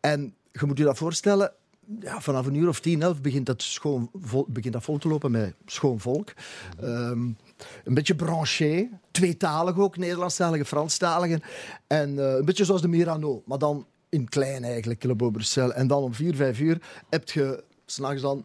En 0.00 0.34
je 0.52 0.66
moet 0.66 0.78
je 0.78 0.84
dat 0.84 0.96
voorstellen. 0.98 1.52
Ja, 2.00 2.20
vanaf 2.20 2.46
een 2.46 2.54
uur 2.54 2.68
of 2.68 2.80
tien, 2.80 3.02
elf 3.02 3.20
begint 3.20 3.46
dat, 3.46 3.62
schoon 3.62 4.10
vol, 4.14 4.46
begint 4.48 4.72
dat 4.72 4.82
vol 4.82 4.98
te 4.98 5.08
lopen 5.08 5.30
met 5.30 5.54
schoon 5.66 6.00
volk. 6.00 6.32
Ehm, 6.80 7.20
een 7.84 7.94
beetje 7.94 8.14
branché. 8.14 8.88
Tweetalig 9.10 9.78
ook, 9.78 9.96
Nederlandstalige, 9.96 10.64
Franstalige. 10.64 11.40
En 11.86 12.18
eh, 12.18 12.34
een 12.34 12.44
beetje 12.44 12.64
zoals 12.64 12.80
de 12.80 12.88
Mirano, 12.88 13.42
maar 13.46 13.58
dan 13.58 13.86
in 14.08 14.28
klein 14.28 14.64
eigenlijk, 14.64 15.16
Beau 15.16 15.32
Bruxelles. 15.32 15.74
En 15.74 15.86
dan 15.86 16.02
om 16.02 16.14
vier, 16.14 16.34
vijf 16.34 16.60
uur 16.60 16.82
heb 17.10 17.30
je 17.30 17.64
s'nachts 17.86 18.22
dan... 18.22 18.44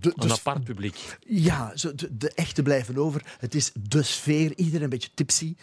De, 0.00 0.12
Een 0.16 0.32
apart 0.32 0.64
publiek. 0.64 1.18
ja, 1.26 1.72
de, 1.74 2.16
de 2.16 2.30
echte 2.34 2.62
blijven 2.62 2.96
over. 2.96 3.36
Het 3.38 3.54
is 3.54 3.72
de 3.88 4.02
sfeer, 4.02 4.56
iedereen 4.56 4.82
een 4.82 4.88
beetje 4.88 5.10
tipsy. 5.14 5.54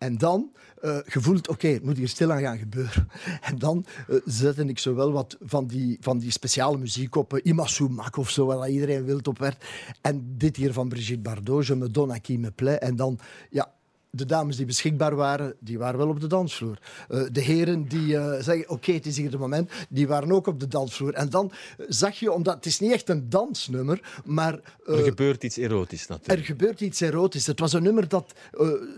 En 0.00 0.18
dan 0.18 0.50
eh 0.80 0.98
gevoeld, 1.04 1.48
oké, 1.48 1.68
het 1.68 1.84
moet 1.84 1.96
hier 1.96 2.08
stilaan 2.08 2.40
gaan 2.40 2.58
gebeuren. 2.58 3.08
En 3.48 3.58
dan 3.58 3.86
eh, 4.08 4.16
zette 4.24 4.64
ik 4.64 4.78
zo 4.78 4.94
wel 4.94 5.12
wat 5.12 5.36
van 5.40 5.66
die, 5.66 5.96
van 6.00 6.18
die 6.18 6.30
speciale 6.30 6.78
muziek 6.78 7.16
op. 7.16 7.34
Uh, 7.34 7.40
Imasu 7.44 7.88
Mak 7.88 8.16
of 8.16 8.30
zo, 8.30 8.46
waar 8.46 8.70
iedereen 8.70 9.04
wild 9.04 9.28
op 9.28 9.38
werd. 9.38 9.64
En 10.00 10.34
dit 10.38 10.56
hier 10.56 10.72
van 10.72 10.88
Brigitte 10.88 11.22
Bardot, 11.22 11.66
Je 11.66 11.74
me 11.74 11.90
donne 11.90 12.12
à 12.12 12.18
qui 12.18 12.38
me 12.38 12.50
plaît. 12.50 12.78
En 12.78 12.96
dan, 12.96 13.18
ja, 13.50 13.72
de 14.10 14.26
dames 14.26 14.56
die 14.56 14.66
beschikbaar 14.66 15.14
waren, 15.14 15.54
die 15.58 15.78
waren 15.78 15.98
wel 15.98 16.08
op 16.08 16.20
de 16.20 16.26
dansvloer. 16.26 16.78
Eh, 17.08 17.22
de 17.32 17.40
heren 17.40 17.88
die 17.88 18.16
eh, 18.16 18.42
zeggen, 18.42 18.68
oké, 18.68 18.92
het 18.92 19.06
is 19.06 19.16
hier 19.16 19.30
het 19.30 19.40
moment, 19.40 19.70
die 19.88 20.08
waren 20.08 20.32
ook 20.32 20.46
op 20.46 20.60
de 20.60 20.68
dansvloer. 20.68 21.14
En 21.14 21.28
dan 21.28 21.52
eh, 21.78 21.86
zag 21.88 22.18
je, 22.18 22.32
omdat 22.32 22.54
het 22.54 22.66
is 22.66 22.80
niet 22.80 22.92
echt 22.92 23.08
een 23.08 23.28
dansnummer, 23.28 24.20
maar... 24.24 24.60
Er 24.86 25.04
gebeurt 25.04 25.44
iets 25.44 25.56
erotisch 25.56 26.02
er 26.02 26.10
natuurlijk. 26.10 26.46
gebeurt 26.46 26.80
iets 26.80 27.00
erotisch. 27.00 27.46
Het 27.46 27.60
was 27.60 27.72
een 27.72 27.82
nummer 27.82 28.08
dat, 28.08 28.32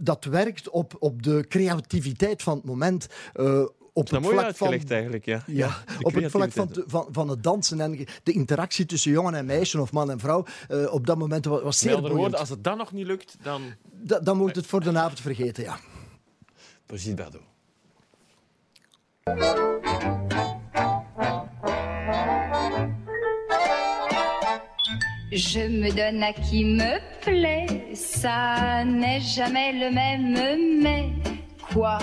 dat 0.00 0.24
werkt 0.24 0.70
op, 0.70 0.96
op 0.98 1.22
de 1.22 1.44
creativiteit 1.48 2.42
van 2.42 2.56
het 2.56 2.64
moment. 2.64 3.06
Op 3.94 4.08
Dat 4.10 4.14
het 4.14 4.22
mooi 4.22 4.38
vlak 4.40 4.56
van, 4.56 4.66
uitgelegd 4.66 4.90
eigenlijk, 4.90 5.24
ja. 5.24 5.42
ja, 5.46 5.76
op 6.00 6.14
het 6.14 6.30
vlak 6.30 6.52
van, 6.52 6.68
van, 6.86 7.08
van 7.10 7.28
het 7.28 7.42
dansen 7.42 7.80
en 7.80 8.06
de 8.22 8.32
interactie 8.32 8.86
tussen 8.86 9.10
jongen 9.12 9.34
en 9.34 9.46
meisje 9.46 9.80
of 9.80 9.92
man 9.92 10.10
en 10.10 10.18
vrouw. 10.18 10.44
eh, 10.68 10.92
op 10.92 11.06
dat 11.06 11.18
moment 11.18 11.44
was, 11.44 11.62
was 11.62 11.78
zeer 11.78 12.00
woorden, 12.00 12.38
als 12.38 12.48
het 12.48 12.64
dan 12.64 12.76
nog 12.76 12.92
niet 12.92 13.06
lukt, 13.06 13.36
dan... 13.42 13.62
Da- 14.04 14.20
dan 14.20 14.36
moet 14.36 14.56
het 14.56 14.66
voor 14.66 14.80
de 14.80 14.98
avond 14.98 15.20
vergeten, 15.20 15.64
ja. 15.64 15.78
Brigitte 16.86 17.14
Bardot. 17.22 17.42
Je 25.30 25.68
me 25.68 25.90
donne 25.90 26.22
à 26.22 26.32
qui 26.32 26.64
me 26.64 26.98
plaît, 27.22 27.94
ça 27.94 28.84
n'est 28.84 29.20
jamais 29.20 29.72
le 29.72 29.90
même, 29.90 30.82
mais 30.82 31.10
quoi 31.72 31.98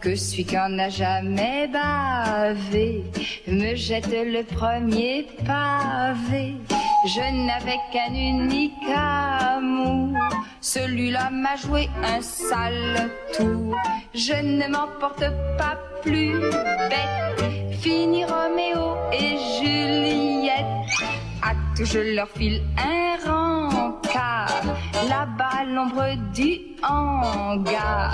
que 0.00 0.14
celui 0.14 0.44
qu'on 0.44 0.68
n'a 0.68 0.88
jamais 0.88 1.68
bavé 1.68 3.04
me 3.46 3.74
jette 3.74 4.08
le 4.08 4.42
premier 4.42 5.26
pavé. 5.46 6.54
Je 7.06 7.46
n'avais 7.46 7.78
qu'un 7.92 8.12
unique 8.14 8.72
amour, 8.94 10.16
celui-là 10.60 11.30
m'a 11.30 11.56
joué 11.56 11.88
un 12.04 12.20
sale 12.20 13.10
tour. 13.36 13.76
Je 14.14 14.34
ne 14.34 14.68
m'en 14.68 14.88
porte 15.00 15.24
pas 15.56 15.78
plus 16.02 16.38
bête, 16.90 17.80
fini 17.80 18.24
Roméo 18.24 18.96
et 19.12 19.36
Juliette. 19.58 20.64
À 21.42 21.54
tout 21.76 21.84
je 21.84 22.14
leur 22.14 22.28
file 22.30 22.62
un 22.76 23.16
rencard 24.08 24.62
Là-bas 25.08 25.64
l'ombre 25.66 26.16
du 26.34 26.58
hangar 26.82 28.12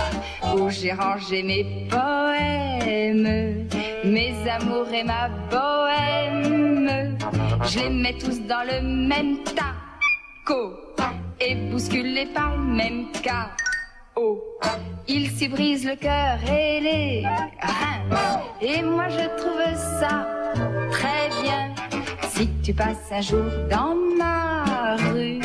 Où 0.57 0.71
j'ai 0.71 0.93
rangé 0.93 1.43
mes 1.43 1.89
poèmes. 1.89 3.67
Mes 4.05 4.35
amours 4.49 4.93
et 4.93 5.05
ma 5.05 5.29
bohème 5.51 7.19
Je 7.65 7.79
les 7.81 7.91
mets 7.91 8.19
tous 8.19 8.41
dans 8.43 8.65
le 8.65 8.81
même 8.83 9.39
taco 9.45 10.75
Et 11.41 11.55
bousculés 11.71 12.27
par 12.27 12.57
le 12.57 12.63
même 12.63 13.07
chaos. 13.23 14.43
Ils 15.09 15.31
s'y 15.31 15.49
brisent 15.49 15.87
le 15.87 15.97
cœur 15.97 16.39
et 16.45 16.81
les 16.81 17.27
reins. 17.27 18.41
Et 18.61 18.83
moi 18.83 19.09
je 19.09 19.27
trouve 19.37 20.01
ça 20.01 20.27
très 20.91 21.29
bien. 21.43 21.75
Si 22.31 22.49
tu 22.63 22.73
passes 22.73 23.13
un 23.13 23.21
jour 23.21 23.45
dans 23.71 23.95
ma 24.19 24.97
rue, 24.97 25.41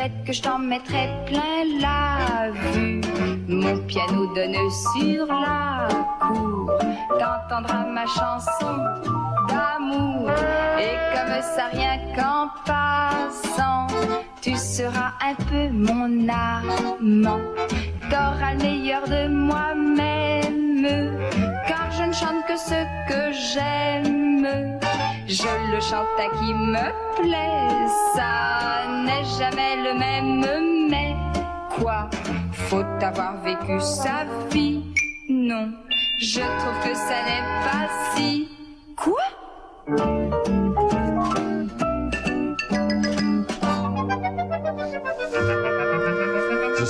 peut-être 0.00 0.24
que 0.24 0.32
je 0.32 0.42
t'en 0.42 0.58
mettrai 0.58 1.08
plein 1.26 1.64
la 1.80 2.50
vue. 2.72 3.00
Mon 3.48 3.78
piano 3.86 4.32
donne 4.34 4.56
sur 4.94 5.26
la 5.26 5.88
cour, 6.20 6.70
t'entendras 7.18 7.84
ma 7.84 8.06
chanson 8.06 8.76
d'amour. 9.48 10.30
Et 10.78 10.96
comme 11.14 11.42
ça, 11.42 11.66
rien 11.72 11.98
qu'en 12.16 12.48
passant, 12.64 13.88
tu 14.40 14.56
seras 14.56 15.12
un 15.20 15.34
peu 15.34 15.68
mon 15.70 16.28
amant. 16.28 17.40
T'auras 18.08 18.54
le 18.54 18.62
meilleur 18.62 19.02
de 19.06 19.28
moi-même, 19.28 20.86
car 21.68 21.90
je 21.90 22.04
ne 22.04 22.12
chante 22.12 22.46
que 22.46 22.56
ce 22.56 22.84
que 23.08 23.32
j'aime. 23.32 24.80
Je 25.32 25.72
le 25.72 25.80
chante 25.80 26.08
à 26.18 26.28
qui 26.38 26.52
me 26.52 26.90
plaît, 27.14 27.86
ça 28.16 28.84
n'est 29.04 29.24
jamais 29.38 29.76
le 29.76 29.96
même, 29.96 30.88
mais 30.90 31.14
quoi 31.78 32.10
Faut 32.50 32.84
avoir 33.00 33.36
vécu 33.44 33.80
sa 33.80 34.24
vie? 34.50 34.82
Non, 35.28 35.70
je 36.18 36.40
trouve 36.40 36.80
que 36.82 36.96
ça 36.96 37.22
n'est 37.28 37.46
pas 37.62 37.86
si. 38.16 38.48
Quoi? 38.96 39.22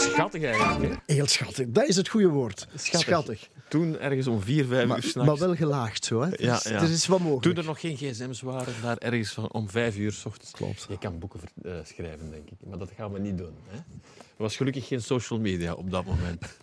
Schattig 0.01 0.43
eigenlijk, 0.43 0.95
hè? 1.07 1.15
Heel 1.15 1.27
schattig. 1.27 1.67
Dat 1.69 1.89
is 1.89 1.97
het 1.97 2.09
goede 2.09 2.29
woord. 2.29 2.69
Schattig. 2.75 3.49
Toen 3.69 3.99
ergens 3.99 4.27
om 4.27 4.41
vier, 4.41 4.65
vijf 4.65 4.83
uur 4.83 4.89
Maar, 4.89 5.03
s'nachts. 5.03 5.31
maar 5.31 5.39
wel 5.49 5.55
gelaagd 5.57 6.05
zo. 6.05 6.21
Hè. 6.21 6.29
Het 6.29 6.41
Ja, 6.41 6.55
is- 6.57 6.63
ja. 6.63 6.71
Er 6.83 6.91
is 6.91 7.07
wat 7.07 7.19
mogelijk. 7.19 7.43
Toen 7.43 7.57
er 7.57 7.65
nog 7.65 7.81
geen 7.81 7.97
gsm's 7.97 8.41
waren, 8.41 8.75
daar 8.83 8.97
ergens 8.97 9.31
van 9.33 9.53
om 9.53 9.71
vijf 9.71 9.97
uur 9.97 10.13
s 10.13 10.25
ochtends. 10.27 10.51
Klopt. 10.51 10.87
Je 10.89 10.99
kan 10.99 11.19
boeken 11.19 11.41
ver- 11.41 11.73
eh, 11.73 11.85
schrijven, 11.85 12.31
denk 12.31 12.51
ik. 12.51 12.57
Maar 12.69 12.79
dat 12.79 12.91
gaan 12.97 13.13
we 13.13 13.19
niet 13.19 13.39
doen. 13.39 13.55
Hè? 13.69 13.77
Er 14.17 14.47
was 14.47 14.57
gelukkig 14.57 14.87
geen 14.87 15.03
social 15.03 15.39
media 15.41 15.73
op 15.75 15.91
dat 15.91 16.05
moment. 16.05 16.45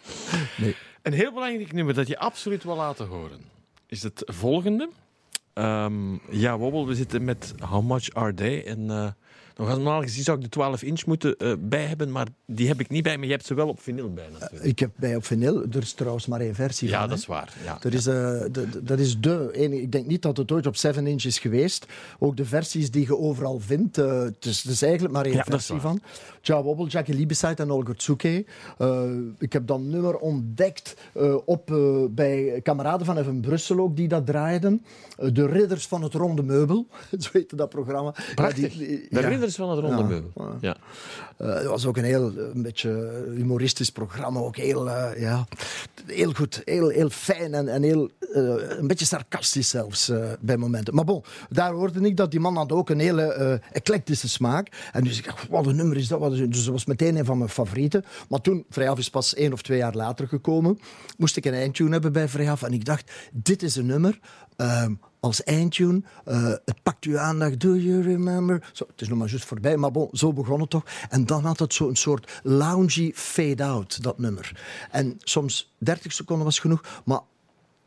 Nee. 0.58 0.76
Een 1.02 1.14
heel 1.14 1.34
belangrijk 1.34 1.74
nummer 1.74 1.94
dat 1.94 2.08
je 2.08 2.18
absoluut 2.20 2.64
wil 2.64 2.76
laten 2.76 3.08
horen. 3.08 3.40
is 3.88 4.04
het 4.04 4.22
volgende. 4.26 4.90
Ehm, 5.54 6.14
ja, 6.32 6.58
Wobbel, 6.58 6.88
we 6.88 6.96
zitten 6.96 7.24
met 7.24 7.54
How 7.60 7.92
Much 7.92 8.14
Are 8.14 8.34
They? 8.34 8.64
En 8.66 8.90
eh, 8.90 9.08
normaal 9.58 10.02
gezien 10.02 10.24
zou 10.24 10.38
ik 10.38 10.44
de 10.44 10.50
12 10.50 10.82
inch 10.82 11.06
moeten 11.06 11.38
eh, 11.38 11.54
bij 11.60 11.86
hebben, 11.86 12.12
maar 12.12 12.28
die 12.46 12.68
heb 12.68 12.80
ik 12.80 12.90
niet 12.90 13.04
bij, 13.04 13.18
maar 13.18 13.26
je 13.26 13.32
hebt 13.32 13.46
ze 13.46 13.54
wel 13.54 13.68
op 13.68 13.80
vinyl 13.82 14.14
bij 14.14 14.26
natuurlijk. 14.32 14.64
Ik 14.64 14.80
heb 14.80 14.92
bij 14.96 15.16
op 15.16 15.26
vinyl, 15.26 15.64
er 15.72 15.82
is 15.82 15.94
trouwens 15.94 16.26
maar 16.26 16.40
één 16.40 16.56
versie 16.56 16.90
van. 16.90 17.00
ja, 17.00 17.08
dat 17.08 17.18
is 17.18 17.26
waar. 17.26 17.54
Ja. 17.64 17.78
Er 17.82 17.94
is, 17.94 18.06
eh, 18.06 18.14
de, 18.14 18.70
de- 18.72 18.84
dat 18.84 19.00
is 19.00 19.20
de 19.20 19.50
enige. 19.54 19.82
Ik 19.82 19.92
denk 19.92 20.06
niet 20.08 20.22
dat 20.22 20.38
het 20.38 20.52
ooit 20.52 20.66
op 20.68 20.76
7 20.76 21.08
inch 21.08 21.24
is 21.24 21.40
geweest. 21.40 21.86
Ook 22.20 22.38
de 22.38 22.46
versies 22.46 22.92
die 22.92 23.06
je 23.06 23.18
overal 23.18 23.60
vindt. 23.60 23.98
eh, 23.98 24.22
het, 24.22 24.46
is, 24.46 24.82
eigenlijk 24.82 25.14
maar 25.14 25.26
één 25.26 25.36
Ja, 25.36 25.44
versie 25.44 25.80
van. 25.80 26.02
Ja 26.42 26.64
Wobble, 26.64 26.88
Jackie 26.88 27.14
Liebeside 27.16 27.56
en 27.64 27.72
Olga 27.72 27.94
Tsuke. 27.94 28.46
Eh, 28.78 29.02
ik 29.40 29.54
heb 29.54 29.68
dat 29.68 29.80
nummer 29.80 30.18
ontdekt 30.18 30.96
eh, 31.14 31.36
op, 31.46 31.72
eh, 31.72 32.04
bij 32.10 32.60
kameraden 32.64 33.06
van 33.06 33.18
Even 33.18 33.40
Brussel 33.42 33.80
ook 33.80 33.96
die 33.96 34.08
dat 34.08 34.26
draaiden. 34.26 34.86
Eh, 35.18 35.30
de 35.34 35.46
Ridders 35.48 35.88
van 35.88 36.04
het 36.04 36.14
Ronde 36.14 36.44
Meubel. 36.44 36.88
Zo 37.20 37.30
heette 37.34 37.56
dat 37.56 37.70
programma. 37.70 38.14
Ja, 38.28 38.34
Prachtig. 38.34 38.74
die- 38.78 38.88
die- 38.88 39.08
de 39.10 39.20
ja. 39.22 39.28
Ridders 39.48 39.56
van 39.56 39.70
het 39.70 39.80
ronde 39.80 40.24
Ja. 40.62 40.76
Eh, 41.38 41.54
het 41.54 41.66
was 41.66 41.86
ook 41.86 41.98
een 41.98 42.04
heel 42.04 42.38
een 42.38 42.62
beetje 42.62 43.24
humoristisch 43.36 43.90
programma. 43.90 44.40
Ook 44.40 44.56
heel, 44.56 44.90
eh, 44.90 45.22
ja, 45.22 45.48
heel 46.06 46.32
goed, 46.32 46.62
heel, 46.66 46.90
heel 46.90 47.10
fijn 47.10 47.54
en, 47.54 47.68
en 47.68 47.84
heel, 47.84 48.10
eh, 48.34 48.78
een 48.78 48.88
beetje 48.88 49.06
sarcastisch 49.06 49.70
zelfs 49.70 50.12
bij 50.40 50.58
momenten. 50.58 50.96
Maar 50.96 51.06
bon, 51.06 51.24
daar 51.50 51.74
hoorde 51.74 52.00
ik 52.00 52.18
dat 52.18 52.32
die 52.32 52.40
man 52.40 52.56
had 52.56 52.72
ook 52.72 52.90
een 52.90 53.00
hele 53.00 53.62
eclectische 53.72 54.30
smaak. 54.30 54.90
En 54.92 55.04
dus 55.04 55.18
ik 55.18 55.26
dacht, 55.26 55.48
wat 55.50 55.66
een 55.66 55.76
nummer 55.76 55.98
is 55.98 56.08
dat? 56.08 56.20
Wat 56.20 56.34
is 56.34 56.40
het? 56.40 56.52
Dus 56.52 56.64
dat 56.64 56.74
was 56.74 56.86
meteen 56.86 57.16
een 57.16 57.26
van 57.26 57.38
mijn 57.38 57.50
favorieten. 57.50 58.06
Maar 58.30 58.42
toen, 58.42 58.66
Vrijaf 58.70 58.98
is 58.98 59.10
pas 59.10 59.34
één 59.34 59.54
of 59.54 59.62
twee 59.62 59.78
jaar 59.78 59.96
later 59.96 60.28
gekomen, 60.28 60.80
moest 61.18 61.38
ik 61.38 61.46
een 61.46 61.54
eindtune 61.54 61.92
hebben 61.92 62.14
bij 62.14 62.28
Vrijaf. 62.28 62.64
En 62.64 62.74
ik 62.74 62.86
dacht, 62.86 63.12
dit 63.34 63.64
is 63.64 63.76
een 63.76 63.86
nummer... 63.86 64.20
ehm, 64.56 64.94
als 65.20 65.44
eindtune, 65.44 66.02
eh, 66.26 66.44
het 66.44 66.84
pakt 66.84 67.06
uw 67.06 67.18
aandacht, 67.18 67.60
do 67.60 67.76
you 67.76 68.02
remember? 68.02 68.70
Zo, 68.74 68.86
het 68.88 69.02
is 69.02 69.08
nog 69.08 69.18
maar 69.18 69.30
juist 69.30 69.46
voorbij, 69.46 69.78
maar 69.78 69.92
zo 70.12 70.34
begon 70.34 70.60
het 70.60 70.70
toch. 70.70 70.84
En 71.10 71.26
dan 71.26 71.46
had 71.46 71.60
het 71.60 71.74
zo'n 71.74 71.96
soort 71.96 72.40
loungy 72.44 73.12
fade-out, 73.16 74.04
dat 74.04 74.18
nummer. 74.20 74.62
En 74.92 75.16
soms 75.20 75.74
30 75.78 76.14
seconden 76.14 76.46
was 76.46 76.60
genoeg, 76.60 77.02
maar 77.06 77.20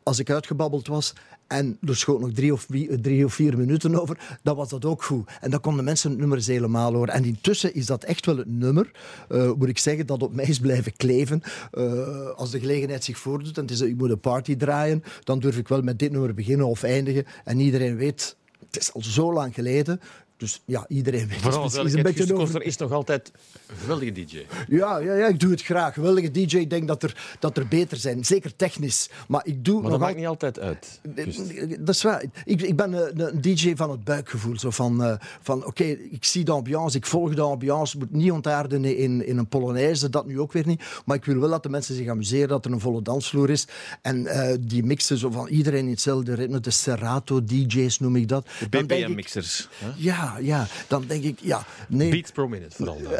als 0.03 0.19
ik 0.19 0.29
uitgebabbeld 0.29 0.87
was 0.87 1.13
en 1.47 1.77
er 1.85 1.95
schoot 1.95 2.19
nog 2.19 2.31
drie 2.31 2.53
of, 2.53 2.67
vier, 2.69 3.25
of 3.25 3.37
minuten 3.37 4.01
over, 4.01 4.39
dan 4.43 4.55
was 4.55 4.69
dat 4.69 4.85
ook 4.85 5.03
goed. 5.03 5.29
En 5.41 5.51
dan 5.51 5.59
konden 5.59 5.83
mensen 5.83 6.09
het 6.09 6.19
nummer 6.19 6.37
eens 6.37 6.47
helemaal 6.47 6.93
horen. 6.93 7.13
En 7.13 7.25
intussen 7.25 7.73
is 7.73 7.85
dat 7.85 8.03
echt 8.03 8.25
wel 8.25 8.37
het 8.37 8.47
nummer, 8.47 8.91
eh, 9.29 9.51
moet 9.51 9.67
ik 9.67 9.77
zeggen, 9.77 10.05
dat 10.05 10.23
op 10.23 10.33
mij 10.33 10.45
is 10.45 10.59
blijven 10.59 10.95
kleven. 10.95 11.41
Eh, 11.71 12.29
als 12.29 12.51
de 12.51 12.59
gelegenheid 12.59 13.03
zich 13.03 13.17
voordoet 13.17 13.57
en 13.57 13.61
het 13.61 13.71
is, 13.71 13.81
ik 13.81 13.97
moet 13.97 14.09
een 14.09 14.19
party 14.19 14.55
draaien, 14.55 15.03
dan 15.23 15.39
durf 15.39 15.57
ik 15.57 15.67
wel 15.67 15.81
met 15.81 15.99
dit 15.99 16.11
nummer 16.11 16.33
beginnen 16.33 16.67
of 16.67 16.83
eindigen. 16.83 17.25
En 17.43 17.59
iedereen 17.59 17.95
weet, 17.95 18.35
het 18.65 18.77
is 18.77 18.93
al 18.93 19.03
zo 19.03 19.33
lang 19.33 19.53
geleden. 19.53 20.01
Dus 20.41 20.61
ja, 20.65 20.85
iedereen 20.87 21.27
weet. 21.27 21.37
Vooral 21.39 21.63
het 21.63 21.73
is 21.73 21.93
een 21.93 22.03
beetje 22.03 22.19
Guus 22.19 22.31
over- 22.31 22.43
Koster 22.43 22.61
is 22.63 22.77
nog 22.77 22.91
altijd 22.91 23.31
een 23.67 23.75
geweldige 23.77 24.11
DJ. 24.11 24.45
ja, 24.67 24.97
ja, 24.97 25.13
ja, 25.15 25.27
ik 25.27 25.39
doe 25.39 25.51
het 25.51 25.61
graag. 25.61 25.93
Geweldige 25.93 26.31
DJ. 26.31 26.57
Ik 26.57 26.69
denk 26.69 26.87
dat 26.87 27.03
er, 27.03 27.35
dat 27.39 27.57
er 27.57 27.67
beter 27.67 27.97
zijn. 27.97 28.25
Zeker 28.25 28.55
technisch. 28.55 29.09
Maar 29.27 29.41
ik 29.45 29.65
doe 29.65 29.81
Maar 29.81 29.91
dat 29.91 29.99
al- 29.99 30.05
maakt 30.05 30.17
niet 30.17 30.25
altijd 30.27 30.59
uit. 30.59 30.99
Guus. 31.15 31.37
Dat 31.79 31.95
is 31.95 32.01
waar. 32.03 32.23
Ik, 32.45 32.61
ik 32.61 32.75
ben 32.75 32.93
een, 32.93 33.19
een 33.35 33.41
DJ 33.41 33.75
van 33.75 33.91
het 33.91 34.03
buikgevoel. 34.03 34.59
Zo 34.59 34.69
van, 34.69 35.03
eh, 35.03 35.13
van 35.41 35.65
oké, 35.65 35.83
ik 35.83 36.25
zie 36.25 36.43
de 36.43 36.51
ambiance, 36.51 36.97
ik 36.97 37.05
volg 37.05 37.33
de 37.35 37.41
ambiance. 37.41 37.97
moet 37.97 38.11
niet 38.11 38.31
ontaarden 38.31 38.85
in, 38.85 39.25
in 39.27 39.37
een 39.37 39.47
polonaise, 39.47 40.09
dat 40.09 40.25
nu 40.25 40.39
ook 40.39 40.51
weer 40.51 40.67
niet. 40.67 40.83
Maar 41.05 41.17
ik 41.17 41.25
wil 41.25 41.39
wel 41.39 41.49
dat 41.49 41.63
de 41.63 41.69
mensen 41.69 41.95
zich 41.95 42.07
amuseren, 42.07 42.47
dat 42.47 42.65
er 42.65 42.71
een 42.71 42.79
volle 42.79 43.01
dansvloer 43.01 43.49
is. 43.49 43.67
En 44.01 44.27
eh, 44.27 44.55
die 44.61 44.83
mixen 44.83 45.17
zo 45.17 45.29
van 45.29 45.47
iedereen 45.47 45.83
in 45.85 45.89
hetzelfde 45.91 46.33
ritme. 46.33 46.59
De 46.59 46.71
Serato 46.71 47.43
DJ's 47.43 47.99
noem 47.99 48.15
ik 48.15 48.27
dat. 48.27 48.47
Ik- 48.59 48.69
BPM-mixers. 48.69 49.67
Ja, 49.95 50.30
ja. 50.39 50.67
Dan 50.87 51.03
denk 51.07 51.23
ik, 51.23 51.39
ja, 51.41 51.65
nee. 51.87 52.09
Beats 52.09 52.31
per 52.31 52.49
minute 52.49 52.75
vooral. 52.75 53.01
dan. 53.01 53.11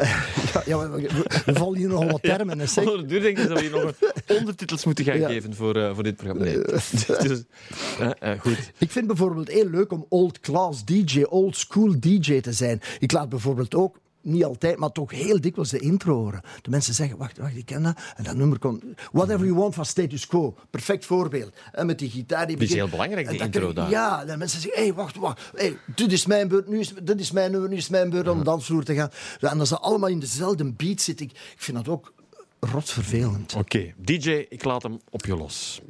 Ja, 0.52 0.62
ja, 0.66 0.76
maar 0.76 1.00
vallen 1.54 1.78
hier 1.78 1.88
nogal 1.88 2.10
wat 2.10 2.22
termen. 2.32 2.58
hè, 2.58 2.66
zeg. 2.66 2.84
Onder 2.84 3.00
de 3.00 3.06
duur 3.06 3.20
denk 3.20 3.38
ik 3.38 3.48
dat 3.48 3.56
we 3.58 3.62
hier 3.64 3.70
nog 3.70 3.82
een 4.26 4.36
ondertitels 4.38 4.84
moeten 4.84 5.04
gaan 5.04 5.18
Ja. 5.18 5.28
geven 5.28 5.54
voor, 5.54 5.76
eh, 5.76 5.94
voor 5.94 6.02
dit 6.02 6.16
programma. 6.16 6.44
Nee. 6.44 6.58
dus, 6.58 7.42
eh, 7.98 8.10
eh, 8.32 8.40
goed. 8.40 8.58
Ik 8.78 8.90
vind 8.90 9.06
bijvoorbeeld 9.06 9.48
heel 9.48 9.68
leuk 9.70 9.92
om 9.92 10.06
old 10.08 10.40
class 10.40 10.84
DJ, 10.84 11.22
old 11.22 11.56
school 11.56 11.94
DJ 12.00 12.40
te 12.40 12.52
zijn. 12.52 12.80
Ik 12.98 13.12
laat 13.12 13.28
bijvoorbeeld 13.28 13.74
ook, 13.74 14.00
niet 14.22 14.44
altijd, 14.44 14.76
maar 14.76 14.92
toch 14.92 15.10
heel 15.10 15.40
dikwijls 15.40 15.70
de 15.70 15.78
intro 15.78 16.14
horen. 16.14 16.40
De 16.62 16.70
mensen 16.70 16.94
zeggen, 16.94 17.16
wacht, 17.18 17.38
wacht, 17.38 17.56
ik 17.56 17.66
ken 17.66 17.82
dat. 17.82 17.98
En 18.16 18.24
dat 18.24 18.34
nummer 18.34 18.58
komt... 18.58 18.84
Whatever 19.12 19.46
You 19.46 19.58
Want 19.58 19.74
van 19.74 19.86
Status 19.86 20.26
Quo. 20.26 20.54
Perfect 20.70 21.04
voorbeeld. 21.04 21.52
En 21.72 21.86
met 21.86 21.98
die 21.98 22.10
gitaar 22.10 22.46
die 22.46 22.56
Die 22.56 22.68
is 22.68 22.74
heel 22.74 22.88
belangrijk, 22.88 23.28
die 23.28 23.40
intro 23.40 23.60
krijg- 23.60 23.74
daar. 23.74 23.90
Ja, 23.90 24.24
en 24.26 24.38
mensen 24.38 24.60
zeggen, 24.60 24.80
hé, 24.80 24.86
hey, 24.86 24.96
wacht, 24.96 25.16
wacht. 25.16 25.40
Hey, 25.54 25.76
dit 25.94 26.12
is 26.12 26.26
mijn 26.26 26.48
beurt, 26.48 26.68
nu 26.68 26.78
is, 26.78 26.92
dit 27.02 27.20
is 27.20 27.30
mijn 27.30 27.50
nummer, 27.50 27.68
nu 27.68 27.76
is 27.76 27.88
mijn 27.88 28.10
beurt 28.10 28.28
om 28.28 28.38
de 28.38 28.44
dansvloer 28.44 28.84
te 28.84 28.94
gaan. 28.94 29.10
En 29.40 29.58
als 29.60 29.68
ze 29.68 29.78
allemaal 29.78 30.08
in 30.08 30.18
dezelfde 30.20 30.72
beat 30.72 31.00
zitten, 31.00 31.26
ik, 31.26 31.32
ik 31.32 31.62
vind 31.62 31.76
dat 31.76 31.88
ook 31.88 32.12
rotvervelend. 32.60 33.54
Oké, 33.54 33.92
DJ, 33.96 34.30
ik 34.48 34.64
laat 34.64 34.82
hem 34.82 35.00
op 35.10 35.24
je 35.26 35.36
los. 35.36 35.80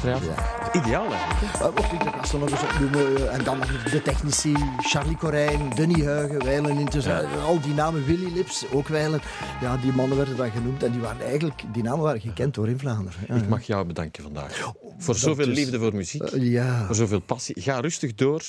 Geval, 0.00 0.20
vrijdag. 0.20 0.74
Ideaal 0.74 1.12
eigenlijk. 1.12 1.56
hè? 1.58 1.64
Ook 1.66 1.78
ik 1.78 2.04
dat 2.04 2.14
nog 2.40 2.50
eens 2.50 2.62
opnoemen. 2.62 3.16
eh, 3.28 3.34
En 3.34 3.44
dan 3.44 3.58
nog 3.58 3.82
de 3.82 4.02
technici, 4.02 4.54
Charlie 4.78 5.16
Corijn, 5.16 5.70
Denny 5.74 6.04
Huigen, 6.04 6.38
intussen. 6.78 7.30
eh, 7.30 7.44
Al 7.44 7.60
die 7.60 7.74
namen, 7.74 8.04
Willy 8.04 8.32
Lips, 8.34 8.64
ook 8.72 8.88
Wijlen. 8.88 9.20
Ja, 9.60 9.76
die 9.76 9.92
mannen 9.92 10.16
werden 10.16 10.36
dan 10.36 10.50
genoemd. 10.50 10.82
En 10.82 10.92
die 10.92 11.00
waren 11.00 11.24
eigenlijk, 11.26 11.62
die 11.72 11.82
namen 11.82 12.00
waren 12.04 12.20
gekend 12.20 12.56
hoor 12.56 12.68
in 12.68 12.78
Vlaanderen. 12.78 13.20
Ja, 13.28 13.34
Ik 13.34 13.48
mag 13.48 13.62
jou 13.62 13.86
bedanken 13.86 14.22
vandaag. 14.22 14.72
Voor 14.98 15.14
zoveel 15.14 15.48
is- 15.48 15.56
liefde 15.56 15.78
voor 15.78 15.94
muziek. 15.94 16.22
Eh, 16.22 16.50
ja. 16.52 16.86
Voor 16.86 16.94
zoveel 16.94 17.20
passie. 17.20 17.60
Ga 17.60 17.80
rustig 17.80 18.14
door. 18.14 18.42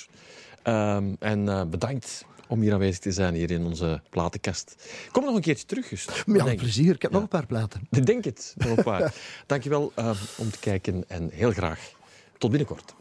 Ehm, 0.64 1.04
en 1.20 1.50
eh, 1.50 1.62
bedankt 1.70 2.26
om 2.52 2.62
hier 2.62 2.74
aanwezig 2.74 3.00
te 3.00 3.12
zijn 3.12 3.34
hier 3.34 3.52
in 3.52 3.66
onze 3.66 4.02
platenkast. 4.10 4.76
Kom 5.12 5.24
nog 5.26 5.36
een 5.36 5.42
keertje 5.42 5.66
terug, 5.66 5.88
Gust. 5.88 6.24
Ja, 6.26 6.44
met 6.44 6.56
plezier. 6.56 6.96
Ik 6.96 7.02
heb 7.02 7.12
Ja. 7.12 7.18
nog 7.18 7.22
een 7.22 7.38
paar 7.40 7.46
platen. 7.46 7.88
Ik 7.92 8.06
denk 8.06 8.24
het. 8.24 8.54
Nog 8.58 8.78
een 8.78 8.84
paar. 8.84 9.14
Dankjewel 9.48 9.92
eh, 9.96 10.12
om 10.38 10.52
te 10.52 10.60
kijken 10.60 11.04
en 11.08 11.30
heel 11.34 11.52
graag 11.52 11.80
tot 12.38 12.50
binnenkort. 12.50 12.94